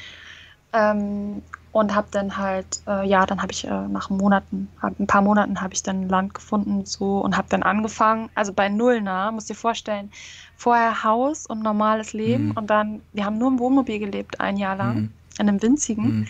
Ähm, 0.72 1.42
und 1.72 1.94
habe 1.96 2.08
dann 2.12 2.38
halt, 2.38 2.82
äh, 2.88 3.08
ja, 3.08 3.26
dann 3.26 3.42
habe 3.42 3.52
ich 3.52 3.64
äh, 3.66 3.88
nach 3.88 4.10
Monaten, 4.12 4.72
hab, 4.82 5.00
ein 5.00 5.08
paar 5.08 5.22
Monaten 5.22 5.62
habe 5.62 5.74
ich 5.74 5.82
dann 5.84 6.02
ein 6.02 6.10
Land 6.10 6.34
gefunden 6.36 6.86
so 6.86 7.20
und 7.20 7.38
habe 7.38 7.48
dann 7.50 7.64
angefangen, 7.64 8.30
also 8.36 8.54
bei 8.54 8.70
Null 8.70 9.02
nah, 9.02 9.32
musst 9.32 9.50
dir 9.50 9.56
vorstellen, 9.56 10.12
vorher 10.56 11.04
Haus 11.04 11.46
und 11.46 11.62
normales 11.62 12.14
Leben 12.14 12.46
Mhm. 12.46 12.52
und 12.52 12.68
dann, 12.70 13.02
wir 13.14 13.26
haben 13.26 13.38
nur 13.38 13.50
im 13.50 13.60
Wohnmobil 13.60 14.00
gelebt, 14.00 14.40
ein 14.40 14.58
Jahr 14.58 14.76
lang, 14.76 14.96
Hm. 14.96 15.14
in 15.40 15.50
einem 15.50 15.62
winzigen. 15.62 16.28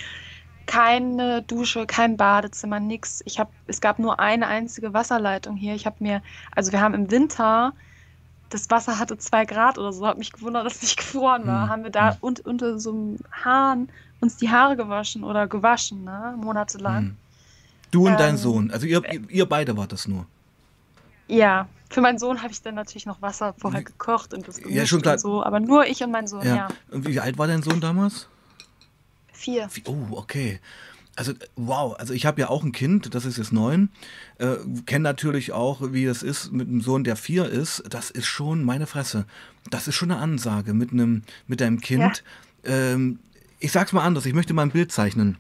Keine 0.70 1.42
Dusche, 1.42 1.88
kein 1.88 2.16
Badezimmer, 2.16 2.80
nix. 2.80 3.24
Ich 3.26 3.40
habe, 3.40 3.50
es 3.66 3.82
gab 3.82 3.98
nur 3.98 4.20
eine 4.20 4.46
einzige 4.46 4.94
Wasserleitung 4.94 5.56
hier. 5.58 5.74
Ich 5.74 5.88
habe 5.88 5.96
mir, 6.00 6.22
also 6.56 6.72
wir 6.72 6.80
haben 6.80 6.94
im 6.94 7.10
Winter, 7.10 7.74
das 8.52 8.70
Wasser 8.70 9.00
hatte 9.00 9.18
zwei 9.18 9.46
Grad 9.46 9.80
oder 9.80 9.92
so, 9.92 10.06
habe 10.06 10.20
mich 10.20 10.32
gewundert, 10.32 10.66
dass 10.68 10.76
es 10.76 10.82
nicht 10.84 10.98
gefroren 10.98 11.48
war. 11.48 11.64
Hm. 11.64 11.70
Haben 11.70 11.84
wir 11.86 11.90
da 11.90 12.18
und, 12.22 12.42
unter 12.42 12.80
so 12.80 12.92
einem 12.92 13.18
Hahn 13.32 13.90
uns 14.22 14.38
die 14.38 14.50
Haare 14.52 14.76
gewaschen 14.76 15.24
oder 15.24 15.48
gewaschen, 15.48 16.04
ne, 16.04 16.36
monatelang. 16.38 16.98
Hm. 16.98 17.18
Du 17.90 18.06
und 18.06 18.20
dein 18.20 18.32
Ähm, 18.36 18.38
Sohn. 18.38 18.70
Also 18.72 18.86
ihr, 18.86 19.04
ihr, 19.12 19.30
ihr 19.30 19.46
beide 19.50 19.76
wart 19.76 19.92
das 19.92 20.08
nur. 20.08 20.28
Ja, 21.28 21.68
für 21.90 22.02
meinen 22.02 22.20
Sohn 22.20 22.44
habe 22.44 22.52
ich 22.52 22.62
dann 22.62 22.76
natürlich 22.76 23.08
noch 23.08 23.22
Wasser 23.24 23.56
vorher 23.58 23.82
gekocht 23.84 24.36
und 24.36 24.48
das 24.48 24.60
Ja, 24.60 24.68
gemischt 24.68 24.90
schon 24.90 25.02
klar. 25.02 25.16
und 25.16 25.20
so, 25.20 25.44
aber 25.44 25.60
nur 25.60 25.88
ich 25.88 26.04
und 26.04 26.12
mein 26.12 26.28
Sohn, 26.28 26.46
ja. 26.46 26.56
Ja. 26.56 26.68
Und 26.92 27.08
wie 27.08 27.20
alt 27.20 27.40
war 27.40 27.48
dein 27.48 27.64
Sohn 27.64 27.82
damals? 27.82 28.28
Vier. 29.40 29.70
Oh, 29.86 30.18
okay. 30.18 30.60
Also 31.16 31.34
wow, 31.56 31.96
also 31.98 32.14
ich 32.14 32.26
habe 32.26 32.42
ja 32.42 32.50
auch 32.50 32.64
ein 32.64 32.72
Kind, 32.72 33.14
das 33.14 33.26
ist 33.26 33.38
jetzt 33.38 33.52
neun, 33.52 33.90
äh, 34.38 34.56
kenne 34.86 35.04
natürlich 35.04 35.52
auch, 35.52 35.94
wie 35.94 36.06
es 36.06 36.24
ist 36.24 36.52
mit 36.52 36.68
einem 36.68 36.82
Sohn, 36.82 37.04
der 37.04 37.16
vier 37.16 37.46
ist. 37.50 37.84
Das 37.90 38.10
ist 38.10 38.28
schon 38.28 38.64
meine 38.64 38.86
Fresse. 38.86 39.26
Das 39.70 39.88
ist 39.88 39.96
schon 39.96 40.12
eine 40.12 40.22
Ansage 40.22 40.74
mit 40.74 40.92
einem 40.92 41.24
mit 41.48 41.62
deinem 41.62 41.82
Kind. 41.82 42.24
Ja. 42.66 42.72
Ähm, 42.72 43.20
ich 43.60 43.72
sag's 43.72 43.94
mal 43.94 44.04
anders. 44.04 44.26
Ich 44.26 44.34
möchte 44.34 44.54
mal 44.54 44.64
ein 44.64 44.72
Bild 44.72 44.92
zeichnen. 44.92 45.38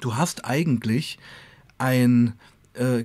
Du 0.00 0.16
hast 0.16 0.44
eigentlich 0.44 1.18
ein 1.78 2.34
äh, 2.74 3.04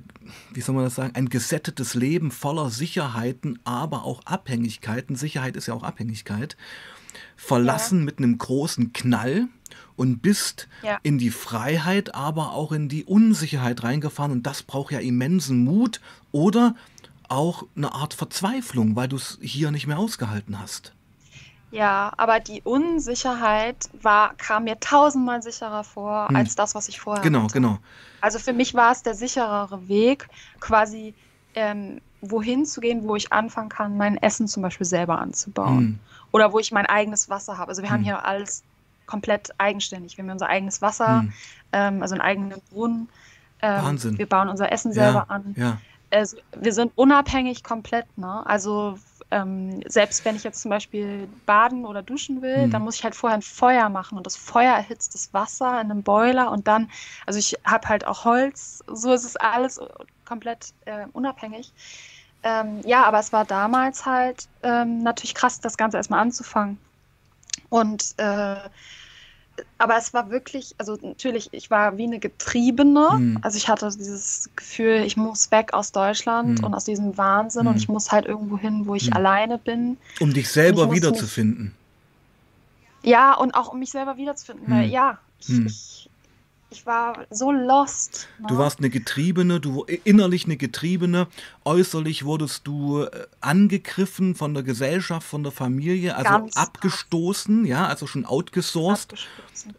wie 0.53 0.61
soll 0.61 0.75
man 0.75 0.83
das 0.83 0.95
sagen, 0.95 1.15
ein 1.15 1.29
gesättetes 1.29 1.93
Leben 1.95 2.29
voller 2.29 2.69
Sicherheiten, 2.69 3.59
aber 3.63 4.05
auch 4.05 4.23
Abhängigkeiten. 4.25 5.15
Sicherheit 5.15 5.55
ist 5.55 5.67
ja 5.67 5.73
auch 5.73 5.83
Abhängigkeit. 5.83 6.57
Verlassen 7.35 7.99
ja. 7.99 8.05
mit 8.05 8.17
einem 8.17 8.37
großen 8.37 8.93
Knall 8.93 9.47
und 10.01 10.23
bist 10.23 10.67
ja. 10.81 10.97
in 11.03 11.19
die 11.19 11.29
Freiheit, 11.29 12.15
aber 12.15 12.53
auch 12.53 12.71
in 12.71 12.89
die 12.89 13.05
Unsicherheit 13.05 13.83
reingefahren. 13.83 14.31
Und 14.31 14.47
das 14.47 14.63
braucht 14.63 14.91
ja 14.91 14.99
immensen 14.99 15.63
Mut 15.63 16.01
oder 16.31 16.73
auch 17.29 17.67
eine 17.75 17.93
Art 17.93 18.15
Verzweiflung, 18.15 18.95
weil 18.95 19.07
du 19.07 19.17
es 19.17 19.37
hier 19.41 19.69
nicht 19.69 19.85
mehr 19.85 19.99
ausgehalten 19.99 20.59
hast. 20.59 20.93
Ja, 21.69 22.11
aber 22.17 22.39
die 22.39 22.63
Unsicherheit 22.63 23.89
war, 24.01 24.33
kam 24.33 24.63
mir 24.63 24.79
tausendmal 24.79 25.43
sicherer 25.43 25.83
vor 25.83 26.29
hm. 26.29 26.35
als 26.35 26.55
das, 26.55 26.73
was 26.73 26.89
ich 26.89 26.99
vorher 26.99 27.21
Genau, 27.21 27.43
hatte. 27.43 27.53
genau. 27.53 27.77
Also 28.21 28.39
für 28.39 28.53
mich 28.53 28.73
war 28.73 28.91
es 28.91 29.03
der 29.03 29.13
sicherere 29.13 29.87
Weg, 29.87 30.29
quasi 30.59 31.13
ähm, 31.53 32.01
wohin 32.21 32.65
zu 32.65 32.81
gehen, 32.81 33.07
wo 33.07 33.15
ich 33.15 33.31
anfangen 33.31 33.69
kann, 33.69 33.97
mein 33.97 34.17
Essen 34.17 34.47
zum 34.47 34.63
Beispiel 34.63 34.87
selber 34.87 35.19
anzubauen. 35.19 35.77
Hm. 35.77 35.99
Oder 36.31 36.53
wo 36.53 36.57
ich 36.57 36.71
mein 36.71 36.87
eigenes 36.87 37.29
Wasser 37.29 37.59
habe. 37.59 37.69
Also 37.69 37.83
wir 37.83 37.89
hm. 37.89 37.97
haben 37.97 38.03
hier 38.03 38.25
alles 38.25 38.63
komplett 39.05 39.49
eigenständig. 39.57 40.17
Wir 40.17 40.23
haben 40.23 40.31
unser 40.31 40.47
eigenes 40.47 40.81
Wasser, 40.81 41.21
hm. 41.21 41.33
ähm, 41.73 42.01
also 42.01 42.15
einen 42.15 42.21
eigenen 42.21 42.61
Brunnen. 42.69 43.09
Ähm, 43.61 43.83
Wahnsinn. 43.83 44.17
Wir 44.17 44.27
bauen 44.27 44.49
unser 44.49 44.71
Essen 44.71 44.93
selber 44.93 45.25
ja, 45.29 45.35
an. 45.35 45.55
Ja. 45.57 45.77
Also 46.09 46.37
wir 46.59 46.73
sind 46.73 46.91
unabhängig 46.95 47.63
komplett. 47.63 48.05
Ne? 48.17 48.45
Also 48.45 48.97
ähm, 49.31 49.81
selbst 49.87 50.25
wenn 50.25 50.35
ich 50.35 50.43
jetzt 50.43 50.61
zum 50.61 50.69
Beispiel 50.69 51.27
baden 51.45 51.85
oder 51.85 52.03
duschen 52.03 52.41
will, 52.41 52.67
mhm. 52.67 52.71
dann 52.71 52.81
muss 52.83 52.95
ich 52.97 53.03
halt 53.03 53.15
vorher 53.15 53.37
ein 53.37 53.41
Feuer 53.41 53.89
machen 53.89 54.17
und 54.17 54.25
das 54.25 54.35
Feuer 54.35 54.73
erhitzt 54.73 55.13
das 55.15 55.33
Wasser 55.33 55.79
in 55.81 55.89
einem 55.89 56.03
Boiler 56.03 56.51
und 56.51 56.67
dann, 56.67 56.89
also 57.25 57.39
ich 57.39 57.57
habe 57.63 57.87
halt 57.87 58.05
auch 58.05 58.25
Holz, 58.25 58.83
so 58.87 59.13
ist 59.13 59.23
es 59.23 59.37
alles 59.37 59.79
komplett 60.25 60.73
äh, 60.85 61.05
unabhängig. 61.13 61.71
Ähm, 62.43 62.81
ja, 62.85 63.03
aber 63.05 63.19
es 63.19 63.31
war 63.31 63.45
damals 63.45 64.05
halt 64.05 64.47
ähm, 64.63 65.03
natürlich 65.03 65.35
krass, 65.35 65.61
das 65.61 65.77
Ganze 65.77 65.97
erstmal 65.97 66.19
anzufangen. 66.19 66.77
Und 67.71 68.13
äh, 68.17 68.57
aber 69.77 69.97
es 69.97 70.13
war 70.13 70.29
wirklich, 70.29 70.75
also 70.77 70.97
natürlich, 71.01 71.49
ich 71.51 71.71
war 71.71 71.97
wie 71.97 72.03
eine 72.03 72.19
Getriebene. 72.19 73.09
Hm. 73.11 73.39
Also 73.41 73.57
ich 73.57 73.67
hatte 73.67 73.89
dieses 73.89 74.49
Gefühl, 74.55 75.03
ich 75.05 75.17
muss 75.17 75.49
weg 75.51 75.73
aus 75.73 75.91
Deutschland 75.91 76.59
hm. 76.59 76.65
und 76.65 76.73
aus 76.73 76.85
diesem 76.85 77.17
Wahnsinn 77.17 77.63
hm. 77.63 77.67
und 77.69 77.77
ich 77.77 77.87
muss 77.87 78.11
halt 78.11 78.25
irgendwo 78.25 78.57
hin, 78.57 78.83
wo 78.85 78.95
ich 78.95 79.07
hm. 79.07 79.13
alleine 79.13 79.57
bin. 79.57 79.97
Um 80.19 80.33
dich 80.33 80.49
selber 80.49 80.91
wiederzufinden. 80.91 81.73
Ja, 83.03 83.33
und 83.33 83.55
auch 83.55 83.69
um 83.73 83.79
mich 83.79 83.91
selber 83.91 84.17
wiederzufinden, 84.17 84.69
weil 84.69 84.83
hm. 84.83 84.91
ja, 84.91 85.17
ich, 85.39 85.47
hm. 85.47 85.65
ich 85.65 86.09
ich 86.71 86.85
war 86.85 87.25
so 87.29 87.51
lost. 87.51 88.29
Ne? 88.39 88.47
Du 88.47 88.57
warst 88.57 88.79
eine 88.79 88.89
Getriebene, 88.89 89.59
du 89.59 89.83
innerlich 89.83 90.45
eine 90.45 90.55
Getriebene, 90.55 91.27
äußerlich 91.65 92.23
wurdest 92.23 92.65
du 92.65 93.03
äh, 93.03 93.09
angegriffen 93.41 94.35
von 94.35 94.53
der 94.53 94.63
Gesellschaft, 94.63 95.27
von 95.27 95.43
der 95.43 95.51
Familie, 95.51 96.15
also 96.15 96.29
Ganz 96.29 96.55
abgestoßen, 96.55 97.65
ja, 97.65 97.85
also 97.87 98.07
schon 98.07 98.25
outgesourced 98.25 99.15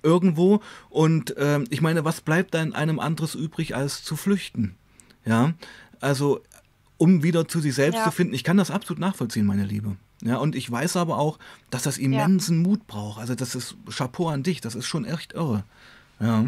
irgendwo. 0.02 0.60
Und 0.90 1.36
äh, 1.38 1.60
ich 1.70 1.80
meine, 1.80 2.04
was 2.04 2.20
bleibt 2.20 2.54
da 2.54 2.62
in 2.62 2.74
einem 2.74 3.00
anderes 3.00 3.34
übrig, 3.34 3.74
als 3.74 4.04
zu 4.04 4.14
flüchten? 4.14 4.76
Ja, 5.24 5.54
also 6.00 6.40
um 6.98 7.22
wieder 7.22 7.48
zu 7.48 7.60
sich 7.60 7.74
selbst 7.74 7.96
ja. 7.96 8.04
zu 8.04 8.10
finden. 8.10 8.34
Ich 8.34 8.44
kann 8.44 8.58
das 8.58 8.70
absolut 8.70 9.00
nachvollziehen, 9.00 9.46
meine 9.46 9.64
Liebe. 9.64 9.96
Ja, 10.22 10.36
und 10.36 10.54
ich 10.54 10.70
weiß 10.70 10.96
aber 10.96 11.18
auch, 11.18 11.38
dass 11.70 11.82
das 11.82 11.98
immensen 11.98 12.62
ja. 12.62 12.68
Mut 12.68 12.86
braucht. 12.86 13.18
Also 13.18 13.34
das 13.34 13.54
ist 13.54 13.76
Chapeau 13.90 14.28
an 14.28 14.42
dich, 14.42 14.60
das 14.60 14.74
ist 14.74 14.86
schon 14.86 15.04
echt 15.04 15.32
irre. 15.32 15.64
Ja. 16.20 16.46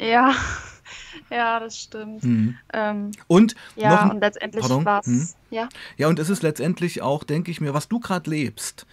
Ja, 0.00 0.34
ja, 1.30 1.60
das 1.60 1.78
stimmt. 1.78 2.24
Mhm. 2.24 2.56
Ähm, 2.72 3.10
und 3.26 3.54
ja, 3.76 4.04
noch, 4.04 4.14
und 4.14 4.20
letztendlich 4.20 4.68
war 4.68 5.00
es, 5.00 5.06
mhm. 5.06 5.28
ja. 5.50 5.68
Ja, 5.96 6.08
und 6.08 6.18
es 6.18 6.30
ist 6.30 6.42
letztendlich 6.42 7.02
auch, 7.02 7.24
denke 7.24 7.50
ich 7.50 7.60
mir, 7.60 7.74
was 7.74 7.88
du 7.88 8.00
gerade 8.00 8.30
lebst, 8.30 8.86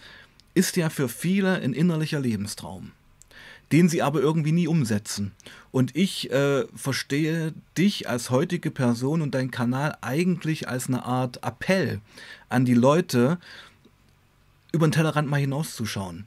ist 0.54 0.76
ja 0.76 0.90
für 0.90 1.08
viele 1.08 1.56
ein 1.56 1.72
innerlicher 1.72 2.20
Lebenstraum, 2.20 2.92
den 3.72 3.88
sie 3.88 4.02
aber 4.02 4.20
irgendwie 4.20 4.52
nie 4.52 4.68
umsetzen. 4.68 5.32
Und 5.70 5.94
ich 5.94 6.30
äh, 6.30 6.64
verstehe 6.74 7.52
dich 7.76 8.08
als 8.08 8.30
heutige 8.30 8.70
Person 8.70 9.20
und 9.20 9.34
deinen 9.34 9.50
Kanal 9.50 9.96
eigentlich 10.00 10.68
als 10.68 10.88
eine 10.88 11.04
Art 11.04 11.44
Appell 11.44 12.00
an 12.48 12.64
die 12.64 12.74
Leute, 12.74 13.38
über 14.72 14.86
den 14.86 14.92
Tellerrand 14.92 15.28
mal 15.28 15.40
hinauszuschauen 15.40 16.26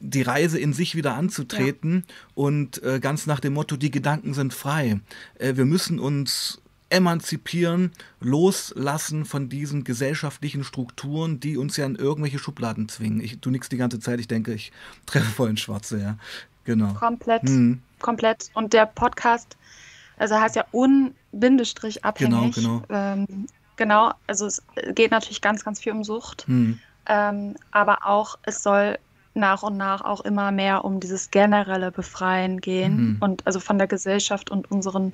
die 0.00 0.22
Reise 0.22 0.58
in 0.58 0.72
sich 0.72 0.94
wieder 0.94 1.14
anzutreten 1.14 2.04
ja. 2.06 2.14
und 2.34 2.82
äh, 2.82 3.00
ganz 3.00 3.26
nach 3.26 3.40
dem 3.40 3.52
Motto, 3.52 3.76
die 3.76 3.90
Gedanken 3.90 4.34
sind 4.34 4.54
frei. 4.54 5.00
Äh, 5.38 5.56
wir 5.56 5.66
müssen 5.66 5.98
uns 5.98 6.60
emanzipieren, 6.90 7.92
loslassen 8.18 9.24
von 9.24 9.48
diesen 9.48 9.84
gesellschaftlichen 9.84 10.64
Strukturen, 10.64 11.38
die 11.38 11.56
uns 11.56 11.76
ja 11.76 11.86
in 11.86 11.94
irgendwelche 11.94 12.38
Schubladen 12.38 12.88
zwingen. 12.88 13.20
Ich, 13.20 13.40
du 13.40 13.50
nix 13.50 13.68
die 13.68 13.76
ganze 13.76 14.00
Zeit, 14.00 14.18
ich 14.20 14.28
denke, 14.28 14.52
ich 14.52 14.72
treffe 15.06 15.30
voll 15.30 15.50
ins 15.50 15.60
Schwarze, 15.60 16.00
ja. 16.00 16.16
Genau. 16.64 16.92
Komplett, 16.94 17.42
hm. 17.42 17.80
komplett. 18.00 18.50
Und 18.54 18.72
der 18.72 18.86
Podcast, 18.86 19.56
also 20.18 20.38
heißt 20.38 20.56
ja 20.56 20.64
unbindestrich 20.72 22.04
abhängig. 22.04 22.54
Genau, 22.56 22.80
genau. 22.80 22.82
Ähm, 22.90 23.46
genau, 23.76 24.12
also 24.26 24.46
es 24.46 24.62
geht 24.94 25.10
natürlich 25.10 25.40
ganz, 25.40 25.64
ganz 25.64 25.80
viel 25.80 25.92
um 25.92 26.04
Sucht. 26.04 26.46
Hm. 26.46 26.78
Ähm, 27.06 27.56
aber 27.70 28.06
auch, 28.06 28.38
es 28.42 28.62
soll 28.62 28.98
nach 29.34 29.62
und 29.62 29.76
nach 29.76 30.02
auch 30.02 30.20
immer 30.20 30.50
mehr 30.50 30.84
um 30.84 31.00
dieses 31.00 31.30
generelle 31.30 31.90
Befreien 31.90 32.60
gehen 32.60 32.96
mhm. 32.96 33.16
und 33.20 33.46
also 33.46 33.60
von 33.60 33.78
der 33.78 33.86
Gesellschaft 33.86 34.50
und 34.50 34.70
unseren 34.70 35.12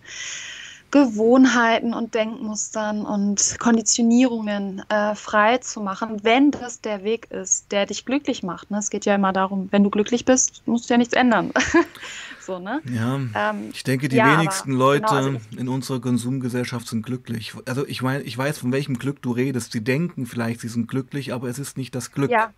Gewohnheiten 0.91 1.95
und 1.95 2.14
Denkmustern 2.14 3.05
und 3.05 3.57
Konditionierungen 3.59 4.83
äh, 4.89 5.14
frei 5.14 5.59
zu 5.59 5.81
machen, 5.81 6.21
wenn 6.23 6.53
das 6.53 6.81
der 6.81 7.03
Weg 7.03 7.31
ist, 7.31 7.73
der 7.73 7.87
dich 7.87 8.05
glücklich 8.05 8.43
macht. 8.43 8.71
Ne? 8.71 8.79
Es 8.79 8.89
geht 8.89 9.05
ja 9.05 9.14
immer 9.14 9.33
darum, 9.33 9.69
wenn 9.73 9.83
du 9.83 9.91
glücklich 9.91 10.25
bist, 10.25 10.62
musst 10.64 10.89
du 10.89 10.95
ja 10.95 10.99
nichts 10.99 11.12
ändern. 11.12 11.53
so, 12.41 12.61
ne? 12.61 12.81
Ja, 12.91 13.17
ähm, 13.35 13.71
ich 13.73 13.83
denke, 13.83 14.09
die 14.09 14.17
ja, 14.17 14.39
wenigsten 14.39 14.71
aber, 14.71 14.79
Leute 14.79 15.07
genau, 15.07 15.17
also 15.17 15.39
in 15.57 15.69
unserer 15.69 16.01
Konsumgesellschaft 16.01 16.87
sind 16.87 17.05
glücklich. 17.05 17.53
Also 17.67 17.87
ich 17.87 18.01
meine, 18.01 18.23
ich 18.23 18.39
weiß, 18.39 18.59
von 18.59 18.71
welchem 18.71 18.99
Glück 18.99 19.21
du 19.21 19.33
redest. 19.33 19.73
Sie 19.73 19.83
denken 19.83 20.25
vielleicht, 20.25 20.61
sie 20.61 20.69
sind 20.69 20.87
glücklich, 20.87 21.35
aber 21.35 21.49
es 21.49 21.59
ist 21.59 21.77
nicht 21.77 21.97
das 21.97 22.12
Glück. 22.12 22.31
Ja, 22.31 22.53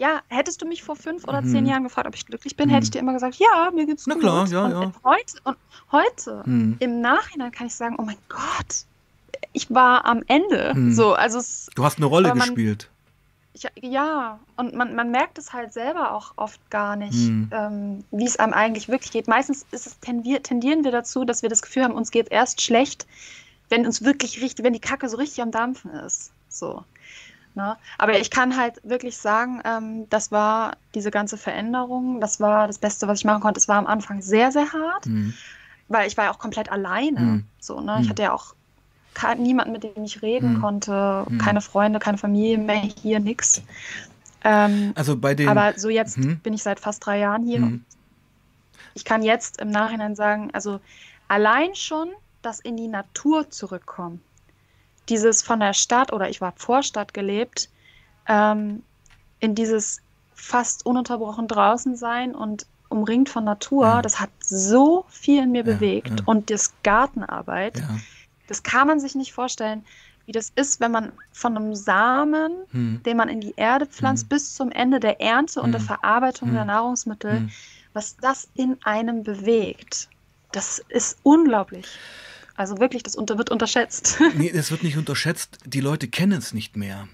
ja, 0.00 0.22
hättest 0.28 0.62
du 0.62 0.66
mich 0.66 0.82
vor 0.82 0.96
fünf 0.96 1.28
oder 1.28 1.42
zehn 1.42 1.64
mhm. 1.64 1.70
Jahren 1.70 1.84
gefragt, 1.84 2.08
ob 2.08 2.14
ich 2.14 2.24
glücklich 2.24 2.56
bin, 2.56 2.70
mhm. 2.70 2.72
hätte 2.72 2.84
ich 2.84 2.90
dir 2.90 3.00
immer 3.00 3.12
gesagt, 3.12 3.34
ja, 3.36 3.70
mir 3.74 3.84
geht's 3.84 4.06
Na 4.06 4.14
gut. 4.14 4.22
klar, 4.22 4.48
ja, 4.48 4.64
und 4.64 4.72
ja. 4.72 4.92
Heute, 5.04 5.36
und 5.44 5.56
heute, 5.92 6.42
mhm. 6.46 6.76
im 6.80 7.02
Nachhinein 7.02 7.52
kann 7.52 7.66
ich 7.66 7.74
sagen, 7.74 7.96
oh 7.98 8.02
mein 8.02 8.16
Gott, 8.30 8.86
ich 9.52 9.70
war 9.70 10.06
am 10.06 10.22
Ende. 10.26 10.72
Mhm. 10.74 10.94
So, 10.94 11.12
also 11.12 11.38
es, 11.38 11.68
du 11.74 11.84
hast 11.84 11.98
eine 11.98 12.06
Rolle 12.06 12.30
man, 12.30 12.38
gespielt. 12.38 12.88
Ich, 13.52 13.66
ja, 13.82 14.40
und 14.56 14.74
man, 14.74 14.94
man 14.94 15.10
merkt 15.10 15.36
es 15.36 15.52
halt 15.52 15.74
selber 15.74 16.14
auch 16.14 16.32
oft 16.36 16.70
gar 16.70 16.96
nicht, 16.96 17.28
mhm. 17.28 17.50
ähm, 17.52 18.04
wie 18.10 18.24
es 18.24 18.38
einem 18.38 18.54
eigentlich 18.54 18.88
wirklich 18.88 19.12
geht. 19.12 19.28
Meistens 19.28 19.66
ist 19.70 19.86
es, 19.86 19.98
tendieren 20.00 20.82
wir 20.82 20.92
dazu, 20.92 21.26
dass 21.26 21.42
wir 21.42 21.50
das 21.50 21.60
Gefühl 21.60 21.84
haben, 21.84 21.94
uns 21.94 22.10
geht 22.10 22.30
erst 22.30 22.62
schlecht, 22.62 23.06
wenn 23.68 23.84
uns 23.84 24.02
wirklich 24.02 24.40
richtig, 24.40 24.64
wenn 24.64 24.72
die 24.72 24.80
Kacke 24.80 25.10
so 25.10 25.18
richtig 25.18 25.42
am 25.42 25.50
Dampfen 25.50 25.90
ist. 25.90 26.32
So. 26.48 26.84
Ne? 27.54 27.76
Aber 27.98 28.18
ich 28.18 28.30
kann 28.30 28.56
halt 28.56 28.80
wirklich 28.84 29.16
sagen, 29.16 29.60
ähm, 29.64 30.08
das 30.08 30.30
war 30.30 30.76
diese 30.94 31.10
ganze 31.10 31.36
Veränderung, 31.36 32.20
das 32.20 32.40
war 32.40 32.66
das 32.66 32.78
Beste, 32.78 33.08
was 33.08 33.20
ich 33.20 33.24
machen 33.24 33.40
konnte. 33.42 33.58
Es 33.58 33.68
war 33.68 33.76
am 33.76 33.86
Anfang 33.86 34.22
sehr, 34.22 34.52
sehr 34.52 34.72
hart, 34.72 35.06
mhm. 35.06 35.34
weil 35.88 36.06
ich 36.06 36.16
war 36.16 36.26
ja 36.26 36.30
auch 36.30 36.38
komplett 36.38 36.70
alleine. 36.70 37.20
Mhm. 37.20 37.44
So, 37.58 37.80
ne? 37.80 37.98
Ich 38.00 38.06
mhm. 38.06 38.10
hatte 38.10 38.22
ja 38.22 38.32
auch 38.32 38.54
niemanden, 39.36 39.72
mit 39.72 39.82
dem 39.82 40.04
ich 40.04 40.22
reden 40.22 40.54
mhm. 40.54 40.60
konnte, 40.60 41.26
mhm. 41.28 41.38
keine 41.38 41.60
Freunde, 41.60 41.98
keine 41.98 42.18
Familie 42.18 42.58
mehr 42.58 42.76
hier, 42.76 43.18
nix. 43.18 43.62
Ähm, 44.44 44.92
also 44.94 45.16
bei 45.16 45.34
den, 45.34 45.48
aber 45.48 45.78
so 45.78 45.88
jetzt 45.88 46.18
mhm. 46.18 46.38
bin 46.38 46.54
ich 46.54 46.62
seit 46.62 46.80
fast 46.80 47.04
drei 47.04 47.18
Jahren 47.18 47.44
hier. 47.44 47.80
Ich 48.94 49.04
kann 49.04 49.22
jetzt 49.22 49.60
im 49.60 49.70
Nachhinein 49.70 50.14
sagen, 50.14 50.50
also 50.52 50.80
allein 51.28 51.74
schon 51.74 52.10
das 52.42 52.60
in 52.60 52.76
die 52.76 52.88
Natur 52.88 53.50
zurückkommen 53.50 54.22
dieses 55.10 55.42
von 55.42 55.60
der 55.60 55.74
Stadt 55.74 56.12
oder 56.12 56.30
ich 56.30 56.40
war 56.40 56.52
Vorstadt 56.56 57.12
gelebt, 57.12 57.68
ähm, 58.26 58.82
in 59.40 59.54
dieses 59.54 60.00
fast 60.34 60.86
ununterbrochen 60.86 61.48
draußen 61.48 61.96
sein 61.96 62.34
und 62.34 62.66
umringt 62.88 63.28
von 63.28 63.44
Natur, 63.44 63.84
ja. 63.84 64.02
das 64.02 64.20
hat 64.20 64.30
so 64.40 65.04
viel 65.08 65.42
in 65.42 65.52
mir 65.52 65.64
ja, 65.64 65.74
bewegt. 65.74 66.20
Ja. 66.20 66.26
Und 66.26 66.50
das 66.50 66.72
Gartenarbeit, 66.82 67.82
das 68.48 68.62
kann 68.62 68.86
man 68.86 69.00
sich 69.00 69.14
nicht 69.14 69.32
vorstellen, 69.32 69.84
wie 70.26 70.32
das 70.32 70.52
ist, 70.54 70.80
wenn 70.80 70.92
man 70.92 71.12
von 71.32 71.56
einem 71.56 71.74
Samen, 71.74 72.52
hm. 72.70 73.02
den 73.04 73.16
man 73.16 73.28
in 73.28 73.40
die 73.40 73.54
Erde 73.56 73.86
pflanzt, 73.86 74.24
hm. 74.24 74.28
bis 74.28 74.54
zum 74.54 74.70
Ende 74.70 75.00
der 75.00 75.20
Ernte 75.20 75.56
hm. 75.56 75.64
und 75.64 75.72
der 75.72 75.80
hm. 75.80 75.86
Verarbeitung 75.86 76.52
der 76.52 76.60
hm. 76.62 76.68
Nahrungsmittel, 76.68 77.32
hm. 77.32 77.50
was 77.92 78.16
das 78.16 78.48
in 78.54 78.76
einem 78.84 79.22
bewegt, 79.22 80.08
das 80.52 80.84
ist 80.88 81.18
unglaublich. 81.22 81.86
Also 82.60 82.76
wirklich, 82.76 83.02
das 83.02 83.16
unter, 83.16 83.38
wird 83.38 83.50
unterschätzt. 83.50 84.20
Nee, 84.36 84.50
es 84.50 84.70
wird 84.70 84.82
nicht 84.82 84.98
unterschätzt. 84.98 85.56
Die 85.64 85.80
Leute 85.80 86.08
kennen 86.08 86.36
es 86.36 86.52
nicht 86.52 86.76
mehr. 86.76 87.08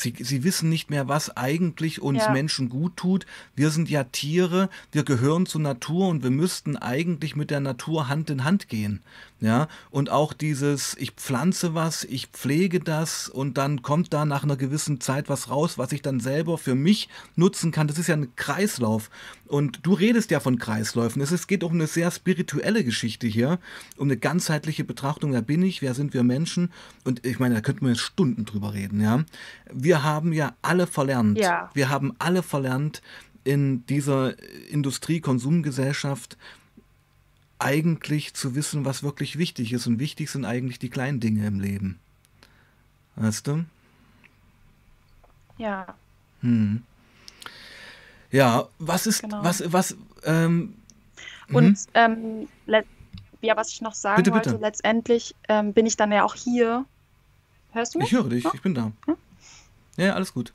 Sie, 0.00 0.14
sie 0.18 0.44
wissen 0.44 0.68
nicht 0.68 0.90
mehr, 0.90 1.08
was 1.08 1.36
eigentlich 1.36 2.00
uns 2.00 2.18
Ja. 2.24 2.32
Menschen 2.32 2.68
gut 2.68 2.96
tut. 2.96 3.26
Wir 3.54 3.70
sind 3.70 3.90
ja 3.90 4.04
Tiere, 4.04 4.70
wir 4.92 5.04
gehören 5.04 5.46
zur 5.46 5.60
Natur 5.60 6.08
und 6.08 6.22
wir 6.22 6.30
müssten 6.30 6.76
eigentlich 6.76 7.36
mit 7.36 7.50
der 7.50 7.60
Natur 7.60 8.08
Hand 8.08 8.30
in 8.30 8.44
Hand 8.44 8.68
gehen. 8.68 9.02
Ja, 9.42 9.68
und 9.90 10.10
auch 10.10 10.34
dieses, 10.34 10.94
ich 10.98 11.12
pflanze 11.12 11.72
was, 11.74 12.04
ich 12.04 12.26
pflege 12.26 12.78
das 12.78 13.26
und 13.26 13.56
dann 13.56 13.80
kommt 13.80 14.12
da 14.12 14.26
nach 14.26 14.42
einer 14.42 14.56
gewissen 14.58 15.00
Zeit 15.00 15.30
was 15.30 15.48
raus, 15.48 15.78
was 15.78 15.92
ich 15.92 16.02
dann 16.02 16.20
selber 16.20 16.58
für 16.58 16.74
mich 16.74 17.08
nutzen 17.36 17.72
kann. 17.72 17.88
Das 17.88 17.96
ist 17.96 18.08
ja 18.08 18.16
ein 18.16 18.36
Kreislauf. 18.36 19.08
Und 19.46 19.80
du 19.82 19.94
redest 19.94 20.30
ja 20.30 20.40
von 20.40 20.58
Kreisläufen. 20.58 21.22
Es 21.22 21.46
geht 21.46 21.64
um 21.64 21.72
eine 21.72 21.86
sehr 21.86 22.10
spirituelle 22.10 22.84
Geschichte 22.84 23.26
hier, 23.26 23.58
um 23.96 24.08
eine 24.08 24.18
ganzheitliche 24.18 24.84
Betrachtung. 24.84 25.32
Wer 25.32 25.42
bin 25.42 25.62
ich? 25.62 25.80
Wer 25.82 25.94
sind 25.94 26.12
wir 26.12 26.22
Menschen? 26.22 26.70
Und 27.04 27.24
ich 27.26 27.38
meine, 27.38 27.54
da 27.56 27.60
könnten 27.62 27.86
wir 27.86 27.92
jetzt 27.92 28.02
Stunden 28.02 28.44
drüber 28.44 28.74
reden, 28.74 29.00
ja. 29.00 29.24
Wir 29.72 29.89
haben 29.98 30.32
ja 30.32 30.54
alle 30.62 30.86
verlernt. 30.86 31.38
Ja. 31.38 31.70
Wir 31.74 31.88
haben 31.88 32.14
alle 32.18 32.42
verlernt 32.42 33.02
in 33.44 33.84
dieser 33.86 34.34
Industrie-Konsumgesellschaft 34.70 36.36
eigentlich 37.58 38.34
zu 38.34 38.54
wissen, 38.54 38.84
was 38.84 39.02
wirklich 39.02 39.36
wichtig 39.38 39.72
ist. 39.72 39.86
Und 39.86 39.98
wichtig 39.98 40.30
sind 40.30 40.44
eigentlich 40.44 40.78
die 40.78 40.88
kleinen 40.90 41.20
Dinge 41.20 41.46
im 41.46 41.60
Leben. 41.60 41.98
Weißt 43.16 43.46
du? 43.46 43.64
Ja, 45.58 45.94
Hm. 46.42 46.82
Ja, 48.30 48.68
was 48.78 49.06
ist, 49.06 49.22
Genau. 49.22 49.42
was, 49.44 49.62
was, 49.72 49.94
ähm, 50.24 50.74
und 51.52 51.76
ähm, 51.94 52.48
let- 52.66 52.86
ja, 53.42 53.56
was 53.56 53.70
ich 53.72 53.80
noch 53.82 53.92
sagen 53.94 54.16
Bitte, 54.22 54.30
wollte, 54.32 54.50
bitte. 54.50 54.62
letztendlich 54.62 55.34
ähm, 55.48 55.72
bin 55.74 55.84
ich 55.84 55.96
dann 55.96 56.12
ja 56.12 56.22
auch 56.24 56.34
hier. 56.34 56.84
Hörst 57.72 57.94
du 57.94 57.98
mich? 57.98 58.06
ich 58.08 58.12
höre 58.16 58.28
dich, 58.28 58.44
Ja? 58.44 58.52
ich 58.54 58.62
bin 58.62 58.74
da. 58.74 58.92
Ja. 59.06 59.16
Ja, 60.00 60.14
alles 60.14 60.32
gut. 60.32 60.54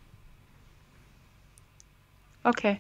Okay. 2.44 2.80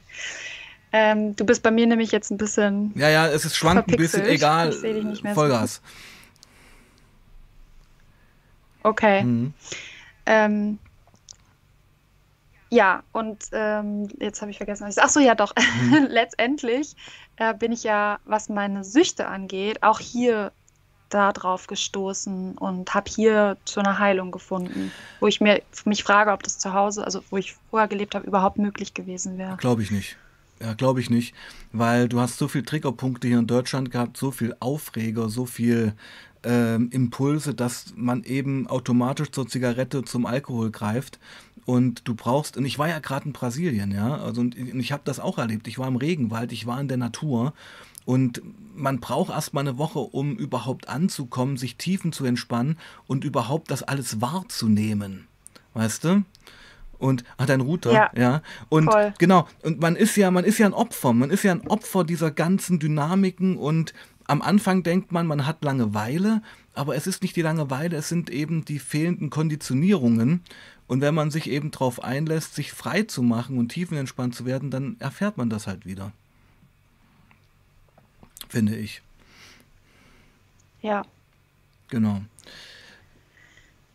Ähm, 0.91 1.35
du 1.35 1.45
bist 1.45 1.61
bei 1.61 1.69
mir 1.69 1.85
nämlich 1.85 2.11
jetzt 2.11 2.31
ein 2.31 2.37
bisschen. 2.37 2.91
Ja, 2.95 3.09
ja, 3.09 3.27
es 3.27 3.45
ist 3.45 3.55
schwankt 3.55 3.87
ein 3.91 3.97
bisschen, 3.97 4.25
egal. 4.25 4.73
Ich 4.73 4.81
dich 4.81 5.03
nicht 5.03 5.23
mehr 5.23 5.35
so 5.35 5.41
Vollgas. 5.41 5.81
Okay. 8.81 9.23
Mhm. 9.23 9.53
Ähm, 10.25 10.79
ja, 12.71 13.03
und 13.11 13.43
ähm, 13.51 14.07
jetzt 14.19 14.41
habe 14.41 14.49
ich 14.49 14.57
vergessen, 14.57 14.87
was 14.87 14.97
ich. 14.97 15.03
Ach 15.03 15.09
so, 15.09 15.19
ja, 15.19 15.35
doch. 15.35 15.53
Mhm. 15.55 16.05
Letztendlich 16.09 16.95
äh, 17.35 17.53
bin 17.53 17.73
ich 17.73 17.83
ja, 17.83 18.19
was 18.25 18.49
meine 18.49 18.83
Süchte 18.83 19.27
angeht, 19.27 19.83
auch 19.83 19.99
hier 19.99 20.51
da 21.15 21.31
drauf 21.31 21.67
gestoßen 21.67 22.57
und 22.57 22.93
habe 22.93 23.09
hier 23.09 23.55
zu 23.63 23.79
einer 23.79 23.99
Heilung 23.99 24.31
gefunden, 24.31 24.91
wo 25.21 25.27
ich 25.27 25.39
mir 25.39 25.61
mich 25.85 26.03
frage, 26.03 26.31
ob 26.31 26.43
das 26.43 26.59
zu 26.59 26.73
Hause, 26.73 27.05
also 27.05 27.23
wo 27.29 27.37
ich 27.37 27.55
vorher 27.69 27.87
gelebt 27.87 28.15
habe, 28.15 28.27
überhaupt 28.27 28.57
möglich 28.57 28.93
gewesen 28.93 29.37
wäre. 29.37 29.55
Glaube 29.55 29.81
ich 29.81 29.91
nicht. 29.91 30.17
Ja, 30.61 30.73
glaube 30.73 30.99
ich 30.99 31.09
nicht. 31.09 31.33
Weil 31.71 32.09
du 32.09 32.19
hast 32.19 32.37
so 32.37 32.49
viel 32.49 32.63
Triggerpunkte 32.63 33.27
hier 33.29 33.39
in 33.39 33.47
Deutschland 33.47 33.91
gehabt, 33.91 34.17
so 34.17 34.31
viel 34.31 34.55
Aufreger, 34.59 35.29
so 35.29 35.45
viel 35.45 35.93
ähm, 36.43 36.89
Impulse, 36.91 37.53
dass 37.53 37.93
man 37.95 38.23
eben 38.23 38.67
automatisch 38.67 39.31
zur 39.31 39.47
Zigarette, 39.47 40.03
zum 40.03 40.25
Alkohol 40.25 40.69
greift. 40.71 41.19
Und 41.65 42.07
du 42.07 42.13
brauchst, 42.13 42.57
und 42.57 42.65
ich 42.65 42.77
war 42.77 42.89
ja 42.89 42.99
gerade 42.99 43.25
in 43.25 43.33
Brasilien, 43.33 43.91
ja, 43.91 44.17
also 44.17 44.41
und 44.41 44.55
ich 44.55 44.91
habe 44.91 45.01
das 45.05 45.19
auch 45.19 45.37
erlebt. 45.37 45.67
Ich 45.67 45.79
war 45.79 45.87
im 45.87 45.95
Regenwald, 45.95 46.51
ich 46.51 46.67
war 46.67 46.79
in 46.79 46.87
der 46.87 46.97
Natur. 46.97 47.53
Und 48.05 48.41
man 48.75 48.99
braucht 48.99 49.31
erst 49.31 49.53
mal 49.53 49.61
eine 49.61 49.77
Woche, 49.77 49.99
um 49.99 50.35
überhaupt 50.37 50.89
anzukommen, 50.89 51.57
sich 51.57 51.77
tiefen 51.77 52.11
zu 52.11 52.25
entspannen 52.25 52.77
und 53.07 53.23
überhaupt 53.23 53.71
das 53.71 53.83
alles 53.83 54.21
wahrzunehmen. 54.21 55.27
Weißt 55.73 56.03
du? 56.03 56.23
Und 56.97 57.23
ach, 57.37 57.45
dein 57.45 57.61
Router, 57.61 57.91
Ja, 57.91 58.11
ja. 58.15 58.41
Und 58.69 58.85
voll. 58.85 59.13
genau, 59.17 59.47
und 59.63 59.81
man 59.81 59.95
ist 59.95 60.15
ja, 60.15 60.31
man 60.31 60.45
ist 60.45 60.57
ja 60.57 60.65
ein 60.65 60.73
Opfer, 60.73 61.13
man 61.13 61.29
ist 61.29 61.43
ja 61.43 61.51
ein 61.51 61.67
Opfer 61.67 62.03
dieser 62.03 62.31
ganzen 62.31 62.79
Dynamiken 62.79 63.57
und 63.57 63.93
am 64.27 64.41
Anfang 64.41 64.81
denkt 64.83 65.11
man, 65.11 65.27
man 65.27 65.45
hat 65.45 65.63
Langeweile, 65.63 66.41
aber 66.73 66.95
es 66.95 67.05
ist 67.05 67.21
nicht 67.21 67.35
die 67.35 67.41
Langeweile, 67.41 67.97
es 67.97 68.09
sind 68.09 68.29
eben 68.29 68.65
die 68.65 68.79
fehlenden 68.79 69.29
Konditionierungen. 69.29 70.41
Und 70.87 71.01
wenn 71.01 71.15
man 71.15 71.31
sich 71.31 71.49
eben 71.49 71.71
darauf 71.71 72.03
einlässt, 72.03 72.55
sich 72.55 72.71
frei 72.71 73.03
zu 73.03 73.23
machen 73.23 73.57
und 73.57 73.69
tiefenentspannt 73.69 74.35
zu 74.35 74.45
werden, 74.45 74.71
dann 74.71 74.97
erfährt 74.99 75.37
man 75.37 75.49
das 75.49 75.67
halt 75.67 75.85
wieder. 75.85 76.11
Finde 78.55 78.73
ich. 78.77 79.01
Ja. 80.81 81.03
Genau. 81.89 82.21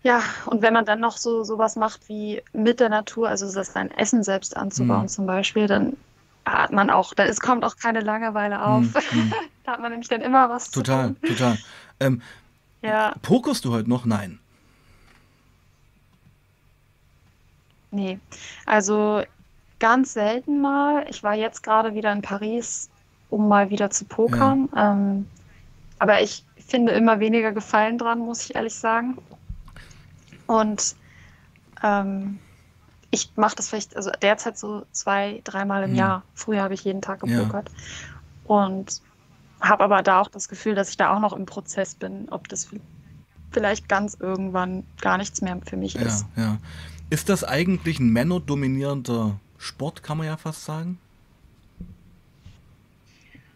Ja, 0.03 0.23
und 0.45 0.61
wenn 0.61 0.75
man 0.75 0.85
dann 0.85 1.01
noch 1.01 1.17
so 1.17 1.45
sowas 1.45 1.77
macht 1.77 2.11
wie 2.11 2.43
mit 2.53 2.79
der 2.79 2.91
Natur, 2.91 3.31
also 3.31 3.51
das 3.51 3.73
sein 3.73 3.91
Essen 3.93 4.23
selbst 4.23 4.55
anzubauen 4.59 5.05
Mhm. 5.05 5.09
zum 5.09 5.25
Beispiel, 5.25 5.67
dann 5.67 5.97
hat 6.45 6.73
man 6.73 6.91
auch, 6.91 7.15
dann 7.15 7.27
es 7.29 7.41
kommt 7.41 7.65
auch 7.65 7.77
keine 7.77 8.01
Langeweile 8.01 8.63
auf. 8.63 8.85
Mhm, 8.85 9.21
mhm. 9.21 9.33
Da 9.65 9.73
hat 9.73 9.81
man 9.81 9.93
nämlich 9.93 10.09
dann 10.09 10.21
immer 10.21 10.51
was 10.51 10.71
zu 10.71 10.83
Total, 10.83 11.15
tun. 11.15 11.23
total. 11.23 11.57
Ähm, 12.01 12.21
Ja, 12.83 13.15
pokerst 13.23 13.65
du 13.65 13.73
heute 13.73 13.89
noch? 13.89 14.05
Nein. 14.05 14.41
nee. 17.93 18.19
Also 18.67 19.23
ganz 19.79 20.13
selten 20.13 20.61
mal. 20.61 21.07
Ich 21.09 21.23
war 21.23 21.35
jetzt 21.35 21.63
gerade 21.63 21.95
wieder 21.95 22.13
in 22.13 22.21
Paris, 22.23 22.91
um 23.31 23.49
mal 23.49 23.71
wieder 23.71 23.91
zu 23.91 24.05
pokern. 24.05 24.69
Ähm, 24.77 25.27
aber 25.99 26.23
ich 26.23 26.45
finde 26.59 26.93
immer 26.93 27.21
weniger 27.21 27.53
Gefallen 27.53 27.99
dran, 27.99 28.19
muss 28.21 28.45
ich 28.49 28.55
ehrlich 28.55 28.75
sagen. 28.75 29.17
Und 30.47 30.97
ähm, 31.83 32.39
ich 33.11 33.33
mache 33.37 33.57
das 33.57 33.69
vielleicht, 33.69 33.97
also 33.97 34.11
derzeit 34.23 34.59
so 34.59 34.85
zwei, 34.93 35.41
dreimal 35.45 35.85
im 35.85 35.91
Hm. 35.91 35.97
Jahr. 35.97 36.23
Früher 36.35 36.63
habe 36.63 36.75
ich 36.75 36.85
jeden 36.85 37.03
Tag 37.03 37.23
Ja. 37.23 37.39
gepokert. 37.39 37.71
Und 38.45 39.01
habe 39.61 39.85
aber 39.85 40.03
da 40.03 40.21
auch 40.21 40.29
das 40.29 40.49
Gefühl, 40.49 40.75
dass 40.75 40.91
ich 40.91 40.97
da 40.97 41.15
auch 41.15 41.21
noch 41.21 41.33
im 41.35 41.45
Prozess 41.47 41.95
bin, 41.95 42.29
ob 42.31 42.49
das 42.49 42.69
vielleicht 43.53 43.89
ganz 43.89 44.17
irgendwann 44.19 44.85
gar 45.01 45.19
nichts 45.19 45.43
mehr 45.43 45.59
für 45.67 45.77
mich 45.77 45.95
Ja, 45.95 46.03
ist. 46.03 46.25
ja. 46.37 46.57
Ist 47.11 47.29
das 47.29 47.45
eigentlich 47.45 47.99
ein 47.99 48.11
männerdominierender 48.11 49.37
Sport, 49.59 50.03
kann 50.03 50.19
man 50.19 50.29
ja 50.29 50.37
fast 50.37 50.65
sagen? 50.65 50.99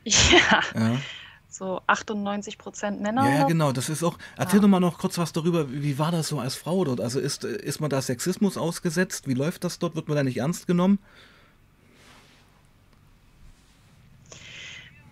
Ja, 0.31 0.61
Ja. 0.75 0.97
so 1.49 1.81
98 1.87 2.59
Prozent 2.59 3.01
Männer. 3.01 3.25
Ja, 3.25 3.39
ja, 3.41 3.45
genau. 3.47 3.73
Das 3.73 3.89
ist 3.89 4.03
auch. 4.03 4.19
Erzähl 4.37 4.57
Ja. 4.57 4.63
doch 4.63 4.69
mal 4.69 4.81
noch 4.81 4.99
kurz 4.99 5.19
was 5.19 5.33
darüber. 5.33 5.71
Wie 5.71 5.99
war 5.99 6.11
das 6.13 6.29
so 6.29 6.39
als 6.41 6.55
Frau 6.57 6.85
dort? 6.85 7.01
Also 7.01 7.21
ist, 7.21 7.45
ist 7.45 7.81
man 7.81 7.91
da 7.91 8.03
Sexismus 8.03 8.57
ausgesetzt? 8.57 9.29
Wie 9.29 9.35
läuft 9.35 9.65
das 9.65 9.79
dort? 9.79 9.95
Wird 9.95 10.09
man 10.09 10.17
da 10.17 10.23
nicht 10.25 10.39
ernst 10.39 10.67
genommen? 10.67 10.99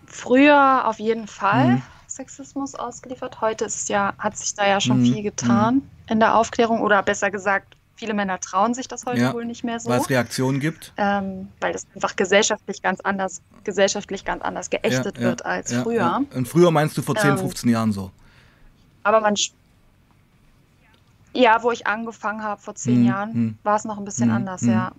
Früher 0.05 0.83
auf 0.87 0.99
jeden 0.99 1.27
Fall 1.27 1.67
Mhm. 1.75 1.81
Sexismus 2.07 2.75
ausgeliefert. 2.75 3.41
Heute 3.41 3.65
ist 3.65 3.89
ja, 3.89 4.13
hat 4.19 4.37
sich 4.37 4.53
da 4.53 4.67
ja 4.67 4.79
schon 4.79 4.99
Mhm, 5.01 5.05
viel 5.13 5.23
getan 5.23 5.81
in 6.07 6.19
der 6.19 6.35
Aufklärung. 6.37 6.81
Oder 6.81 7.01
besser 7.01 7.31
gesagt, 7.31 7.75
viele 7.95 8.13
Männer 8.13 8.39
trauen 8.39 8.73
sich 8.73 8.87
das 8.87 9.05
heute 9.05 9.21
Ja, 9.21 9.33
wohl 9.33 9.45
nicht 9.45 9.63
mehr 9.63 9.79
so. 9.79 9.89
Weil 9.89 10.01
es 10.01 10.09
Reaktionen 10.09 10.59
gibt? 10.59 10.93
ähm, 10.97 11.49
weil 11.59 11.73
das 11.73 11.85
einfach 11.95 12.15
gesellschaftlich 12.15 12.81
ganz 12.81 12.99
anders, 13.01 13.41
gesellschaftlich 13.63 14.25
ganz 14.25 14.41
anders 14.43 14.69
geächtet 14.69 15.17
Ja, 15.17 15.23
ja, 15.23 15.29
wird 15.29 15.45
als 15.45 15.73
früher. 15.73 16.21
Und 16.35 16.47
früher 16.47 16.71
meinst 16.71 16.97
du 16.97 17.01
vor 17.01 17.15
10, 17.15 17.31
Ähm, 17.31 17.37
15 17.37 17.69
Jahren 17.69 17.91
so? 17.91 18.11
Aber 19.03 19.19
man, 19.21 19.35
ja, 21.33 21.61
wo 21.63 21.71
ich 21.71 21.87
angefangen 21.87 22.43
habe 22.43 22.61
vor 22.61 22.75
zehn 22.75 22.97
Hm, 23.01 23.05
Jahren, 23.05 23.33
hm. 23.33 23.57
war 23.63 23.75
es 23.75 23.85
noch 23.85 23.97
ein 23.97 24.05
bisschen 24.05 24.29
Hm, 24.29 24.35
anders, 24.35 24.61
hm. 24.61 24.69
ja. 24.69 24.91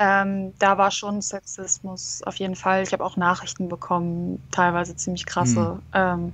Ähm, 0.00 0.54
da 0.60 0.78
war 0.78 0.90
schon 0.92 1.20
Sexismus 1.22 2.22
auf 2.24 2.36
jeden 2.36 2.54
Fall. 2.54 2.82
Ich 2.84 2.92
habe 2.92 3.04
auch 3.04 3.16
Nachrichten 3.16 3.68
bekommen, 3.68 4.40
teilweise 4.52 4.94
ziemlich 4.94 5.26
krasse, 5.26 5.80
ähm, 5.92 6.32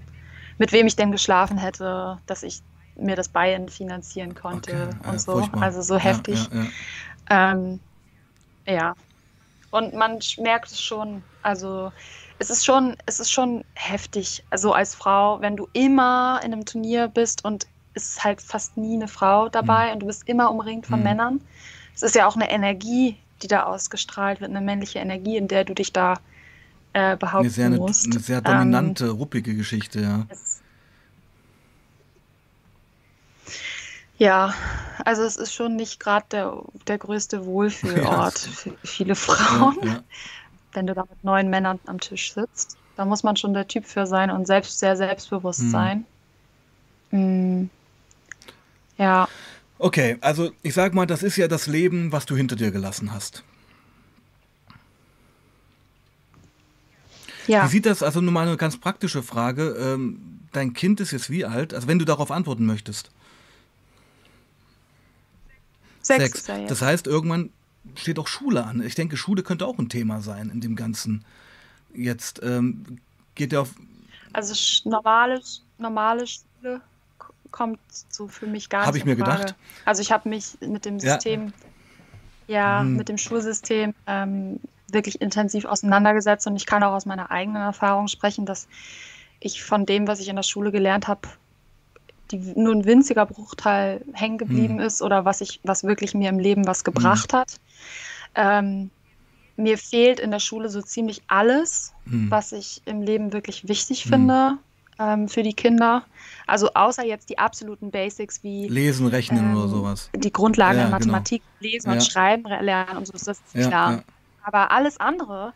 mit 0.59 0.73
wem 0.73 0.87
ich 0.87 0.97
denn 0.97 1.13
geschlafen 1.13 1.57
hätte, 1.57 2.19
dass 2.27 2.43
ich 2.43 2.61
mir 2.97 3.17
das 3.17 3.29
Buy-in 3.29 3.69
finanzieren 3.69 4.35
konnte 4.35 4.73
Okay, 4.73 4.91
ja, 5.05 5.13
und 5.13 5.21
so. 5.21 5.31
furchtbar. 5.31 5.61
Also 5.61 5.83
so 5.83 5.99
Ja, 6.03 6.23
heftig. 6.23 6.51
Ja, 6.53 6.55
ja. 6.55 6.73
Ähm, 7.31 7.81
ja. 8.67 8.97
Und 9.71 9.95
man 9.95 10.21
merkt 10.39 10.71
es 10.73 10.81
schon, 10.83 11.25
also 11.43 11.93
es 12.39 12.51
ist 12.51 12.65
schon, 12.65 12.97
es 13.07 13.21
ist 13.21 13.31
schon 13.33 13.65
heftig, 13.75 14.45
also 14.51 14.73
als 14.73 14.95
Frau, 14.95 15.41
wenn 15.41 15.57
du 15.57 15.69
immer 15.73 16.41
in 16.45 16.53
einem 16.53 16.65
Turnier 16.65 17.09
bist 17.09 17.45
und 17.45 17.67
es 17.95 18.11
ist 18.11 18.25
halt 18.25 18.41
fast 18.43 18.77
nie 18.77 18.95
eine 18.97 19.09
Frau 19.09 19.49
dabei 19.49 19.93
und 19.93 20.01
du 20.01 20.07
bist 20.07 20.29
immer 20.29 20.51
umringt 20.51 20.87
von 20.87 21.03
Mhm. 21.03 21.03
Männern. 21.03 21.41
Es 21.95 22.03
ist 22.03 22.15
ja 22.17 22.27
auch 22.27 22.37
eine 22.37 22.51
Energie, 22.51 23.19
die 23.43 23.49
da 23.49 23.65
ausgestrahlt 23.65 24.41
wird, 24.41 24.51
eine 24.51 24.61
männliche 24.61 25.01
Energie, 25.01 25.37
in 25.37 25.49
der 25.49 25.65
du 25.65 25.75
dich 25.75 25.93
da 25.93 26.15
äh, 26.95 27.17
Eine 27.37 27.49
behaupten 27.49 27.51
sehr, 27.51 27.67
eine, 27.67 27.77
musst. 27.77 28.05
eine 28.05 28.21
sehr 28.21 28.41
Ähm, 28.45 28.97
dominante, 28.97 29.09
ruppige 29.11 29.55
Geschichte, 29.55 30.01
ja. 30.01 30.27
es- 30.29 30.64
Ja, 34.19 34.55
also 35.05 35.23
es 35.23 35.37
ist 35.37 35.53
schon 35.53 35.77
nicht 35.77 35.99
gerade 35.99 36.27
der, 36.31 36.63
der 36.87 36.99
größte 36.99 37.45
Wohlfühlort 37.47 38.39
für 38.39 38.77
viele 38.85 39.15
Frauen. 39.15 39.79
Ja, 39.83 39.93
ja. 39.95 40.05
wenn 40.73 40.87
du 40.87 40.95
da 40.95 41.03
mit 41.03 41.25
neun 41.25 41.51
Männern 41.51 41.81
am 41.87 42.01
Tisch 42.01 42.33
sitzt. 42.33 42.77
Da 42.97 43.05
muss 43.05 43.25
man 43.25 43.37
schon 43.37 43.55
der 43.55 43.67
Typ 43.67 43.87
für 43.87 44.07
sein 44.07 44.31
und 44.31 44.47
selbst 44.47 44.79
sehr 44.79 44.97
selbstbewusst 44.97 45.63
mhm. 45.63 45.71
sein. 45.71 46.07
Mhm. 47.11 47.71
Ja. 48.99 49.29
Okay, 49.79 50.17
also 50.21 50.53
ich 50.63 50.75
sag 50.75 50.95
mal, 50.95 51.07
das 51.07 51.25
ist 51.25 51.37
ja 51.37 51.49
das 51.49 51.67
Leben, 51.67 52.13
was 52.13 52.27
du 52.27 52.37
hinter 52.37 52.55
dir 52.55 52.71
gelassen 52.71 53.13
hast. 53.13 53.43
Ja. 57.47 57.65
Wie 57.65 57.69
sieht 57.69 57.87
das, 57.87 58.03
also 58.03 58.21
nur 58.21 58.33
mal 58.33 58.47
eine 58.47 58.57
ganz 58.57 58.79
praktische 58.79 59.23
Frage, 59.23 59.77
ähm, 59.79 60.41
dein 60.53 60.73
Kind 60.73 61.01
ist 61.01 61.11
jetzt 61.11 61.29
wie 61.31 61.45
alt? 61.45 61.75
Also 61.75 61.89
wenn 61.89 61.99
du 61.99 62.05
darauf 62.05 62.31
antworten 62.31 62.65
möchtest. 62.65 63.11
Sechs. 66.07 66.45
Sechs. 66.45 66.69
Das 66.69 66.83
heißt, 66.83 67.07
irgendwann 67.07 67.51
steht 67.97 68.19
auch 68.19 68.29
Schule 68.29 68.65
an. 68.65 68.83
Ich 68.83 68.95
denke, 68.95 69.17
Schule 69.17 69.43
könnte 69.43 69.67
auch 69.67 69.79
ein 69.79 69.89
Thema 69.89 70.21
sein 70.21 70.51
in 70.51 70.61
dem 70.61 70.77
Ganzen. 70.77 71.25
Jetzt 71.95 72.41
ähm, 72.43 72.99
geht 73.35 73.53
er 73.53 73.63
auf. 73.63 73.71
Also 74.33 74.55
normale, 74.89 75.41
normale 75.79 76.27
Schule 76.27 76.81
kommt 77.51 77.79
so 78.09 78.27
für 78.27 78.47
mich 78.47 78.69
gar 78.69 78.81
nicht. 78.81 78.87
Habe 78.89 78.99
ich 78.99 79.05
mir 79.05 79.17
Frage. 79.17 79.43
gedacht. 79.43 79.55
Also 79.85 80.03
ich 80.03 80.11
habe 80.11 80.29
mich 80.29 80.59
mit 80.61 80.85
dem 80.85 80.99
System, 80.99 81.53
ja, 82.49 82.55
ja 82.55 82.81
hm. 82.81 82.97
mit 82.97 83.09
dem 83.09 83.19
Schulsystem 83.19 83.95
ähm, 84.07 84.59
wirklich 84.89 85.21
intensiv 85.21 85.65
auseinandergesetzt 85.65 86.47
und 86.47 86.57
ich 86.57 86.67
kann 86.67 86.83
auch 86.83 86.93
aus 86.93 87.07
meiner 87.07 87.31
eigenen 87.31 87.63
Erfahrung 87.63 88.09
sprechen, 88.09 88.45
dass 88.45 88.67
ich 89.41 89.63
von 89.63 89.87
dem, 89.87 90.09
was 90.09 90.21
ich 90.21 90.29
in 90.29 90.37
der 90.37 90.43
Schule 90.43 90.73
gelernt 90.73 91.07
habe, 91.07 91.29
nur 92.37 92.75
ein 92.75 92.85
winziger 92.85 93.27
Bruchteil 93.27 94.05
hängen 94.13 94.39
geblieben 94.39 94.79
hm. 94.79 94.87
ist 94.87 95.03
oder 95.03 95.25
was 95.25 95.41
ich, 95.41 95.61
was 95.63 95.85
wirklich 95.85 96.15
mir 96.15 96.29
im 96.29 96.39
Leben 96.39 96.67
was 96.67 96.85
gebracht 96.85 97.33
hm. 97.33 97.39
hat. 97.39 97.61
Ähm, 98.35 98.91
mir 99.57 99.79
fehlt 99.79 100.19
in 100.19 100.31
der 100.31 100.41
Schule 100.41 100.69
so 100.69 100.83
ziemlich 100.83 101.23
alles, 101.29 101.93
hm. 102.09 102.31
was 102.31 102.53
ich 102.53 102.83
im 102.87 103.03
Leben 103.03 103.33
wirklich 103.33 103.69
wichtig 103.69 104.05
finde 104.05 104.59
ähm, 104.99 105.29
für 105.29 105.43
die 105.43 105.55
Kinder. 105.55 106.05
Also 106.47 106.71
außer 106.75 107.05
jetzt 107.05 107.31
die 107.31 107.39
absoluten 107.39 107.91
Basics 107.91 108.43
wie 108.43 108.69
Lesen, 108.69 109.07
Rechnen 109.07 109.51
ähm, 109.51 109.57
oder 109.57 109.69
sowas. 109.69 110.11
Die 110.15 110.33
Grundlagen 110.33 110.79
ja, 110.79 110.89
der 110.89 110.99
genau. 110.99 110.99
Mathematik, 110.99 111.43
genau. 111.61 111.73
Lesen 111.73 111.89
ja. 111.89 111.95
und 111.95 112.05
Schreiben 112.05 112.45
lernen 112.45 112.99
und 112.99 113.07
so, 113.07 113.13
das 113.13 113.29
ist 113.29 113.41
ja, 113.55 113.69
klar. 113.69 114.05
Aber 114.43 114.71
alles 114.71 115.01
andere, 115.01 115.53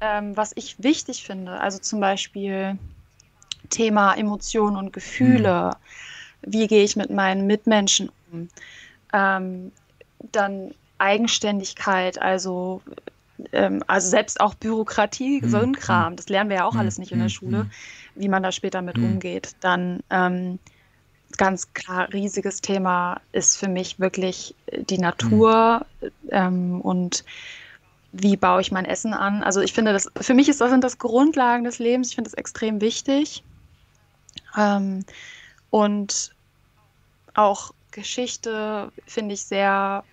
ähm, 0.00 0.36
was 0.36 0.52
ich 0.54 0.82
wichtig 0.82 1.24
finde, 1.24 1.60
also 1.60 1.78
zum 1.78 2.00
Beispiel 2.00 2.78
Thema 3.70 4.14
Emotionen 4.14 4.76
und 4.76 4.92
Gefühle, 4.92 5.72
mhm. 6.42 6.52
wie 6.52 6.66
gehe 6.66 6.84
ich 6.84 6.96
mit 6.96 7.10
meinen 7.10 7.46
Mitmenschen 7.46 8.10
um, 8.32 8.48
ähm, 9.12 9.72
dann 10.32 10.74
Eigenständigkeit, 10.98 12.20
also 12.20 12.82
ähm, 13.52 13.82
also 13.86 14.08
selbst 14.08 14.40
auch 14.40 14.54
Bürokratie, 14.54 15.40
mhm. 15.42 15.48
so 15.48 15.58
ein 15.58 15.74
Kram, 15.74 16.16
das 16.16 16.28
lernen 16.28 16.50
wir 16.50 16.58
ja 16.58 16.64
auch 16.64 16.74
mhm. 16.74 16.80
alles 16.80 16.98
nicht 16.98 17.12
in 17.12 17.18
der 17.18 17.26
mhm. 17.26 17.30
Schule, 17.30 17.66
wie 18.14 18.28
man 18.28 18.42
da 18.42 18.52
später 18.52 18.82
mit 18.82 18.96
umgeht. 18.96 19.56
Dann 19.60 20.00
ähm, 20.10 20.58
ganz 21.36 21.72
klar, 21.74 22.12
riesiges 22.12 22.60
Thema 22.60 23.20
ist 23.32 23.56
für 23.56 23.68
mich 23.68 23.98
wirklich 23.98 24.54
die 24.72 24.98
Natur 24.98 25.84
ähm, 26.30 26.80
und 26.80 27.24
wie 28.12 28.36
baue 28.36 28.60
ich 28.60 28.70
mein 28.70 28.84
Essen 28.84 29.12
an. 29.12 29.42
Also 29.42 29.60
ich 29.60 29.72
finde, 29.72 29.92
das, 29.92 30.08
für 30.20 30.34
mich 30.34 30.48
ist 30.48 30.60
das, 30.60 30.70
sind 30.70 30.84
das 30.84 30.98
Grundlagen 30.98 31.64
des 31.64 31.80
Lebens. 31.80 32.10
Ich 32.10 32.14
finde 32.14 32.30
das 32.30 32.38
extrem 32.38 32.80
wichtig. 32.80 33.42
Ähm, 34.56 35.04
und 35.70 36.34
auch 37.34 37.72
Geschichte 37.90 38.92
finde 39.06 39.34
ich 39.34 39.44
sehr 39.44 40.04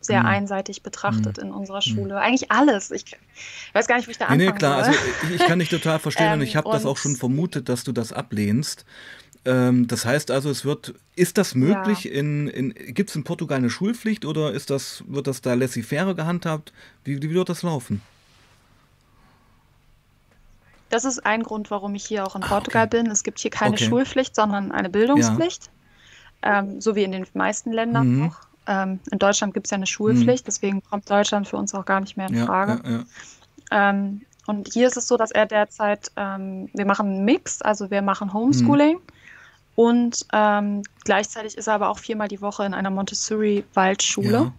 sehr 0.00 0.20
mhm. 0.20 0.26
einseitig 0.26 0.82
betrachtet 0.82 1.36
mhm. 1.36 1.44
in 1.44 1.52
unserer 1.52 1.82
mhm. 1.84 1.94
Schule. 1.94 2.20
Eigentlich 2.20 2.50
alles. 2.50 2.90
Ich 2.90 3.04
weiß 3.74 3.86
gar 3.86 3.96
nicht, 3.96 4.06
wie 4.08 4.12
ich 4.12 4.18
da 4.18 4.26
anfangen 4.26 4.40
Nee, 4.40 4.50
nee 4.50 4.58
klar. 4.58 4.76
Also 4.78 4.92
ich, 5.24 5.40
ich, 5.40 5.46
kann 5.46 5.58
dich 5.58 5.68
total 5.68 5.98
verstehen 6.00 6.26
ähm, 6.26 6.40
und 6.40 6.42
ich 6.42 6.56
habe 6.56 6.70
das 6.70 6.86
auch 6.86 6.96
schon 6.96 7.16
vermutet, 7.16 7.68
dass 7.68 7.84
du 7.84 7.92
das 7.92 8.12
ablehnst. 8.12 8.84
Ähm, 9.44 9.86
das 9.88 10.04
heißt 10.04 10.30
also, 10.30 10.50
es 10.50 10.64
wird, 10.64 10.94
ist 11.16 11.38
das 11.38 11.54
möglich 11.54 12.04
ja. 12.04 12.12
in, 12.12 12.48
in 12.48 12.74
gibt 12.74 13.10
es 13.10 13.16
in 13.16 13.24
Portugal 13.24 13.58
eine 13.58 13.70
Schulpflicht 13.70 14.24
oder 14.24 14.52
ist 14.52 14.70
das, 14.70 15.04
wird 15.06 15.26
das 15.26 15.40
da 15.40 15.54
laissez-faire 15.54 16.14
gehandhabt? 16.14 16.72
Wie, 17.04 17.22
wie 17.22 17.30
wird 17.30 17.48
das 17.48 17.62
laufen? 17.62 18.02
Das 20.90 21.04
ist 21.04 21.24
ein 21.24 21.42
Grund, 21.42 21.70
warum 21.70 21.94
ich 21.94 22.04
hier 22.04 22.26
auch 22.26 22.36
in 22.36 22.42
ah, 22.42 22.48
Portugal 22.48 22.86
okay. 22.86 23.02
bin. 23.02 23.10
Es 23.10 23.22
gibt 23.22 23.38
hier 23.38 23.50
keine 23.50 23.74
okay. 23.74 23.84
Schulpflicht, 23.84 24.34
sondern 24.34 24.72
eine 24.72 24.90
Bildungspflicht. 24.90 25.70
Ja. 26.44 26.60
Ähm, 26.60 26.80
so 26.80 26.94
wie 26.94 27.04
in 27.04 27.12
den 27.12 27.26
meisten 27.34 27.72
Ländern 27.72 28.16
mhm. 28.16 28.28
auch. 28.28 28.36
Ähm, 28.66 29.00
in 29.10 29.18
Deutschland 29.18 29.54
gibt 29.54 29.66
es 29.66 29.70
ja 29.70 29.76
eine 29.76 29.86
Schulpflicht, 29.86 30.44
mhm. 30.44 30.46
deswegen 30.46 30.82
kommt 30.82 31.08
Deutschland 31.10 31.48
für 31.48 31.56
uns 31.56 31.74
auch 31.74 31.84
gar 31.84 32.00
nicht 32.00 32.16
mehr 32.16 32.28
in 32.28 32.44
Frage. 32.44 32.80
Ja, 32.84 32.90
ja, 32.90 33.04
ähm, 33.70 34.22
und 34.46 34.72
hier 34.72 34.86
ist 34.86 34.96
es 34.96 35.06
so, 35.06 35.16
dass 35.16 35.30
er 35.30 35.46
derzeit, 35.46 36.10
ähm, 36.16 36.68
wir 36.74 36.84
machen 36.84 37.06
einen 37.06 37.24
Mix, 37.24 37.62
also 37.62 37.90
wir 37.90 38.02
machen 38.02 38.32
Homeschooling. 38.32 38.96
Mhm. 38.96 39.02
Und 39.76 40.26
ähm, 40.32 40.82
gleichzeitig 41.04 41.56
ist 41.56 41.68
er 41.68 41.74
aber 41.74 41.88
auch 41.88 41.98
viermal 41.98 42.28
die 42.28 42.40
Woche 42.40 42.64
in 42.64 42.74
einer 42.74 42.90
Montessori-Waldschule. 42.90 44.30
Ja. 44.30 44.52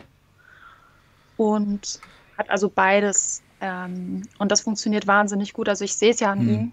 Und 1.38 2.00
hat 2.38 2.50
also 2.50 2.70
beides. 2.70 3.42
Ähm, 3.62 4.24
und 4.40 4.52
das 4.52 4.62
funktioniert 4.62 5.08
wahnsinnig 5.08 5.54
gut. 5.54 5.70
Also 5.70 5.86
ich 5.86 5.96
sehe 5.96 6.12
es 6.12 6.20
ja 6.20 6.32
an 6.32 6.40
hm. 6.40 6.50
ihm. 6.50 6.72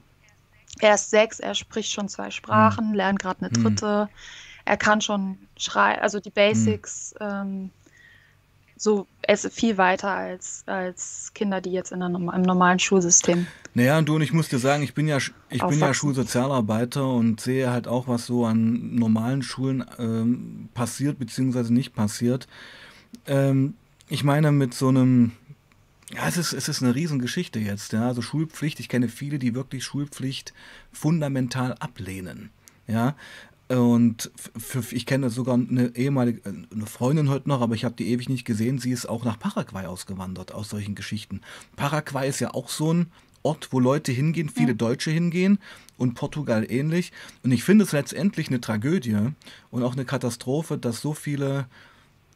Er 0.81 0.95
ist 0.95 1.11
sechs, 1.11 1.41
er 1.41 1.55
spricht 1.55 1.93
schon 1.93 2.09
zwei 2.09 2.31
Sprachen, 2.31 2.89
hm. 2.89 2.95
lernt 2.95 3.19
gerade 3.19 3.41
eine 3.41 3.55
hm. 3.55 3.63
dritte. 3.63 4.09
Er 4.65 4.77
kann 4.77 5.01
schon 5.01 5.39
schreiben, 5.57 6.01
also 6.03 6.21
die 6.21 6.31
Basics. 6.31 7.15
Ähm, 7.21 7.71
so 8.79 9.07
es 9.23 9.45
ist 9.45 9.55
viel 9.55 9.77
weiter 9.77 10.11
als, 10.11 10.63
als 10.67 11.33
Kinder, 11.35 11.61
die 11.61 11.73
jetzt 11.73 11.93
in 11.93 12.03
einem, 12.03 12.31
im 12.31 12.43
normalen 12.43 12.79
Schulsystem. 12.79 13.47
Naja, 13.75 13.99
und 13.99 14.09
du 14.09 14.15
und 14.15 14.23
ich 14.23 14.33
muss 14.33 14.49
dir 14.49 14.59
sagen, 14.59 14.83
ich 14.83 14.95
bin 14.95 15.09
ja, 15.09 15.19
ich 15.51 15.63
bin 15.63 15.79
ja 15.79 15.93
Schulsozialarbeiter 15.93 17.07
und 17.07 17.41
sehe 17.41 17.71
halt 17.71 17.87
auch, 17.89 18.09
was 18.09 18.27
so 18.27 18.47
an 18.47 18.95
normalen 18.95 19.43
Schulen 19.43 19.85
ähm, 19.99 20.69
passiert 20.75 21.19
bzw. 21.19 21.73
nicht 21.73 21.95
passiert. 21.95 22.47
Ähm, 23.27 23.75
ich 24.09 24.25
meine, 24.25 24.53
mit 24.53 24.75
so 24.75 24.89
einem, 24.89 25.33
ja, 26.15 26.27
es 26.27 26.37
ist, 26.37 26.53
es 26.53 26.69
ist 26.69 26.83
eine 26.83 26.95
Riesengeschichte 26.95 27.59
jetzt. 27.59 27.93
Ja? 27.93 28.09
Also 28.09 28.23
Schulpflicht, 28.23 28.81
ich 28.81 28.89
kenne 28.89 29.09
viele, 29.09 29.39
die 29.39 29.55
wirklich 29.55 29.85
Schulpflicht 29.85 30.53
fundamental 30.93 31.75
ablehnen. 31.75 32.51
Ja, 32.87 33.17
und 33.69 34.31
für, 34.57 34.83
ich 34.95 35.05
kenne 35.05 35.29
sogar 35.29 35.55
eine 35.55 35.95
ehemalige 35.95 36.41
eine 36.45 36.87
Freundin 36.87 37.29
heute 37.29 37.51
noch, 37.51 37.61
aber 37.61 37.75
ich 37.75 37.85
habe 37.85 37.95
die 37.95 38.11
ewig 38.11 38.31
nicht 38.31 38.47
gesehen. 38.47 38.79
Sie 38.79 38.91
ist 38.91 39.07
auch 39.07 39.25
nach 39.25 39.39
Paraguay 39.39 39.85
ausgewandert 39.85 40.53
aus 40.53 40.71
solchen 40.71 40.95
Geschichten. 40.95 41.43
Paraguay 41.77 42.27
ist 42.29 42.41
ja 42.41 42.55
auch 42.55 42.71
so 42.71 42.95
ein 42.95 43.13
Ort, 43.43 43.69
wo 43.71 43.79
Leute 43.79 44.11
hingehen, 44.11 44.49
viele 44.49 44.75
Deutsche 44.75 45.11
hingehen 45.11 45.59
und 45.99 46.15
Portugal 46.15 46.67
ähnlich. 46.71 47.13
Und 47.45 47.53
ich 47.53 47.63
finde 47.63 47.85
es 47.85 47.93
letztendlich 47.93 48.49
eine 48.49 48.61
Tragödie 48.61 49.19
und 49.71 49.83
auch 49.83 49.93
eine 49.93 50.07
Katastrophe, 50.07 50.79
dass 50.79 51.03
so 51.03 51.13
viele 51.13 51.67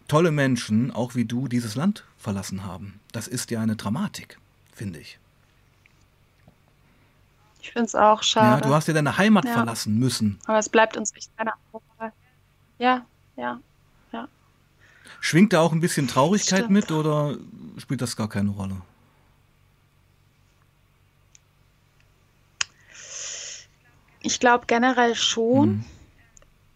tolle 0.09 0.31
Menschen, 0.31 0.91
auch 0.91 1.15
wie 1.15 1.25
du, 1.25 1.49
dieses 1.49 1.75
Land 1.75 2.05
verlassen 2.19 2.65
haben. 2.65 3.01
Das 3.13 3.29
ist 3.29 3.51
ja 3.51 3.61
eine 3.61 3.77
Dramatik, 3.77 4.39
finde 4.73 5.01
ich. 5.01 5.19
Ich 7.61 7.71
finde 7.71 7.87
es 7.87 7.95
auch 7.95 8.23
schade. 8.23 8.61
Ja, 8.63 8.69
du 8.69 8.75
hast 8.75 8.89
ja 8.89 8.95
deine 8.95 9.17
Heimat 9.19 9.45
ja. 9.45 9.53
verlassen 9.53 9.99
müssen. 9.99 10.39
Aber 10.47 10.59
es 10.59 10.69
bleibt 10.69 10.97
uns 10.97 11.15
echt 11.15 11.31
eine 11.37 11.53
andere 11.73 12.13
Ja, 12.79 13.07
ja, 13.37 13.61
ja. 14.13 14.29
Schwingt 15.21 15.53
da 15.53 15.61
auch 15.61 15.73
ein 15.73 15.81
bisschen 15.81 16.09
Traurigkeit 16.09 16.71
mit 16.71 16.91
oder 16.91 17.37
spielt 17.79 18.03
das 18.03 18.17
gar 18.17 18.29
keine 18.29 18.51
Rolle? 18.51 18.83
Ich 24.23 24.41
glaube 24.41 24.67
generell 24.67 25.15
schon. 25.15 25.69
Mhm. 25.69 25.85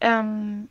Ähm, 0.00 0.68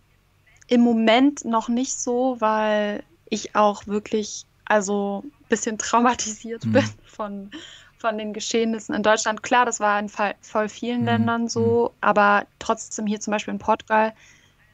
Im 0.68 0.82
Moment 0.82 1.46
noch 1.46 1.70
nicht 1.70 2.00
so, 2.00 2.38
weil 2.40 3.04
ich 3.30 3.56
auch 3.56 3.88
wirklich 3.88 4.46
also 4.66 5.24
ein 5.26 5.32
bisschen 5.50 5.78
traumatisiert 5.78 6.66
mhm. 6.66 6.72
bin 6.74 6.90
von, 7.06 7.52
von 7.98 8.18
den 8.18 8.34
Geschehnissen 8.34 8.96
in 8.96 9.04
Deutschland. 9.04 9.44
Klar, 9.44 9.66
das 9.66 9.80
war 9.80 10.00
in 10.00 10.10
voll 10.10 10.70
vielen 10.70 11.02
mhm. 11.02 11.06
Ländern 11.06 11.50
so, 11.50 11.92
mhm. 11.92 11.98
aber 12.02 12.46
trotzdem 12.60 13.06
hier 13.06 13.20
zum 13.20 13.32
Beispiel 13.32 13.54
in 13.54 13.60
Portugal 13.60 14.14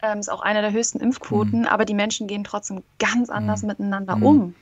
ähm, 0.02 0.20
ist 0.20 0.30
auch 0.30 0.42
eine 0.42 0.62
der 0.62 0.72
höchsten 0.72 1.00
Impfquoten, 1.00 1.62
mhm. 1.62 1.68
aber 1.68 1.86
die 1.86 1.94
Menschen 1.94 2.28
gehen 2.28 2.44
trotzdem 2.44 2.84
ganz 3.00 3.30
anders 3.30 3.62
mhm. 3.62 3.68
miteinander 3.68 4.16
mhm. 4.16 4.26
um. 4.26 4.56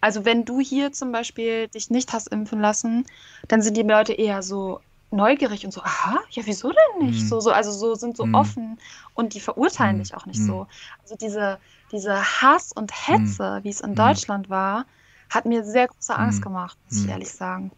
Also 0.00 0.24
wenn 0.26 0.44
du 0.44 0.60
hier 0.60 0.92
zum 0.92 1.12
Beispiel 1.12 1.68
dich 1.68 1.88
nicht 1.88 2.12
hast 2.12 2.28
impfen 2.28 2.60
lassen, 2.60 3.06
dann 3.48 3.62
sind 3.62 3.76
die 3.76 3.82
Leute 3.82 4.12
eher 4.12 4.42
so 4.42 4.80
neugierig 5.14 5.64
und 5.64 5.72
so, 5.72 5.82
aha, 5.82 6.18
ja, 6.30 6.42
wieso 6.46 6.70
denn 6.70 7.06
nicht? 7.06 7.22
Mhm. 7.22 7.28
So, 7.28 7.40
so, 7.40 7.50
also 7.50 7.72
so 7.72 7.94
sind 7.94 8.16
so 8.16 8.26
offen 8.32 8.78
und 9.14 9.34
die 9.34 9.40
verurteilen 9.40 9.98
dich 9.98 10.14
auch 10.14 10.26
nicht 10.26 10.42
so. 10.42 10.66
Also 11.02 11.16
diese, 11.16 11.58
diese 11.92 12.20
Hass 12.42 12.72
und 12.72 12.92
Hetze, 12.92 13.60
wie 13.62 13.70
es 13.70 13.80
in 13.80 13.94
Deutschland 13.94 14.50
war, 14.50 14.86
hat 15.30 15.46
mir 15.46 15.64
sehr 15.64 15.88
große 15.88 16.14
Angst 16.16 16.42
gemacht, 16.42 16.76
muss 16.88 17.04
ich 17.04 17.08
ehrlich 17.08 17.30
sagen. 17.30 17.70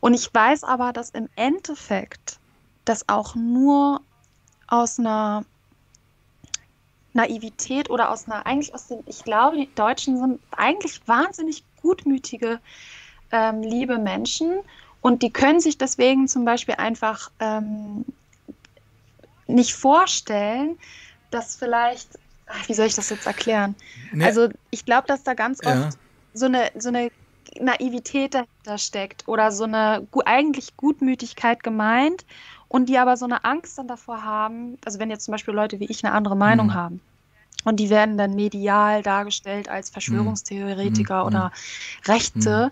Und 0.00 0.14
ich 0.14 0.32
weiß 0.32 0.64
aber, 0.64 0.92
dass 0.92 1.10
im 1.10 1.28
Endeffekt 1.36 2.38
das 2.84 3.08
auch 3.08 3.34
nur 3.34 4.00
aus 4.68 4.98
einer 4.98 5.44
Naivität 7.12 7.90
oder 7.90 8.10
aus 8.10 8.26
einer, 8.26 8.46
eigentlich 8.46 8.74
aus 8.74 8.88
dem, 8.88 9.00
ich 9.06 9.24
glaube, 9.24 9.56
die 9.56 9.74
Deutschen 9.74 10.18
sind 10.18 10.40
eigentlich 10.52 11.00
wahnsinnig 11.06 11.64
gutmütige 11.80 12.60
ähm, 13.32 13.62
liebe 13.62 13.98
Menschen 13.98 14.60
und 15.00 15.22
die 15.22 15.32
können 15.32 15.60
sich 15.60 15.78
deswegen 15.78 16.28
zum 16.28 16.44
Beispiel 16.44 16.74
einfach 16.76 17.30
ähm, 17.40 18.04
nicht 19.46 19.74
vorstellen, 19.74 20.78
dass 21.30 21.56
vielleicht, 21.56 22.18
ach, 22.46 22.68
wie 22.68 22.74
soll 22.74 22.86
ich 22.86 22.94
das 22.94 23.10
jetzt 23.10 23.26
erklären? 23.26 23.76
Ne, 24.12 24.24
Also 24.24 24.48
ich 24.70 24.84
glaube, 24.84 25.06
dass 25.06 25.22
da 25.24 25.34
ganz 25.34 25.60
ja, 25.62 25.90
oft 25.90 25.98
so 26.32 26.46
eine, 26.46 26.70
so 26.76 26.88
eine 26.88 27.10
Naivität 27.60 28.34
dahinter 28.34 28.78
steckt 28.78 29.28
oder 29.28 29.52
so 29.52 29.64
eine 29.64 30.08
eigentlich 30.24 30.76
Gutmütigkeit 30.76 31.62
gemeint 31.62 32.26
und 32.68 32.88
die 32.88 32.98
aber 32.98 33.16
so 33.16 33.24
eine 33.24 33.44
Angst 33.44 33.78
dann 33.78 33.88
davor 33.88 34.24
haben, 34.24 34.78
also 34.84 34.98
wenn 34.98 35.10
jetzt 35.10 35.24
zum 35.24 35.32
Beispiel 35.32 35.54
Leute 35.54 35.78
wie 35.80 35.86
ich 35.86 36.04
eine 36.04 36.12
andere 36.14 36.36
Meinung 36.36 36.72
hm, 36.72 36.74
haben 36.74 37.00
und 37.64 37.80
die 37.80 37.90
werden 37.90 38.16
dann 38.18 38.34
medial 38.34 39.02
dargestellt 39.02 39.68
als 39.68 39.90
hm, 40.06 40.36
hm, 40.82 40.82
Verschwörungstheoretiker 40.82 41.24
hm, 41.24 41.26
oder 41.26 41.52
Rechte, 42.06 42.70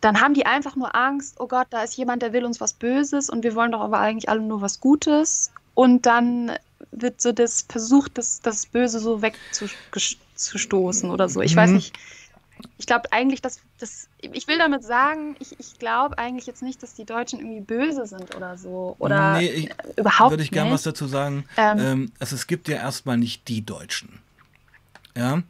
dann 0.00 0.20
haben 0.20 0.34
die 0.34 0.46
einfach 0.46 0.76
nur 0.76 0.94
Angst, 0.94 1.36
oh 1.40 1.46
Gott, 1.46 1.66
da 1.70 1.82
ist 1.82 1.96
jemand, 1.96 2.22
der 2.22 2.32
will 2.32 2.44
uns 2.44 2.60
was 2.60 2.72
Böses 2.72 3.28
und 3.28 3.44
wir 3.44 3.54
wollen 3.54 3.72
doch 3.72 3.80
aber 3.80 3.98
eigentlich 3.98 4.28
alle 4.28 4.40
nur 4.40 4.62
was 4.62 4.80
Gutes. 4.80 5.50
Und 5.74 6.06
dann 6.06 6.52
wird 6.90 7.20
so 7.20 7.32
das 7.32 7.66
versucht, 7.68 8.18
das, 8.18 8.40
das 8.40 8.66
Böse 8.66 8.98
so 8.98 9.22
wegzustoßen 9.22 11.10
oder 11.10 11.28
so. 11.28 11.40
Ich 11.40 11.54
weiß 11.54 11.68
hm. 11.68 11.76
nicht. 11.76 11.98
Ich 12.76 12.86
glaube 12.86 13.10
eigentlich, 13.12 13.40
dass 13.40 13.60
das, 13.78 14.08
ich 14.20 14.46
will 14.46 14.58
damit 14.58 14.84
sagen, 14.84 15.34
ich, 15.38 15.58
ich 15.58 15.78
glaube 15.78 16.18
eigentlich 16.18 16.46
jetzt 16.46 16.62
nicht, 16.62 16.82
dass 16.82 16.92
die 16.92 17.06
Deutschen 17.06 17.38
irgendwie 17.40 17.60
böse 17.60 18.06
sind 18.06 18.34
oder 18.36 18.58
so. 18.58 18.96
Oder 18.98 19.38
Nee, 19.38 19.48
ich, 19.48 19.70
überhaupt 19.96 20.30
würde 20.30 20.42
ich 20.42 20.50
gern 20.50 20.70
was 20.70 20.82
dazu 20.82 21.06
sagen. 21.06 21.44
Ähm, 21.56 21.78
Ähm, 21.78 22.12
also 22.18 22.36
es 22.36 22.46
gibt 22.46 22.68
ja 22.68 22.76
erstmal 22.76 23.16
nicht 23.16 23.48
die 23.48 23.64
Deutschen. 23.64 24.18
Ja, 25.16 25.42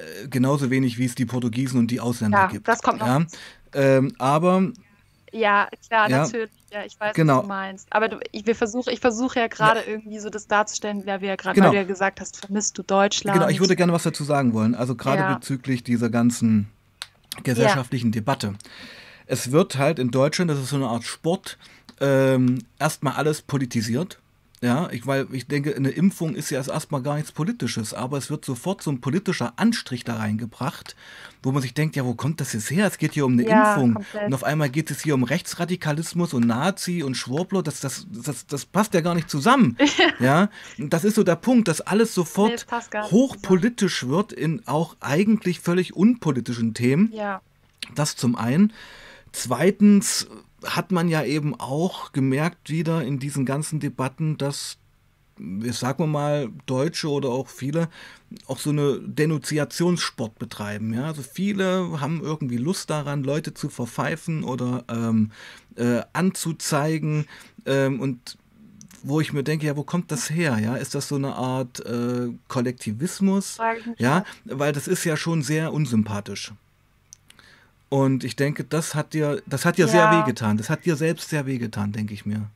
äh, 0.00 0.28
genauso 0.28 0.70
wenig 0.70 0.98
wie 0.98 1.06
es 1.06 1.14
die 1.14 1.26
Portugiesen 1.26 1.78
und 1.78 1.90
die 1.90 2.00
Ausländer 2.00 2.38
ja, 2.38 2.46
gibt. 2.48 2.68
das 2.68 2.82
kommt 2.82 3.00
noch 3.00 3.06
Ja. 3.06 3.26
Ähm, 3.74 4.12
aber 4.18 4.72
Ja, 5.32 5.68
klar, 5.88 6.08
ja, 6.08 6.18
natürlich. 6.24 6.50
Ja, 6.72 6.84
ich 6.84 6.98
weiß, 7.00 7.16
was 7.16 7.16
du 7.16 7.22
genau, 7.22 7.42
meinst. 7.42 7.88
Aber 7.92 8.08
du, 8.08 8.18
ich, 8.32 8.46
wir 8.46 8.54
versuch, 8.56 8.86
ich 8.88 9.00
versuche 9.00 9.40
ja 9.40 9.48
ja, 9.58 9.74
gerade 9.74 9.80
irgendwie 9.80 10.18
so 10.20 10.30
das 10.30 10.46
darzustellen, 10.46 11.06
weil 11.06 11.20
wir 11.20 11.28
ja 11.28 11.36
gerade, 11.36 11.60
weil 11.60 11.70
du 11.70 11.70
genau, 11.72 11.80
ja 11.82 11.84
gesagt 11.84 12.20
hast, 12.20 12.36
vermisst 12.38 12.78
du 12.78 12.82
genau. 13.32 13.48
Ich 13.48 13.58
Deutschland. 13.58 13.60
würde 13.60 13.76
gerne 13.76 13.92
was 13.92 14.02
dazu 14.04 14.24
sagen 14.24 14.52
wollen. 14.54 14.74
Also 14.74 14.94
gerade 14.96 15.22
Ja, 15.22 15.34
bezüglich 15.34 15.82
dieser 15.84 16.10
ganzen 16.10 16.70
ja, 17.36 17.42
gesellschaftlichen 17.42 18.12
Debatte. 18.12 18.54
Es 19.26 19.52
wird 19.52 19.78
halt 19.78 19.98
in 19.98 20.10
Deutschland, 20.10 20.50
das 20.50 20.58
ist 20.58 20.70
so 20.70 20.76
eine 20.76 20.88
Art 20.88 21.04
Sport, 21.04 21.58
ähm, 22.00 22.60
erstmal 22.78 23.14
alles 23.14 23.42
politisiert. 23.42 24.18
Ja, 24.62 24.90
ich, 24.90 25.06
weil 25.06 25.26
ich 25.32 25.46
denke, 25.46 25.74
eine 25.74 25.88
Impfung 25.88 26.34
ist 26.34 26.50
ja 26.50 26.58
erst 26.58 26.68
erstmal 26.68 27.00
gar 27.00 27.14
nichts 27.14 27.32
Politisches, 27.32 27.94
aber 27.94 28.18
es 28.18 28.28
wird 28.28 28.44
sofort 28.44 28.82
so 28.82 28.90
ein 28.90 29.00
politischer 29.00 29.54
Anstrich 29.56 30.04
da 30.04 30.16
reingebracht, 30.16 30.96
wo 31.42 31.50
man 31.50 31.62
sich 31.62 31.72
denkt, 31.72 31.96
ja, 31.96 32.04
wo 32.04 32.12
kommt 32.12 32.42
das 32.42 32.52
jetzt 32.52 32.70
her? 32.70 32.86
Es 32.86 32.98
geht 32.98 33.14
hier 33.14 33.24
um 33.24 33.32
eine 33.32 33.48
ja, 33.48 33.70
Impfung. 33.72 33.96
Und 33.96 34.04
komplett. 34.10 34.34
auf 34.34 34.44
einmal 34.44 34.68
geht 34.68 34.90
es 34.90 35.02
hier 35.02 35.14
um 35.14 35.22
Rechtsradikalismus 35.22 36.34
und 36.34 36.46
Nazi 36.46 37.02
und 37.02 37.14
Schwurbler. 37.16 37.62
Das, 37.62 37.80
das, 37.80 38.06
das, 38.10 38.46
das 38.46 38.66
passt 38.66 38.92
ja 38.92 39.00
gar 39.00 39.14
nicht 39.14 39.30
zusammen. 39.30 39.76
Ja, 40.18 40.50
und 40.78 40.92
das 40.92 41.04
ist 41.04 41.14
so 41.14 41.22
der 41.22 41.36
Punkt, 41.36 41.66
dass 41.66 41.80
alles 41.80 42.08
Nee, 42.08 42.10
es 42.10 42.14
sofort 42.14 42.66
zusammen. 42.68 43.10
hochpolitisch 43.10 44.06
wird 44.06 44.34
in 44.34 44.66
auch 44.66 44.96
eigentlich 45.00 45.60
völlig 45.60 45.96
unpolitischen 45.96 46.74
Themen. 46.74 47.10
Ja, 47.14 47.40
Das 47.94 48.16
zum 48.16 48.36
einen. 48.36 48.74
Zweitens 49.32 50.28
hat 50.64 50.92
man 50.92 51.08
ja 51.08 51.24
eben 51.24 51.58
auch 51.58 52.12
gemerkt 52.12 52.70
wieder 52.70 53.02
in 53.02 53.18
diesen 53.18 53.46
ganzen 53.46 53.80
Debatten, 53.80 54.36
dass, 54.36 54.78
sagen 55.70 56.04
wir 56.04 56.06
mal, 56.06 56.50
Deutsche 56.66 57.08
oder 57.08 57.30
auch 57.30 57.48
viele 57.48 57.88
auch 58.46 58.58
so 58.58 58.70
eine 58.70 59.00
Denunziationssport 59.00 60.38
betreiben. 60.38 60.94
Ja? 60.94 61.06
Also 61.06 61.22
viele 61.22 62.00
haben 62.00 62.20
irgendwie 62.22 62.58
Lust 62.58 62.90
daran, 62.90 63.24
Leute 63.24 63.54
zu 63.54 63.68
verpfeifen 63.68 64.44
oder 64.44 64.84
ähm, 64.88 65.32
äh, 65.76 66.02
anzuzeigen. 66.12 67.26
Ähm, 67.66 68.00
und 68.00 68.38
wo 69.02 69.20
ich 69.20 69.32
mir 69.32 69.42
denke, 69.42 69.66
ja, 69.66 69.76
wo 69.76 69.82
kommt 69.82 70.12
das 70.12 70.30
her? 70.30 70.58
Ja, 70.58 70.76
ist 70.76 70.94
das 70.94 71.08
so 71.08 71.16
eine 71.16 71.34
Art 71.34 71.80
äh, 71.80 72.28
Kollektivismus? 72.48 73.56
Ja, 73.98 74.24
weil 74.44 74.72
das 74.72 74.88
ist 74.88 75.04
ja 75.04 75.16
schon 75.16 75.42
sehr 75.42 75.72
unsympathisch. 75.72 76.52
Und 77.90 78.24
ich 78.24 78.36
denke, 78.36 78.64
das 78.64 78.94
hat 78.96 79.14
dir, 79.14 79.42
das 79.46 79.66
hat 79.66 79.78
dir 79.78 79.88
sehr 79.88 80.08
Ja, 80.08 80.10
wehgetan. 80.10 80.56
Das 80.56 80.70
hat 80.70 80.86
dir 80.86 80.96
selbst 80.96 81.28
sehr 81.30 81.46
wehgetan, 81.46 81.92
denke 81.92 82.14
ich 82.14 82.24
mir. 82.26 82.50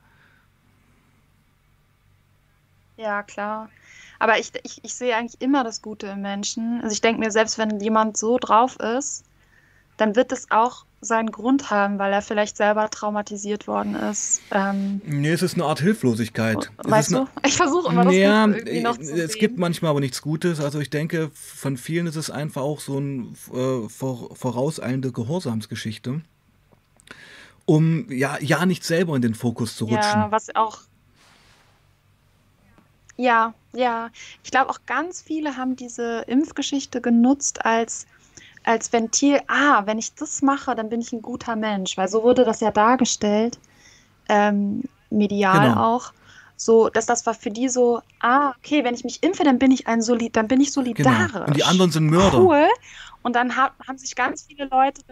ja, 2.96 3.22
klar. 3.22 3.72
Aber 4.18 4.38
ich, 4.38 4.52
ich, 4.62 4.82
ich 4.84 4.94
sehe 4.94 5.16
eigentlich 5.16 5.40
immer 5.40 5.64
das 5.64 5.82
Gute 5.82 6.06
im 6.08 6.22
Menschen. 6.22 6.80
Also 6.82 6.92
ich 6.92 7.00
denke 7.00 7.20
mir, 7.20 7.30
selbst 7.30 7.58
wenn 7.58 7.80
jemand 7.80 8.16
so 8.16 8.38
drauf 8.38 8.76
ist, 8.80 9.24
dann 9.98 10.16
wird 10.16 10.32
es 10.32 10.50
auch 10.50 10.86
seinen 11.04 11.30
Grund 11.30 11.70
haben, 11.70 11.98
weil 11.98 12.12
er 12.12 12.22
vielleicht 12.22 12.56
selber 12.56 12.90
traumatisiert 12.90 13.66
worden 13.66 13.94
ist. 13.94 14.42
Ähm, 14.50 15.00
Nee, 15.04 15.30
es 15.30 15.42
ist 15.42 15.54
eine 15.54 15.64
Art 15.64 15.80
Hilflosigkeit. 15.80 16.70
Weißt 16.78 17.14
eine, 17.14 17.26
du? 17.26 17.46
Ich 17.46 17.56
versuche 17.56 17.92
immer 17.92 18.04
das 18.04 18.14
ja, 18.14 18.46
irgendwie 18.46 18.80
noch 18.80 18.96
zu 18.98 19.14
es 19.14 19.38
gibt 19.38 19.58
manchmal 19.58 19.90
aber 19.90 20.00
nichts 20.00 20.22
Gutes. 20.22 20.60
Also 20.60 20.80
ich 20.80 20.90
denke, 20.90 21.30
von 21.34 21.76
vielen 21.76 22.06
ist 22.06 22.16
es 22.16 22.30
einfach 22.30 22.62
auch 22.62 22.80
so 22.80 22.96
eine 22.96 23.26
äh, 23.52 23.88
vor, 23.88 24.34
vorauseilende 24.34 25.12
Gehorsamsgeschichte, 25.12 26.22
um 27.66 28.10
ja, 28.10 28.38
ja 28.40 28.66
nicht 28.66 28.84
selber 28.84 29.16
in 29.16 29.22
den 29.22 29.34
Fokus 29.34 29.76
zu 29.76 29.86
Ja, 29.86 29.96
rutschen. 29.96 30.30
was 30.30 30.54
auch, 30.54 30.78
ja, 33.16 33.54
ja. 33.72 34.10
Ich 34.42 34.50
glaube 34.50 34.70
auch 34.70 34.80
ganz 34.86 35.22
viele 35.22 35.56
haben 35.56 35.76
diese 35.76 36.24
Impfgeschichte 36.26 37.00
genutzt 37.00 37.64
als, 37.64 38.06
als 38.64 38.92
Ventil. 38.92 39.40
Ah, 39.46 39.82
wenn 39.86 39.98
ich 39.98 40.14
das 40.14 40.42
mache, 40.42 40.74
dann 40.74 40.88
bin 40.88 41.00
ich 41.00 41.12
ein 41.12 41.22
guter 41.22 41.56
Mensch, 41.56 41.96
weil 41.96 42.08
so 42.08 42.22
wurde 42.22 42.44
das 42.44 42.60
ja 42.60 42.70
dargestellt, 42.70 43.58
ähm, 44.28 44.82
medial 45.10 45.68
Genau. 45.70 45.96
auch. 45.96 46.12
So, 46.56 46.88
dass 46.88 47.06
das 47.06 47.26
war 47.26 47.34
für 47.34 47.50
die 47.50 47.68
so, 47.68 48.00
ah, 48.20 48.52
okay, 48.58 48.84
wenn 48.84 48.94
ich 48.94 49.04
mich 49.04 49.22
impfe, 49.22 49.44
dann 49.44 49.58
bin 49.58 49.70
ich 49.70 49.86
ein 49.88 50.02
Soli 50.02 50.30
dann 50.30 50.48
bin 50.48 50.60
ich 50.60 50.72
Genau. 50.72 50.80
Und 50.90 50.96
die 50.96 51.02
solidarisch. 51.02 51.66
anderen 51.68 51.90
sind 51.90 52.06
Mörder. 52.06 52.38
Cool. 52.40 52.68
Und 53.22 53.34
dann 53.36 53.56
ha 53.56 53.72
haben 53.86 53.98
sich 53.98 54.14
ganz 54.14 54.44
viele 54.48 54.66
Leute, 54.66 55.02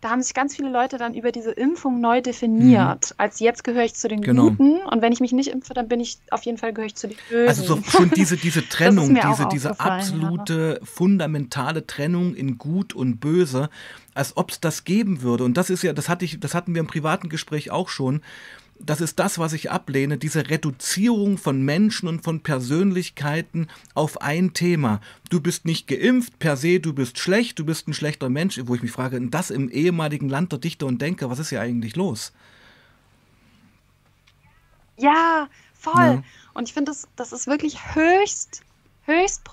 da 0.00 0.10
haben 0.10 0.22
sich 0.22 0.32
ganz 0.32 0.54
viele 0.54 0.70
Leute 0.70 0.96
dann 0.96 1.14
über 1.14 1.32
diese 1.32 1.50
Impfung 1.50 2.00
neu 2.00 2.18
Mhm. 2.18 2.22
definiert. 2.22 3.14
Als 3.18 3.40
jetzt 3.40 3.64
gehöre 3.64 3.84
ich 3.84 3.94
zu 3.94 4.06
den 4.08 4.20
Genau. 4.20 4.50
Guten 4.50 4.76
und 4.78 5.02
wenn 5.02 5.12
ich 5.12 5.20
mich 5.20 5.32
nicht 5.32 5.48
impfe, 5.50 5.74
dann 5.74 5.88
bin 5.88 5.98
ich 5.98 6.18
auf 6.30 6.42
jeden 6.44 6.56
Fall 6.56 6.72
gehöre 6.72 6.86
ich 6.86 6.94
zu 6.94 7.08
den 7.08 7.16
Also 7.48 7.62
so 7.64 7.76
Bösen. 7.76 7.90
schon 7.90 8.10
diese, 8.10 8.36
diese 8.36 8.68
Trennung, 8.68 9.14
diese, 9.14 9.48
diese 9.50 9.68
ja. 9.68 9.74
absolute 9.78 10.80
fundamentale 10.84 11.86
Trennung 11.86 12.34
in 12.34 12.58
Gut 12.58 12.94
und 12.94 13.18
Böse, 13.18 13.70
als 14.14 14.36
ob 14.36 14.50
es 14.52 14.60
das 14.60 14.84
geben 14.84 15.22
würde. 15.22 15.44
Und 15.44 15.56
das 15.56 15.68
ist 15.70 15.82
ja, 15.82 15.92
das 15.92 16.08
hatte 16.08 16.24
ich, 16.24 16.38
das 16.40 16.54
hatten 16.54 16.74
wir 16.74 16.80
im 16.80 16.86
privaten 16.86 17.28
Gespräch 17.28 17.70
auch 17.70 17.88
schon. 17.88 18.22
Das 18.80 19.00
ist 19.00 19.18
das, 19.18 19.38
was 19.38 19.52
ich 19.52 19.70
ablehne, 19.70 20.18
diese 20.18 20.48
Reduzierung 20.50 21.36
von 21.36 21.62
Menschen 21.62 22.08
und 22.08 22.22
von 22.22 22.40
Persönlichkeiten 22.40 23.66
auf 23.94 24.22
ein 24.22 24.54
Thema. 24.54 25.00
Du 25.30 25.40
bist 25.40 25.64
nicht 25.64 25.88
geimpft, 25.88 26.38
per 26.38 26.56
se, 26.56 26.80
du 26.80 26.92
bist 26.92 27.18
schlecht, 27.18 27.58
du 27.58 27.64
bist 27.64 27.88
ein 27.88 27.94
schlechter 27.94 28.28
Mensch, 28.28 28.60
wo 28.64 28.74
ich 28.74 28.82
mich 28.82 28.92
frage, 28.92 29.20
das 29.20 29.50
im 29.50 29.68
ehemaligen 29.68 30.28
Land 30.28 30.52
der 30.52 30.60
Dichter 30.60 30.86
und 30.86 31.02
Denker, 31.02 31.28
was 31.28 31.38
ist 31.38 31.48
hier 31.48 31.60
eigentlich 31.60 31.96
los? 31.96 32.32
Ja, 34.96 35.48
voll. 35.74 35.94
Ja. 35.94 36.22
Und 36.54 36.68
ich 36.68 36.74
finde, 36.74 36.90
das, 36.90 37.08
das 37.16 37.32
ist 37.32 37.46
wirklich 37.46 37.94
höchst, 37.94 38.62
höchst 39.08 39.44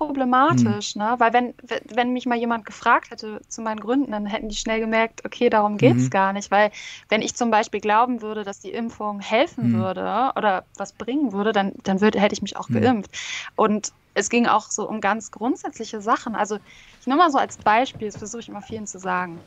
Hm. 0.50 0.76
problematisch, 0.78 0.96
ne? 0.96 1.16
Weil 1.20 1.34
wenn, 1.34 1.56
wenn 1.86 2.12
mich 2.14 2.26
mal 2.28 2.38
jemand 2.38 2.66
gefragt 2.66 3.10
hätte 3.12 3.42
zu 3.48 3.62
meinen 3.64 3.80
Gründen, 3.80 4.12
dann 4.12 4.26
hätten 4.28 4.50
die 4.50 4.56
schnell 4.56 4.80
gemerkt, 4.82 5.26
okay, 5.26 5.50
darum 5.50 5.78
geht's 5.78 6.10
Mhm. 6.10 6.12
gar 6.12 6.34
nicht. 6.34 6.52
Weil 6.52 6.72
wenn 7.10 7.22
ich 7.24 7.36
zum 7.36 7.52
Beispiel 7.52 7.82
glauben 7.82 8.22
würde, 8.22 8.44
dass 8.44 8.60
die 8.60 8.72
Impfung 8.74 9.20
helfen 9.22 9.72
Mhm. 9.72 9.74
würde 9.74 10.32
oder 10.38 10.68
was 10.78 10.94
bringen 10.94 11.34
würde, 11.34 11.54
dann, 11.54 11.74
dann 11.84 12.02
würde, 12.02 12.20
hätte 12.22 12.34
ich 12.34 12.42
mich 12.44 12.58
auch 12.58 12.70
Mhm. 12.70 12.82
geimpft. 12.82 13.12
Und 13.56 13.92
es 14.14 14.30
ging 14.30 14.48
auch 14.48 14.70
so 14.72 14.88
um 14.88 15.02
ganz 15.02 15.32
grundsätzliche 15.32 16.02
Sachen. 16.02 16.36
Also 16.36 16.58
ich 17.00 17.08
nehme 17.08 17.20
mal 17.20 17.32
so 17.32 17.38
als 17.38 17.58
Beispiel, 17.58 18.08
das 18.10 18.18
versuche 18.18 18.42
ich 18.42 18.50
immer 18.50 18.62
vielen 18.62 18.88
zu 18.88 19.00
sagen. 19.00 19.46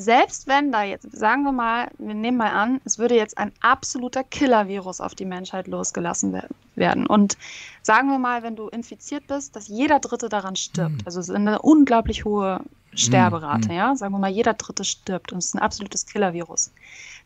Selbst 0.00 0.46
wenn 0.46 0.70
da 0.70 0.84
jetzt, 0.84 1.10
sagen 1.10 1.42
wir 1.42 1.50
mal, 1.50 1.88
wir 1.98 2.14
nehmen 2.14 2.36
mal 2.36 2.52
an, 2.52 2.80
es 2.84 2.98
würde 2.98 3.16
jetzt 3.16 3.36
ein 3.36 3.50
absoluter 3.60 4.22
Killer-Virus 4.22 5.00
auf 5.00 5.16
die 5.16 5.24
Menschheit 5.24 5.66
losgelassen 5.66 6.32
wer- 6.32 6.48
werden. 6.76 7.04
Und 7.04 7.36
sagen 7.82 8.08
wir 8.08 8.18
mal, 8.20 8.44
wenn 8.44 8.54
du 8.54 8.68
infiziert 8.68 9.26
bist, 9.26 9.56
dass 9.56 9.66
jeder 9.66 9.98
Dritte 9.98 10.28
daran 10.28 10.54
stirbt. 10.54 10.92
Mhm. 10.92 11.02
Also 11.04 11.18
es 11.18 11.28
ist 11.28 11.34
eine 11.34 11.60
unglaublich 11.60 12.24
hohe 12.24 12.60
Sterberate, 12.94 13.68
Mhm. 13.70 13.74
ja. 13.74 13.96
Sagen 13.96 14.14
wir 14.14 14.18
mal, 14.20 14.30
jeder 14.30 14.54
Dritte 14.54 14.84
stirbt 14.84 15.32
und 15.32 15.38
es 15.38 15.46
ist 15.46 15.54
ein 15.56 15.62
absolutes 15.62 16.06
Killer-Virus. 16.06 16.70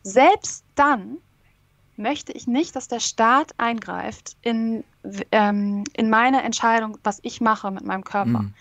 Selbst 0.03 0.65
dann 0.75 1.19
möchte 1.99 2.33
ich 2.33 2.47
nicht, 2.47 2.75
dass 2.75 2.89
der 2.89 3.01
Staat 3.01 3.53
eingreift 3.59 4.35
in, 4.41 4.83
ähm, 5.31 5.85
in 5.93 6.09
meine 6.09 6.43
Entscheidung, 6.43 6.97
was 7.05 7.21
ich 7.23 7.43
mache 7.43 7.71
mit 7.71 7.85
meinem 7.85 8.03
Körper. 8.03 8.39
Hm. 8.41 8.55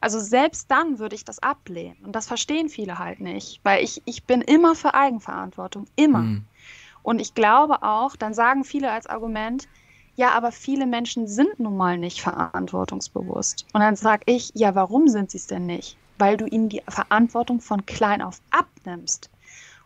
Also 0.00 0.18
selbst 0.18 0.70
dann 0.70 0.98
würde 0.98 1.14
ich 1.14 1.24
das 1.24 1.40
ablehnen. 1.40 1.96
Und 2.04 2.16
das 2.16 2.26
verstehen 2.26 2.68
viele 2.68 2.98
halt 2.98 3.20
nicht, 3.20 3.60
weil 3.62 3.84
ich, 3.84 4.02
ich 4.06 4.24
bin 4.24 4.40
immer 4.40 4.74
für 4.74 4.94
Eigenverantwortung, 4.94 5.86
immer. 5.96 6.20
Hm. 6.20 6.44
Und 7.02 7.20
ich 7.20 7.34
glaube 7.34 7.82
auch, 7.82 8.16
dann 8.16 8.34
sagen 8.34 8.64
viele 8.64 8.90
als 8.90 9.06
Argument, 9.06 9.68
ja, 10.16 10.32
aber 10.32 10.52
viele 10.52 10.86
Menschen 10.86 11.26
sind 11.26 11.60
nun 11.60 11.76
mal 11.76 11.96
nicht 11.96 12.20
verantwortungsbewusst. 12.20 13.66
Und 13.72 13.80
dann 13.80 13.96
sage 13.96 14.24
ich, 14.26 14.52
ja, 14.54 14.74
warum 14.74 15.08
sind 15.08 15.30
sie 15.30 15.38
es 15.38 15.46
denn 15.46 15.66
nicht? 15.66 15.96
weil 16.20 16.36
du 16.36 16.46
ihnen 16.46 16.68
die 16.68 16.82
Verantwortung 16.86 17.60
von 17.60 17.86
klein 17.86 18.22
auf 18.22 18.40
abnimmst. 18.50 19.30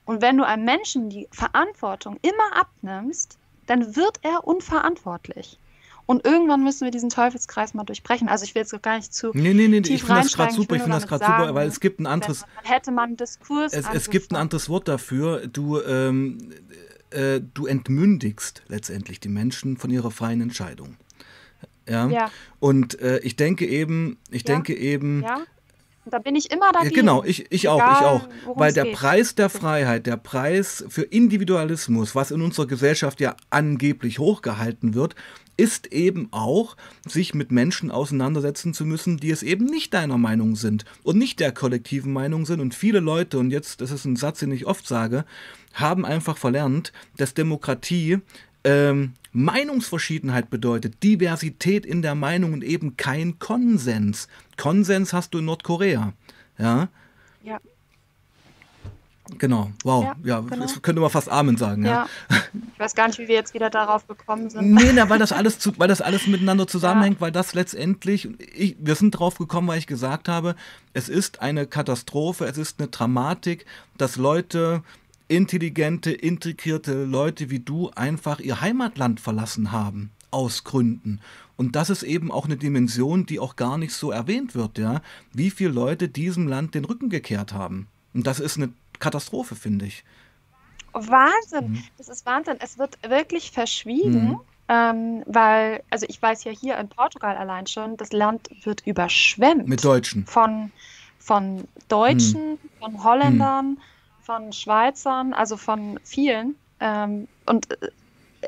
Und 0.05 0.21
wenn 0.21 0.37
du 0.37 0.45
einem 0.45 0.65
Menschen 0.65 1.09
die 1.09 1.29
Verantwortung 1.31 2.19
immer 2.21 2.61
abnimmst, 2.61 3.39
dann 3.67 3.97
wird 3.97 4.19
er 4.23 4.47
unverantwortlich. 4.47 5.59
Und 6.07 6.27
irgendwann 6.27 6.63
müssen 6.63 6.85
wir 6.85 6.91
diesen 6.91 7.09
Teufelskreis 7.09 7.73
mal 7.73 7.85
durchbrechen. 7.85 8.29
Also 8.29 8.45
ich 8.45 8.55
will 8.55 8.63
jetzt 8.63 8.83
gar 8.83 8.97
nicht 8.97 9.15
zu. 9.15 9.31
Nee, 9.33 9.55
nee, 9.55 9.69
nee, 9.69 9.79
ich 9.79 10.05
finde 10.05 10.23
das 10.23 10.35
gerade 10.35 10.53
super, 10.53 10.77
ich 10.77 10.83
finde 10.83 10.97
das 10.97 11.07
gerade 11.07 11.25
super, 11.25 11.55
weil 11.55 11.67
es 11.67 11.81
gibt 11.81 11.99
ein 12.01 12.07
anderes. 12.07 12.45
Hätte 12.63 12.91
man 12.91 13.17
Diskurs. 13.17 13.73
Es, 13.73 13.87
es 13.93 14.11
gibt 14.11 14.33
ein 14.33 14.37
anderes 14.37 14.69
Wort 14.69 14.89
dafür. 14.89 15.47
Du, 15.47 15.81
ähm, 15.81 16.53
äh, 17.11 17.41
du 17.41 17.67
entmündigst 17.67 18.63
letztendlich 18.69 19.21
die 19.21 19.31
Menschen 19.31 19.79
von 19.79 19.91
ihrer 19.91 20.11
freien 20.11 20.43
Entscheidung. 20.43 20.97
Ja. 21.89 22.09
ja. 22.09 22.31
Und 22.61 23.01
äh, 23.01 23.19
ich 23.21 23.37
denke 23.37 23.67
eben, 23.67 24.19
ich 24.31 24.47
ja. 24.47 24.55
denke 24.55 24.75
eben, 24.77 25.23
ja. 25.23 25.45
Da 26.07 26.19
bin 26.19 26.37
ich 26.37 26.51
immer 26.51 26.71
dagegen. 26.71 26.95
Ja, 26.95 27.01
genau, 27.01 27.25
ich, 27.25 27.51
ich 27.51 27.69
auch, 27.69 27.79
ich 27.79 28.05
auch. 28.05 28.29
Weil 28.57 28.75
der 28.75 28.85
geht. 28.85 28.95
Preis 28.95 29.35
der 29.35 29.49
Freiheit, 29.49 30.07
der 30.07 30.19
Preis 30.19 30.85
für 30.89 31.03
Individualismus, 31.03 32.15
was 32.15 32.31
in 32.31 32.43
unserer 32.43 32.67
Gesellschaft 32.67 33.21
ja 33.21 33.35
angeblich 33.49 34.19
hochgehalten 34.19 34.95
wird, 34.95 35.15
ist 35.57 35.93
eben 35.93 36.29
auch, 36.31 36.77
sich 37.07 37.35
mit 37.35 37.53
Menschen 37.53 37.91
auseinandersetzen 37.91 38.75
zu 38.75 38.85
müssen, 38.85 39.19
die 39.19 39.31
es 39.31 39.43
eben 39.43 39.67
nicht 39.67 39.95
deiner 39.95 40.19
Meinung 40.19 40.57
sind 40.57 40.85
und 41.03 41.19
nicht 41.19 41.41
der 41.41 41.53
kollektiven 41.53 42.13
Meinung 42.13 42.47
sind. 42.47 42.61
Und 42.61 42.75
viele 42.75 43.01
Leute, 43.01 43.39
und 43.39 43.51
jetzt, 43.51 43.81
das 43.81 43.91
ist 43.91 44.05
ein 44.05 44.17
Satz, 44.17 44.41
den 44.41 44.53
ich 44.53 44.67
oft 44.67 44.87
sage, 44.87 45.25
haben 45.73 46.05
einfach 46.05 46.37
verlernt, 46.37 46.93
dass 47.17 47.35
Demokratie 47.35 48.19
ähm, 48.65 49.13
Meinungsverschiedenheit 49.33 50.51
bedeutet, 50.51 51.03
Diversität 51.03 51.85
in 51.85 52.03
der 52.03 52.15
Meinung 52.15 52.53
und 52.53 52.65
eben 52.65 52.97
kein 52.97 53.39
Konsens. 53.39 54.29
Konsens 54.57 55.13
hast 55.13 55.35
du 55.35 55.39
in 55.39 55.45
Nordkorea. 55.45 56.15
Ja. 56.59 56.89
Genau, 59.39 59.71
wow, 59.85 60.05
ja, 60.05 60.17
ja 60.23 60.41
genau. 60.41 60.63
das 60.63 60.83
könnte 60.83 61.01
man 61.01 61.09
fast 61.09 61.31
Amen 61.31 61.57
sagen. 61.57 61.85
Ja. 61.85 62.07
ja. 62.31 62.37
Ich 62.75 62.81
weiß 62.81 62.95
gar 62.95 63.07
nicht, 63.07 63.19
wie 63.19 63.29
wir 63.29 63.37
jetzt 63.37 63.55
wieder 63.55 63.71
darauf 63.71 64.07
gekommen 64.07 64.51
sind. 64.51 64.73
Nee, 64.73 64.93
na, 64.93 65.09
weil, 65.09 65.19
das 65.19 65.33
alles 65.33 65.59
zu, 65.61 65.73
weil 65.79 65.89
das 65.89 66.01
alles 66.01 66.27
miteinander 66.27 66.67
zusammenhängt, 66.69 67.17
ja. 67.17 67.21
weil 67.23 67.33
das 67.33 67.55
letztendlich, 67.55 68.29
ich, 68.53 68.77
wir 68.81 68.97
sind 68.97 69.13
drauf 69.13 69.39
gekommen, 69.39 69.69
weil 69.69 69.79
ich 69.79 69.87
gesagt 69.87 70.29
habe, 70.29 70.57
es 70.93 71.09
ist 71.09 71.41
eine 71.41 71.67
Katastrophe, 71.67 72.47
es 72.47 72.59
ist 72.59 72.81
eine 72.81 72.89
Dramatik, 72.89 73.65
dass 73.97 74.17
Leute 74.17 74.83
intelligente, 75.29 76.13
integrierte 76.13 77.05
Leute 77.05 77.49
wie 77.49 77.61
du 77.61 77.91
einfach 77.95 78.41
ihr 78.41 78.61
Heimatland 78.61 79.21
verlassen 79.21 79.73
haben, 79.73 80.11
aus 80.31 80.65
Gründen. 80.65 81.21
Und 81.57 81.77
das 81.77 81.91
ist 81.91 82.03
eben 82.03 82.31
auch 82.31 82.45
eine 82.45 82.57
Dimension, 82.57 83.25
die 83.25 83.39
auch 83.39 83.57
gar 83.57 83.79
nicht 83.79 83.95
so 83.95 84.11
erwähnt 84.11 84.55
wird, 84.55 84.79
ja, 84.79 85.01
wie 85.33 85.51
viele 85.51 85.71
Leute 85.71 86.09
diesem 86.09 86.49
Land 86.49 86.75
den 86.75 86.85
Rücken 86.85 87.09
gekehrt 87.09 87.53
haben. 87.53 87.87
Und 88.13 88.27
das 88.27 88.41
ist 88.41 88.57
eine 88.57 88.73
Katastrophe, 89.05 89.55
finde 89.55 89.87
ich. 89.87 90.05
Wahnsinn, 90.93 91.73
mhm. 91.73 91.85
das 91.99 92.09
ist 92.09 92.27
Wahnsinn. 92.27 92.57
Es 92.61 92.79
wird 92.79 92.99
wirklich 93.09 93.51
verschwiegen. 93.51 94.29
Mhm. 94.29 94.41
Ähm, 94.67 95.23
weil, 95.27 95.83
also 95.91 96.07
ich 96.09 96.21
weiß 96.23 96.45
ja 96.45 96.53
hier 96.53 96.79
in 96.79 96.89
Portugal 96.89 97.37
allein 97.37 97.67
schon, 97.67 97.99
das 97.99 98.13
Land 98.13 98.49
wird 98.63 98.87
überschwemmt. 98.87 99.69
Mit 99.69 99.85
Deutschen. 99.85 100.25
Von, 100.25 100.73
von 101.19 101.69
Deutschen, 101.89 102.53
mhm. 102.53 102.59
von 102.81 103.05
Holländern, 103.05 103.67
mhm 103.73 103.79
von 104.25 104.53
Schweizern, 104.53 105.33
also 105.33 105.57
von 105.57 106.01
vielen. 106.03 106.57
Ähm, 106.81 107.29
und 107.47 107.69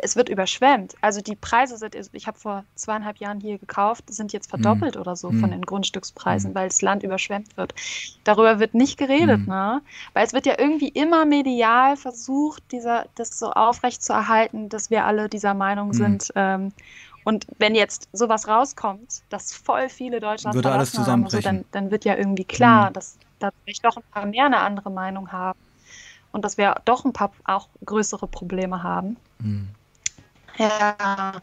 es 0.03 0.17
wird 0.17 0.29
überschwemmt. 0.29 0.95
Also 1.01 1.21
die 1.21 1.37
Preise 1.37 1.77
sind, 1.77 1.97
ich 2.13 2.27
habe 2.27 2.39
vor 2.39 2.65
zweieinhalb 2.75 3.19
Jahren 3.19 3.41
hier 3.41 3.59
gekauft, 3.59 4.05
sind 4.09 4.33
jetzt 4.33 4.49
verdoppelt 4.49 4.95
mhm. 4.95 5.01
oder 5.01 5.17
so 5.17 5.29
von 5.29 5.45
hm. 5.45 5.51
den 5.51 5.63
Grundstückspreisen, 5.63 6.51
mhm. 6.51 6.55
weil 6.55 6.69
das 6.69 6.83
Land 6.83 7.03
überschwemmt 7.03 7.57
wird. 7.57 7.75
Darüber 8.25 8.59
wird 8.59 8.75
nicht 8.75 8.99
geredet, 8.99 9.41
mhm. 9.41 9.49
ne? 9.49 9.83
Weil 10.13 10.27
es 10.27 10.33
wird 10.33 10.47
ja 10.47 10.55
irgendwie 10.59 10.89
immer 10.89 11.25
medial 11.25 11.97
versucht, 11.97 12.63
dieser, 12.73 13.07
das 13.15 13.39
so 13.39 13.51
aufrecht 13.53 14.03
zu 14.03 14.13
erhalten, 14.13 14.69
dass 14.69 14.91
wir 14.91 15.05
alle 15.05 15.29
dieser 15.29 15.55
Meinung 15.55 15.89
hm. 15.89 15.95
sind. 15.95 16.33
Ähm, 16.35 16.73
und 17.25 17.47
wenn 17.59 17.75
jetzt 17.75 18.09
sowas 18.13 18.47
rauskommt, 18.47 19.23
dass 19.31 19.53
voll 19.53 19.89
viele 19.89 20.21
Deutschland 20.21 20.55
Würde 20.55 20.71
alles 20.71 20.93
zusammenbrechen. 20.93 21.43
So, 21.43 21.49
dann, 21.49 21.65
dann, 21.73 21.91
wird 21.91 22.05
ja 22.05 22.17
irgendwie 22.17 22.45
klar, 22.45 22.87
hm. 22.87 22.93
dass 22.93 23.19
da 23.39 23.51
vielleicht 23.65 23.85
doch 23.85 23.97
ein 23.97 24.03
paar 24.11 24.27
mehr 24.27 24.47
eine 24.47 24.59
andere 24.59 24.91
Meinung 24.91 25.33
haben 25.33 25.59
und 26.33 26.45
dass 26.45 26.59
wir 26.59 26.77
doch 26.85 27.05
ein 27.05 27.13
paar 27.13 27.33
auch 27.45 27.69
größere 27.85 28.27
Probleme 28.27 28.83
haben. 28.83 29.17
Ja. 30.59 31.41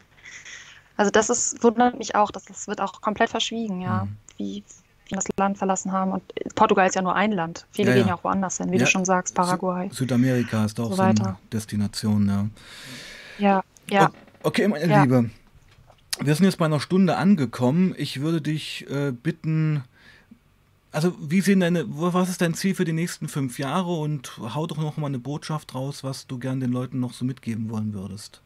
Also 0.96 1.10
das 1.10 1.30
ist, 1.30 1.62
wundert 1.62 1.98
mich 1.98 2.14
auch, 2.14 2.30
dass 2.30 2.44
das 2.44 2.68
wird 2.68 2.80
auch 2.80 3.00
komplett 3.00 3.30
verschwiegen, 3.30 3.80
ja, 3.80 4.04
mhm. 4.04 4.16
wie, 4.36 4.64
wie 5.06 5.14
das 5.14 5.24
Land 5.36 5.58
verlassen 5.58 5.92
haben. 5.92 6.12
Und 6.12 6.22
Portugal 6.54 6.86
ist 6.86 6.94
ja 6.94 7.02
nur 7.02 7.14
ein 7.14 7.32
Land. 7.32 7.66
Viele 7.72 7.90
ja, 7.90 7.96
gehen 7.96 8.08
ja 8.08 8.14
auch 8.14 8.24
woanders 8.24 8.58
hin, 8.58 8.70
wie 8.70 8.76
ja. 8.76 8.84
du 8.84 8.90
schon 8.90 9.04
sagst, 9.04 9.34
Paraguay. 9.34 9.88
Südamerika 9.92 10.64
ist 10.64 10.78
auch 10.78 10.90
so, 10.90 10.96
so 10.96 11.02
eine 11.02 11.36
Destination, 11.52 12.28
ja. 12.28 12.46
Ja, 13.38 13.64
ja. 13.90 14.10
Okay, 14.42 14.68
meine. 14.68 15.02
Liebe. 15.02 15.30
Wir 16.20 16.34
sind 16.36 16.44
jetzt 16.44 16.58
bei 16.58 16.66
einer 16.66 16.78
Stunde 16.78 17.16
angekommen. 17.16 17.92
Ich 17.98 18.20
würde 18.20 18.40
dich 18.40 18.88
äh, 18.88 19.10
bitten, 19.10 19.82
also, 20.92 21.12
wie 21.20 21.40
sehen 21.40 21.58
deine, 21.58 21.84
was 21.88 22.28
ist 22.28 22.40
dein 22.40 22.54
Ziel 22.54 22.76
für 22.76 22.84
die 22.84 22.92
nächsten 22.92 23.26
fünf 23.26 23.58
Jahre 23.58 23.92
und 23.92 24.38
hau 24.38 24.68
doch 24.68 24.76
noch 24.76 24.96
mal 24.96 25.08
eine 25.08 25.18
Botschaft 25.18 25.74
raus, 25.74 26.04
was 26.04 26.28
du 26.28 26.38
gern 26.38 26.60
den 26.60 26.70
Leuten 26.70 27.00
noch 27.00 27.12
so 27.12 27.24
mitgeben 27.24 27.68
wollen 27.68 27.94
würdest. 27.94 28.42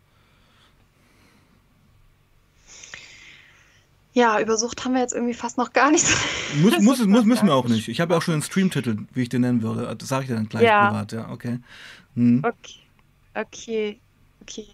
Ja, 4.14 4.40
über 4.40 4.56
Sucht 4.56 4.84
haben 4.84 4.94
wir 4.94 5.00
jetzt 5.00 5.14
irgendwie 5.14 5.34
fast 5.34 5.58
noch 5.58 5.72
gar 5.72 5.90
nichts. 5.90 6.16
Muss, 6.62 6.78
muss, 6.80 7.04
muss, 7.04 7.24
müssen 7.24 7.46
wir 7.46 7.54
auch 7.54 7.68
nicht. 7.68 7.88
Ich 7.88 8.00
habe 8.00 8.14
ja 8.14 8.18
auch 8.18 8.22
schon 8.22 8.32
einen 8.32 8.42
Streamtitel, 8.42 8.96
wie 9.12 9.22
ich 9.22 9.28
den 9.28 9.42
nennen 9.42 9.62
würde. 9.62 9.94
Das 9.94 10.08
sage 10.08 10.22
ich 10.22 10.28
dir 10.28 10.34
dann 10.34 10.48
gleich 10.48 10.62
ja. 10.62 10.88
privat, 10.88 11.12
ja, 11.12 11.30
okay. 11.30 11.58
Hm. 12.14 12.42
Okay. 12.44 12.74
Okay, 13.34 14.00
okay. 14.42 14.66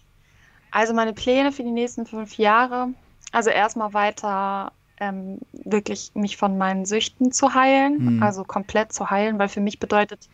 Also 0.71 0.93
meine 0.93 1.13
Pläne 1.13 1.51
für 1.51 1.63
die 1.63 1.71
nächsten 1.71 2.05
fünf 2.05 2.37
Jahre. 2.37 2.89
Also 3.31 3.49
erstmal 3.49 3.93
weiter 3.93 4.71
ähm, 4.99 5.39
wirklich 5.51 6.11
mich 6.13 6.37
von 6.37 6.57
meinen 6.57 6.85
Süchten 6.85 7.31
zu 7.31 7.53
heilen, 7.53 8.15
mhm. 8.15 8.23
also 8.23 8.43
komplett 8.43 8.93
zu 8.93 9.09
heilen, 9.09 9.37
weil 9.37 9.49
für 9.49 9.59
mich 9.59 9.79
bedeutet 9.79 10.29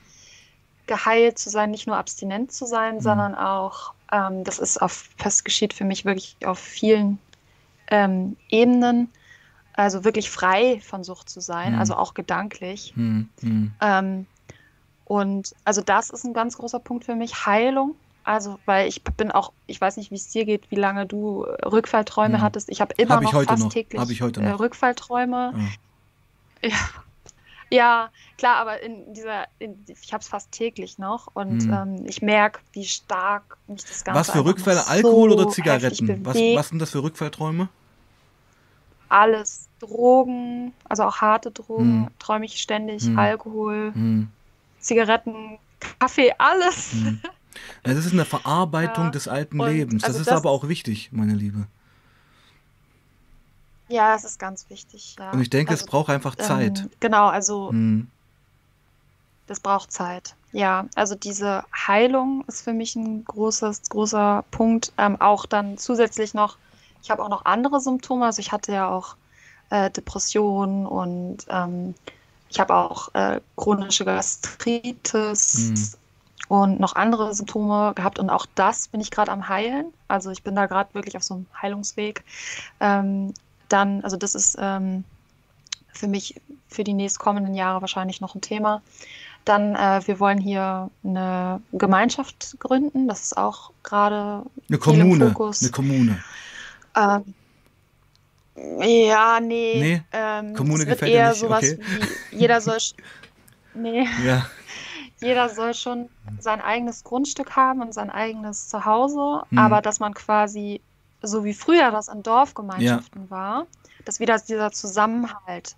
geheilt 0.88 1.40
zu 1.40 1.50
sein, 1.50 1.72
nicht 1.72 1.88
nur 1.88 1.98
abstinent 1.98 2.52
zu 2.52 2.66
sein, 2.66 2.96
mhm. 2.96 3.02
sondern 3.02 3.36
auch, 3.36 3.94
ähm, 4.12 4.44
das 4.44 4.60
ist 4.60 4.82
auf, 4.82 5.10
das 5.18 5.44
geschieht 5.44 5.74
für 5.74 5.86
mich 5.86 6.06
wirklich 6.06 6.36
auf 6.46 6.60
vielen 6.60 7.20
ähm, 7.92 8.36
Ebenen, 8.50 9.10
also 9.74 10.04
wirklich 10.04 10.32
frei 10.32 10.82
von 10.84 11.04
Sucht 11.04 11.30
zu 11.30 11.40
sein, 11.40 11.74
mhm. 11.74 11.80
also 11.80 11.96
auch 11.96 12.16
gedanklich. 12.16 12.94
Mhm. 12.96 13.30
Ähm, 13.80 14.26
und 15.06 15.54
also 15.66 15.82
das 15.82 16.10
ist 16.10 16.24
ein 16.24 16.34
ganz 16.34 16.58
großer 16.58 16.80
Punkt 16.80 17.06
für 17.06 17.16
mich, 17.16 17.46
Heilung 17.46 17.96
also, 18.24 18.60
weil 18.66 18.88
ich 18.88 19.04
bin 19.04 19.32
auch, 19.32 19.52
ich 19.68 19.82
weiß 19.82 19.98
nicht, 19.98 20.12
wie 20.12 20.16
es 20.16 20.30
dir 20.30 20.46
geht, 20.46 20.70
wie 20.70 20.76
lange 20.76 21.06
du 21.06 21.44
äh, 21.44 21.66
Rückfallträume 21.66 22.38
mhm. 22.38 22.42
hattest. 22.42 22.70
Ich 22.70 22.82
habe 22.82 22.94
immer 22.98 23.16
hab 23.16 23.24
noch 23.24 23.44
fast 23.44 23.64
noch. 23.64 23.74
täglich 23.74 24.10
ich 24.10 24.22
äh. 24.22 24.50
Rückfallträume. 24.50 25.54
Ja. 26.62 26.70
ja. 26.70 26.78
ja. 27.72 28.10
klar, 28.38 28.58
aber 28.58 28.82
in 28.82 29.14
dieser, 29.14 29.46
in, 29.58 29.84
ich 29.88 30.14
habe 30.14 30.22
es 30.22 30.28
fast 30.28 30.52
täglich 30.52 31.00
noch 31.00 31.30
und 31.34 31.66
mhm. 31.66 31.74
ähm, 31.74 32.06
ich 32.06 32.22
merke, 32.22 32.60
wie 32.74 32.86
stark 32.86 33.58
mich 33.68 33.84
das 33.86 34.04
Ganze. 34.04 34.20
Was 34.20 34.30
für 34.30 34.46
Rückfälle? 34.46 34.88
Alkohol 34.88 35.32
so 35.32 35.38
oder 35.38 35.50
Zigaretten? 35.50 36.24
Was, 36.24 36.36
was 36.36 36.70
sind 36.70 36.80
das 36.80 36.92
für 36.92 37.02
Rückfallträume? 37.02 37.70
Alles. 39.12 39.68
Drogen, 39.80 40.74
also 40.88 41.04
auch 41.04 41.18
harte 41.18 41.50
Drogen, 41.50 42.02
mhm. 42.02 42.08
träume 42.20 42.46
ich 42.46 42.62
ständig, 42.62 43.04
mhm. 43.06 43.18
Alkohol, 43.18 43.92
mhm. 43.96 44.30
Zigaretten, 44.80 45.58
Kaffee, 46.00 46.34
alles. 46.38 46.96
Das 47.84 48.06
ist 48.06 48.14
eine 48.14 48.26
Verarbeitung 48.26 49.06
ja. 49.06 49.10
des 49.10 49.28
alten 49.28 49.60
und 49.60 49.68
Lebens. 49.70 50.04
Das 50.04 50.12
also 50.12 50.22
ist 50.22 50.30
das, 50.30 50.38
aber 50.38 50.52
auch 50.52 50.68
wichtig, 50.68 51.10
meine 51.12 51.34
Liebe. 51.34 51.66
Ja, 53.90 54.16
es 54.16 54.24
ist 54.24 54.40
ganz 54.40 54.70
wichtig. 54.70 55.16
Ja. 55.20 55.32
Und 55.32 55.42
ich 55.42 55.50
denke, 55.50 55.72
also, 55.72 55.84
es 55.84 55.90
braucht 55.90 56.10
einfach 56.10 56.36
ähm, 56.38 56.46
Zeit. 56.46 56.80
Ähm, 56.80 56.90
genau, 57.00 57.28
also 57.28 57.74
das 59.48 59.60
braucht 59.60 59.92
Zeit. 59.92 60.36
Ja, 60.54 60.86
also 60.96 61.16
diese 61.16 61.66
Heilung 61.76 62.46
ist 62.48 62.62
für 62.62 62.74
mich 62.74 62.96
ein 62.96 63.26
großes, 63.26 63.90
großer 63.90 64.46
Punkt. 64.52 64.94
Ähm, 64.98 65.20
auch 65.20 65.46
dann 65.46 65.78
zusätzlich 65.78 66.34
noch, 66.34 66.58
ich 67.02 67.12
habe 67.12 67.24
auch 67.24 67.30
noch 67.30 67.46
andere 67.46 67.80
Symptome. 67.80 68.26
Also 68.26 68.40
ich 68.40 68.52
hatte 68.52 68.72
ja 68.72 68.90
auch 68.90 69.16
äh, 69.70 69.90
Depressionen 69.90 70.86
und 70.86 71.46
ähm, 71.50 71.96
ich 72.50 72.60
habe 72.60 72.76
auch 72.76 73.14
äh, 73.14 73.40
chronische 73.56 74.06
Gastritis, 74.06 75.54
hm 75.56 76.02
und 76.52 76.82
noch 76.82 76.98
andere 76.98 77.34
Symptome 77.34 77.94
gehabt 77.96 78.20
und 78.20 78.30
auch 78.30 78.46
das 78.56 78.90
bin 78.90 79.00
ich 79.00 79.10
gerade 79.10 79.32
am 79.32 79.48
Heilen. 79.48 79.86
Also 80.10 80.32
ich 80.32 80.44
bin 80.44 80.54
da 80.54 80.66
gerade 80.66 80.94
wirklich 80.94 81.16
auf 81.16 81.24
so 81.24 81.36
einem 81.36 81.46
Heilungsweg. 81.62 82.26
Ähm, 82.82 83.34
dann, 83.70 84.04
also 84.04 84.18
das 84.18 84.36
ist 84.36 84.58
ähm, 84.60 85.06
für 85.94 86.10
mich 86.10 86.42
für 86.68 86.84
die 86.84 86.92
nächstkommenden 86.92 87.54
Jahre 87.54 87.80
wahrscheinlich 87.80 88.20
noch 88.20 88.36
ein 88.36 88.42
Thema. 88.42 88.82
Dann, 89.46 89.76
äh, 89.76 90.02
wir 90.06 90.20
wollen 90.20 90.40
hier 90.40 90.90
eine 91.06 91.62
Gemeinschaft 91.72 92.58
gründen. 92.60 93.08
Das 93.08 93.22
ist 93.22 93.38
auch 93.38 93.72
gerade 93.82 94.44
eine 94.68 94.78
Kommune. 94.78 95.34
Eine 95.68 95.72
Kommune. 95.72 96.22
Ähm, 96.96 97.34
Ja, 98.82 99.40
nee. 99.40 99.80
Nee? 99.80 100.04
Ähm, 100.12 100.54
Kommune 100.54 100.86
gefällt 100.86 101.12
dir 101.14 101.18
eher 101.20 101.30
nicht? 101.30 101.40
sowas 101.40 101.64
Okay. 101.64 101.80
wie, 102.32 102.38
jeder 102.38 102.62
soll, 102.62 102.78
nee, 103.74 104.08
Ja. 104.26 104.46
jeder 105.22 105.50
soll 105.50 105.74
schon 105.74 106.10
sein 106.40 106.60
eigenes 106.62 107.04
Grundstück 107.04 107.56
haben 107.56 107.82
und 107.82 107.94
sein 107.94 108.10
eigenes 108.10 108.68
Zuhause, 108.68 109.44
Hm. 109.50 109.58
aber 109.58 109.82
dass 109.82 110.00
man 110.00 110.14
quasi, 110.14 110.82
so 111.22 111.44
wie 111.44 111.54
früher 111.54 111.92
das 111.92 112.08
in 112.08 112.24
Dorfgemeinschaften 112.24 113.30
war, 113.30 113.68
dass 114.06 114.20
wieder 114.20 114.38
dieser 114.40 114.72
Zusammenhalt 114.72 115.76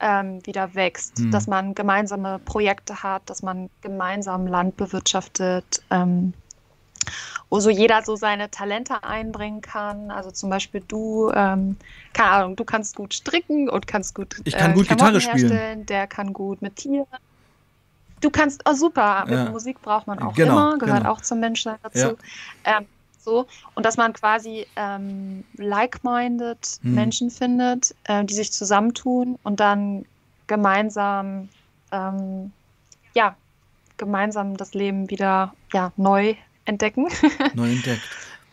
ähm, 0.00 0.44
wieder 0.46 0.74
wächst, 0.74 1.18
Hm. 1.18 1.30
dass 1.32 1.46
man 1.48 1.74
gemeinsame 1.74 2.38
Projekte 2.38 3.02
hat, 3.02 3.28
dass 3.28 3.42
man 3.42 3.68
gemeinsam 3.80 4.46
Land 4.46 4.76
bewirtschaftet, 4.76 5.82
ähm, 5.90 6.32
wo 7.50 7.60
so 7.60 7.70
jeder 7.70 8.02
so 8.02 8.16
seine 8.16 8.50
Talente 8.50 9.02
einbringen 9.04 9.60
kann. 9.60 10.10
Also 10.10 10.30
zum 10.30 10.50
Beispiel 10.50 10.82
du, 10.86 11.30
ähm, 11.34 11.76
keine 12.12 12.30
Ahnung, 12.30 12.56
du 12.56 12.64
kannst 12.64 12.96
gut 12.96 13.14
stricken 13.14 13.68
und 13.68 13.86
kannst 13.86 14.14
gut 14.14 14.36
Ich 14.44 14.56
kann 14.56 14.72
äh, 14.72 14.74
gut 14.74 14.88
Gitarre 14.88 15.20
spielen. 15.20 15.48
herstellen, 15.50 15.86
der 15.86 16.06
kann 16.06 16.32
gut 16.32 16.62
mit 16.62 16.76
Tieren. 16.76 17.06
Du 18.20 18.30
kannst, 18.30 18.62
oh 18.68 18.72
super, 18.72 19.24
mit 19.26 19.34
Ja. 19.34 19.50
Musik 19.50 19.80
braucht 19.82 20.06
man 20.06 20.18
auch 20.18 20.34
Genau, 20.34 20.52
immer, 20.52 20.78
gehört 20.78 21.00
genau. 21.00 21.12
auch 21.12 21.20
zum 21.20 21.40
Menschsein 21.40 21.76
dazu. 21.82 22.16
Ja. 22.64 22.78
Ähm, 22.78 22.86
so, 23.18 23.46
und 23.74 23.84
dass 23.84 23.96
man 23.96 24.12
quasi 24.12 24.66
ähm, 24.76 25.44
like-minded 25.56 26.78
Hm. 26.82 26.94
Menschen 26.94 27.30
findet, 27.30 27.94
äh, 28.04 28.24
die 28.24 28.34
sich 28.34 28.52
zusammentun 28.52 29.36
und 29.42 29.60
dann 29.60 30.06
gemeinsam, 30.46 31.48
ähm, 31.92 32.52
ja, 33.14 33.36
gemeinsam 33.98 34.56
das 34.56 34.74
Leben 34.74 35.10
wieder 35.10 35.52
ja, 35.72 35.92
neu 35.96 36.34
entdecken. 36.66 37.08
Neu 37.54 37.70
entdeckt. 37.72 38.02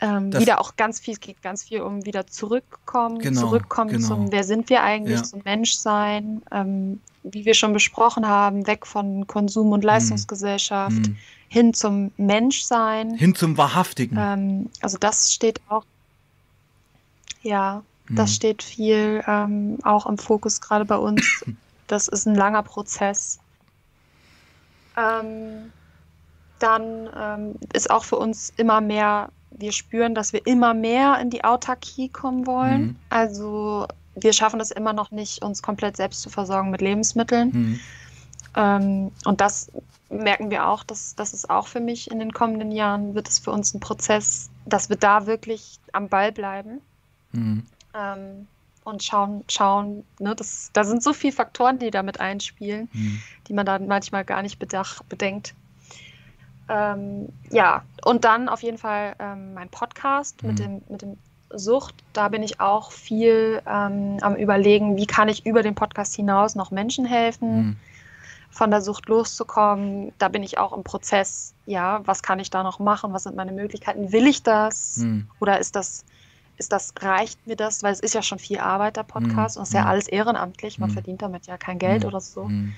ähm, 0.02 0.34
wieder 0.34 0.60
auch 0.62 0.76
ganz 0.76 1.00
viel, 1.00 1.14
es 1.14 1.20
geht 1.20 1.42
ganz 1.42 1.64
viel 1.64 1.82
um 1.82 2.06
wieder 2.06 2.26
zurückkommen, 2.28 3.20
Genau, 3.20 3.42
zurückkommen 3.42 3.92
genau. 3.92 4.08
zum, 4.08 4.32
wer 4.32 4.44
sind 4.44 4.70
wir 4.70 4.82
eigentlich, 4.84 5.18
Ja. 5.18 5.24
zum 5.24 5.42
Menschsein, 5.44 6.42
ähm, 6.52 7.00
wie 7.24 7.46
wir 7.46 7.54
schon 7.54 7.74
besprochen 7.74 8.28
haben, 8.28 8.68
weg 8.68 8.86
von 8.86 9.28
Konsum- 9.28 9.72
und 9.72 9.84
Leistungsgesellschaft 9.84 11.06
Hm. 11.08 11.18
hin 11.48 11.74
zum 11.74 12.12
Menschsein. 12.18 13.14
Hin 13.16 13.34
zum 13.36 13.58
Wahrhaftigen. 13.58 14.18
Ähm, 14.20 14.70
also 14.82 14.98
das 14.98 15.32
steht 15.34 15.62
auch, 15.70 15.86
ja, 17.42 17.84
Hm. 18.08 18.16
das 18.18 18.36
steht 18.36 18.62
viel 18.64 19.24
ähm, 19.28 19.78
auch 19.84 20.06
im 20.06 20.18
Fokus 20.18 20.60
gerade 20.62 20.86
bei 20.86 20.98
uns. 20.98 21.44
Das 21.88 22.08
ist 22.08 22.26
ein 22.26 22.34
langer 22.34 22.64
Prozess. 22.64 23.40
Ähm, 24.98 25.72
dann 26.64 27.10
ähm, 27.16 27.56
ist 27.74 27.92
auch 27.92 28.04
für 28.04 28.18
uns 28.18 28.54
immer 28.58 28.82
mehr, 28.82 29.30
wir 29.52 29.72
spüren, 29.72 30.16
dass 30.16 30.34
wir 30.34 30.46
immer 30.48 30.74
mehr 30.74 31.20
in 31.20 31.30
die 31.30 31.44
Autarkie 31.44 32.10
kommen 32.10 32.48
wollen. 32.48 32.82
Mhm. 32.82 32.96
Also 33.10 33.88
wir 34.16 34.34
schaffen 34.34 34.60
es 34.60 34.72
immer 34.72 34.94
noch 34.94 35.12
nicht, 35.12 35.44
uns 35.44 35.62
komplett 35.62 35.98
selbst 35.98 36.22
zu 36.22 36.30
versorgen 36.30 36.72
mit 36.72 36.82
Lebensmitteln. 36.82 37.54
Hm. 37.54 37.80
Ähm, 38.56 39.12
und 39.26 39.42
das 39.42 39.72
merken 40.10 40.52
wir 40.52 40.68
auch, 40.68 40.84
dass 40.84 41.16
das 41.16 41.34
ist 41.34 41.50
auch 41.50 41.68
für 41.68 41.80
mich 41.80 42.12
in 42.12 42.20
den 42.20 42.32
kommenden 42.32 42.72
Jahren, 42.72 43.16
wird 43.16 43.28
es 43.28 43.40
für 43.40 43.52
uns 43.52 43.74
ein 43.74 43.80
Prozess, 43.80 44.50
dass 44.66 44.90
wir 44.90 44.98
da 44.98 45.26
wirklich 45.26 45.80
am 45.92 46.10
Ball 46.10 46.32
bleiben 46.32 46.82
Hm. 47.32 47.64
ähm, 47.96 48.48
und 48.84 49.02
schauen, 49.02 49.44
schauen, 49.48 50.04
ne, 50.20 50.36
das, 50.36 50.70
da 50.74 50.84
sind 50.84 51.02
so 51.02 51.14
viele 51.14 51.34
Faktoren, 51.34 51.80
die 51.80 51.90
damit 51.90 52.20
einspielen, 52.20 52.90
Hm. 52.92 53.20
die 53.48 53.54
man 53.54 53.66
dann 53.66 53.88
manchmal 53.88 54.24
gar 54.24 54.44
nicht 54.44 54.60
bedach, 54.60 55.02
bedenkt. 55.04 55.56
Ähm, 56.70 57.30
ja, 57.52 57.84
und 58.06 58.24
dann 58.26 58.48
auf 58.50 58.64
jeden 58.64 58.78
Fall 58.78 59.16
ähm, 59.20 59.54
mein 59.54 59.70
Podcast 59.70 60.44
mit 60.44 60.54
Mhm. 60.60 60.64
dem, 60.64 60.82
mit 60.90 61.02
dem 61.02 61.18
Sucht. 61.56 61.94
Da 62.14 62.30
bin 62.30 62.42
ich 62.42 62.60
auch 62.60 62.92
viel 62.92 63.62
ähm, 63.68 64.18
am 64.22 64.36
Überlegen, 64.36 64.98
wie 64.98 65.06
kann 65.06 65.30
ich 65.30 65.46
über 65.46 65.62
den 65.62 65.76
Podcast 65.76 66.16
hinaus 66.16 66.56
noch 66.56 66.72
Menschen 66.72 67.06
helfen 67.06 67.50
Hm. 67.50 67.76
von 68.50 68.72
der 68.72 68.82
Sucht 68.82 69.08
loszukommen. 69.08 70.14
Da 70.18 70.30
bin 70.30 70.42
ich 70.42 70.58
auch 70.58 70.74
im 70.74 70.84
Prozess. 70.84 71.54
Ja, 71.66 72.02
was 72.06 72.24
kann 72.24 72.40
ich 72.40 72.50
da 72.50 72.64
noch 72.64 72.80
machen? 72.80 73.14
Was 73.14 73.24
sind 73.24 73.36
meine 73.36 73.52
Möglichkeiten? 73.52 74.12
Will 74.12 74.26
ich 74.28 74.42
das? 74.44 74.98
Hm. 75.02 75.28
Oder 75.40 75.60
ist 75.60 75.76
das, 75.76 76.06
ist 76.58 76.72
das, 76.72 76.94
reicht 77.02 77.46
mir 77.46 77.56
das? 77.56 77.84
Weil 77.84 77.94
es 77.94 78.00
ist 78.00 78.14
ja 78.16 78.22
schon 78.24 78.40
viel 78.40 78.60
Arbeit, 78.60 78.96
der 78.98 79.04
Podcast. 79.04 79.56
Mhm. 79.56 79.60
Und 79.60 79.64
es 79.64 79.70
ist 79.70 79.74
ja 79.76 79.82
Mhm. 79.82 79.88
alles 79.90 80.08
ehrenamtlich. 80.08 80.80
Man 80.80 80.90
Mhm. 80.90 80.94
verdient 80.94 81.22
damit 81.22 81.46
ja 81.46 81.58
kein 81.58 81.78
Geld 81.78 82.02
Mhm. 82.04 82.08
oder 82.08 82.20
so. 82.22 82.46
Hm. 82.46 82.74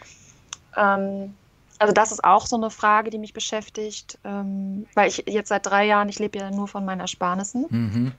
Ähm, 0.77 1.33
also 1.79 1.93
das 1.93 2.11
ist 2.11 2.23
auch 2.23 2.45
so 2.45 2.55
eine 2.55 2.69
Frage, 2.69 3.09
die 3.09 3.17
mich 3.17 3.33
beschäftigt. 3.33 4.17
Ähm, 4.23 4.85
weil 4.93 5.09
ich 5.09 5.23
jetzt 5.27 5.49
seit 5.49 5.65
drei 5.65 5.85
Jahren, 5.85 6.09
ich 6.09 6.19
lebe 6.19 6.37
ja 6.39 6.51
nur 6.51 6.67
von 6.67 6.85
meinen 6.85 7.01
Ersparnissen. 7.01 7.65
Mhm. 7.69 8.11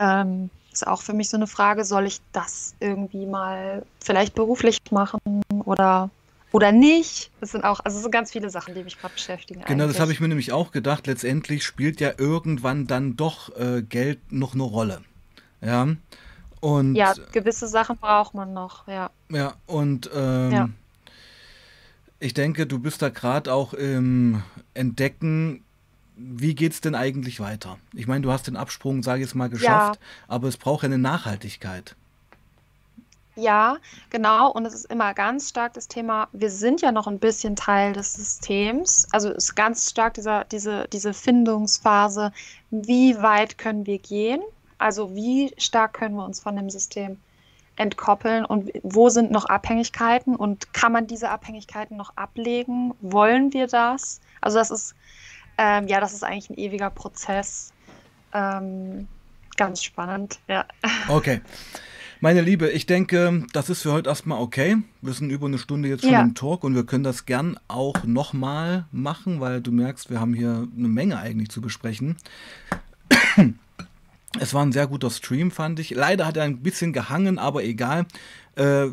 Ähm, 0.00 0.50
ist 0.72 0.86
auch 0.86 1.02
für 1.02 1.12
mich 1.12 1.28
so 1.28 1.36
eine 1.36 1.46
Frage, 1.46 1.84
soll 1.84 2.06
ich 2.06 2.20
das 2.32 2.74
irgendwie 2.80 3.26
mal 3.26 3.84
vielleicht 4.00 4.34
beruflich 4.34 4.78
machen 4.90 5.18
oder, 5.64 6.10
oder 6.52 6.72
nicht? 6.72 7.30
Das 7.40 7.52
sind 7.52 7.64
auch, 7.64 7.80
also 7.80 7.96
es 7.96 8.02
sind 8.02 8.12
ganz 8.12 8.30
viele 8.30 8.48
Sachen, 8.50 8.74
die 8.74 8.84
mich 8.84 8.98
gerade 8.98 9.14
beschäftigen. 9.14 9.62
Genau, 9.66 9.84
das 9.84 9.96
eigentlich. 9.96 10.00
habe 10.00 10.12
ich 10.12 10.20
mir 10.20 10.28
nämlich 10.28 10.52
auch 10.52 10.70
gedacht. 10.70 11.06
Letztendlich 11.06 11.64
spielt 11.64 12.00
ja 12.00 12.12
irgendwann 12.16 12.86
dann 12.86 13.16
doch 13.16 13.54
äh, 13.56 13.82
Geld 13.82 14.32
noch 14.32 14.54
eine 14.54 14.62
Rolle. 14.62 15.02
Ja. 15.60 15.88
Und 16.60 16.94
Ja, 16.94 17.14
gewisse 17.32 17.68
Sachen 17.68 17.96
braucht 17.98 18.34
man 18.34 18.52
noch, 18.52 18.86
ja. 18.88 19.10
Ja, 19.30 19.54
und 19.66 20.10
ähm, 20.14 20.50
Ja. 20.50 20.68
Ich 22.20 22.34
denke, 22.34 22.66
du 22.66 22.78
bist 22.78 23.02
da 23.02 23.08
gerade 23.08 23.52
auch 23.52 23.74
im 23.74 24.42
Entdecken, 24.74 25.64
wie 26.16 26.54
geht's 26.54 26.80
denn 26.80 26.94
eigentlich 26.94 27.38
weiter? 27.38 27.78
Ich 27.94 28.08
meine, 28.08 28.22
du 28.22 28.32
hast 28.32 28.48
den 28.48 28.56
Absprung, 28.56 29.02
sage 29.02 29.20
ich 29.20 29.28
jetzt 29.28 29.34
mal, 29.34 29.48
geschafft, 29.48 30.00
aber 30.26 30.48
es 30.48 30.56
braucht 30.56 30.82
ja 30.82 30.86
eine 30.86 30.98
Nachhaltigkeit. 30.98 31.94
Ja, 33.36 33.76
genau. 34.10 34.50
Und 34.50 34.66
es 34.66 34.74
ist 34.74 34.86
immer 34.86 35.14
ganz 35.14 35.50
stark 35.50 35.74
das 35.74 35.86
Thema, 35.86 36.26
wir 36.32 36.50
sind 36.50 36.80
ja 36.80 36.90
noch 36.90 37.06
ein 37.06 37.20
bisschen 37.20 37.54
Teil 37.54 37.92
des 37.92 38.14
Systems. 38.14 39.06
Also 39.12 39.28
es 39.28 39.44
ist 39.44 39.54
ganz 39.54 39.88
stark 39.88 40.14
dieser, 40.14 40.44
diese, 40.44 40.88
diese 40.92 41.14
Findungsphase, 41.14 42.32
wie 42.72 43.16
weit 43.22 43.56
können 43.56 43.86
wir 43.86 44.00
gehen? 44.00 44.40
Also 44.78 45.14
wie 45.14 45.54
stark 45.56 45.92
können 45.92 46.16
wir 46.16 46.24
uns 46.24 46.40
von 46.40 46.56
dem 46.56 46.68
System 46.68 47.18
entkoppeln 47.78 48.44
und 48.44 48.70
wo 48.82 49.08
sind 49.08 49.30
noch 49.30 49.46
Abhängigkeiten 49.46 50.36
und 50.36 50.72
kann 50.74 50.92
man 50.92 51.06
diese 51.06 51.30
Abhängigkeiten 51.30 51.96
noch 51.96 52.16
ablegen? 52.16 52.92
Wollen 53.00 53.52
wir 53.52 53.66
das? 53.66 54.20
Also 54.40 54.58
das 54.58 54.70
ist, 54.70 54.94
ähm, 55.56 55.88
ja, 55.88 56.00
das 56.00 56.12
ist 56.12 56.24
eigentlich 56.24 56.50
ein 56.50 56.58
ewiger 56.58 56.90
Prozess. 56.90 57.72
Ähm, 58.34 59.08
ganz 59.56 59.82
spannend, 59.82 60.38
ja. 60.48 60.64
Okay. 61.08 61.40
Meine 62.20 62.40
Liebe, 62.40 62.68
ich 62.70 62.84
denke, 62.86 63.44
das 63.52 63.70
ist 63.70 63.82
für 63.82 63.92
heute 63.92 64.10
erstmal 64.10 64.40
okay. 64.40 64.78
Wir 65.02 65.12
sind 65.12 65.30
über 65.30 65.46
eine 65.46 65.58
Stunde 65.58 65.88
jetzt 65.88 66.02
schon 66.02 66.10
Ja. 66.10 66.20
im 66.20 66.34
Talk 66.34 66.64
und 66.64 66.74
wir 66.74 66.84
können 66.84 67.04
das 67.04 67.26
gern 67.26 67.60
auch 67.68 68.02
nochmal 68.02 68.86
machen, 68.90 69.40
weil 69.40 69.60
du 69.60 69.70
merkst, 69.70 70.10
wir 70.10 70.20
haben 70.20 70.34
hier 70.34 70.66
eine 70.76 70.88
Menge 70.88 71.18
eigentlich 71.18 71.48
zu 71.50 71.60
besprechen. 71.60 72.16
Es 74.40 74.54
war 74.54 74.64
ein 74.64 74.72
sehr 74.72 74.86
guter 74.86 75.10
Stream, 75.10 75.50
fand 75.50 75.80
ich. 75.80 75.90
Leider 75.90 76.26
hat 76.26 76.36
er 76.36 76.44
ein 76.44 76.58
bisschen 76.62 76.92
gehangen, 76.92 77.38
aber 77.38 77.64
egal. 77.64 78.06
Äh, 78.56 78.88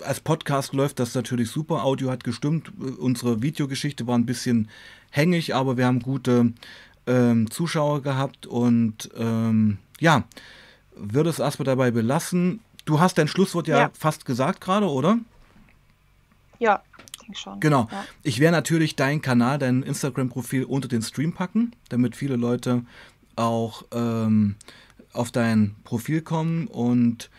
als 0.00 0.20
Podcast 0.20 0.72
läuft 0.72 0.98
das 0.98 1.14
natürlich 1.14 1.48
super. 1.50 1.84
Audio 1.84 2.10
hat 2.10 2.24
gestimmt. 2.24 2.72
Unsere 2.98 3.42
Videogeschichte 3.42 4.06
war 4.06 4.16
ein 4.18 4.26
bisschen 4.26 4.68
hängig, 5.10 5.54
aber 5.54 5.76
wir 5.76 5.86
haben 5.86 6.00
gute 6.00 6.52
ähm, 7.06 7.50
Zuschauer 7.50 8.02
gehabt 8.02 8.46
und 8.46 9.10
ähm, 9.16 9.78
ja, 10.00 10.24
würde 10.96 11.30
es 11.30 11.38
erstmal 11.38 11.66
dabei 11.66 11.90
belassen. 11.90 12.60
Du 12.84 12.98
hast 13.00 13.18
dein 13.18 13.28
Schlusswort 13.28 13.68
ja, 13.68 13.78
Ja. 13.78 13.90
fast 13.96 14.24
gesagt 14.24 14.60
gerade, 14.60 14.88
oder? 14.88 15.18
Ja, 16.58 16.82
schon. 17.32 17.60
Genau. 17.60 17.88
Ja. 17.90 18.04
Ich 18.22 18.40
werde 18.40 18.56
natürlich 18.56 18.96
deinen 18.96 19.22
Kanal, 19.22 19.58
dein 19.58 19.82
Instagram-Profil 19.82 20.64
unter 20.64 20.88
den 20.88 21.02
Stream 21.02 21.32
packen, 21.32 21.72
damit 21.88 22.16
viele 22.16 22.36
Leute 22.36 22.84
auch 23.36 23.84
ähm, 23.92 24.56
auf 25.12 25.30
dein 25.30 25.76
Profil 25.84 26.22
kommen. 26.22 26.66
Und 26.66 27.30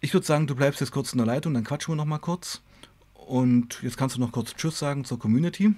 ich 0.00 0.14
würde 0.14 0.26
sagen, 0.26 0.46
du 0.46 0.54
bleibst 0.54 0.80
jetzt 0.80 0.92
kurz 0.92 1.12
in 1.12 1.18
der 1.18 1.26
Leitung, 1.26 1.54
dann 1.54 1.64
quatschen 1.64 1.92
wir 1.92 1.96
noch 1.96 2.04
mal 2.04 2.18
kurz. 2.18 2.60
Und 3.14 3.82
jetzt 3.82 3.96
kannst 3.96 4.16
du 4.16 4.20
noch 4.20 4.32
kurz 4.32 4.54
Tschüss 4.54 4.78
sagen 4.78 5.04
zur 5.04 5.18
Community. 5.18 5.74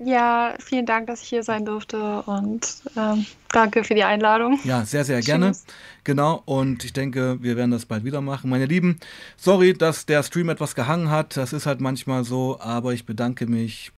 Ja, 0.00 0.54
vielen 0.58 0.86
Dank, 0.86 1.06
dass 1.06 1.22
ich 1.22 1.28
hier 1.28 1.44
sein 1.44 1.64
durfte 1.64 2.22
und 2.22 2.82
ähm, 2.96 3.24
danke 3.52 3.84
für 3.84 3.94
die 3.94 4.02
Einladung. 4.02 4.58
Ja, 4.64 4.84
sehr, 4.84 5.04
sehr 5.04 5.20
gerne. 5.20 5.52
Tschüss. 5.52 5.64
Genau, 6.02 6.42
und 6.46 6.84
ich 6.84 6.92
denke, 6.92 7.40
wir 7.40 7.56
werden 7.56 7.70
das 7.70 7.86
bald 7.86 8.04
wieder 8.04 8.20
machen. 8.20 8.50
Meine 8.50 8.66
Lieben, 8.66 8.98
sorry, 9.36 9.72
dass 9.72 10.04
der 10.04 10.24
Stream 10.24 10.48
etwas 10.48 10.74
gehangen 10.74 11.10
hat. 11.10 11.36
Das 11.36 11.52
ist 11.52 11.66
halt 11.66 11.80
manchmal 11.80 12.24
so, 12.24 12.58
aber 12.60 12.92
ich 12.92 13.06
bedanke 13.06 13.46
mich 13.46 13.92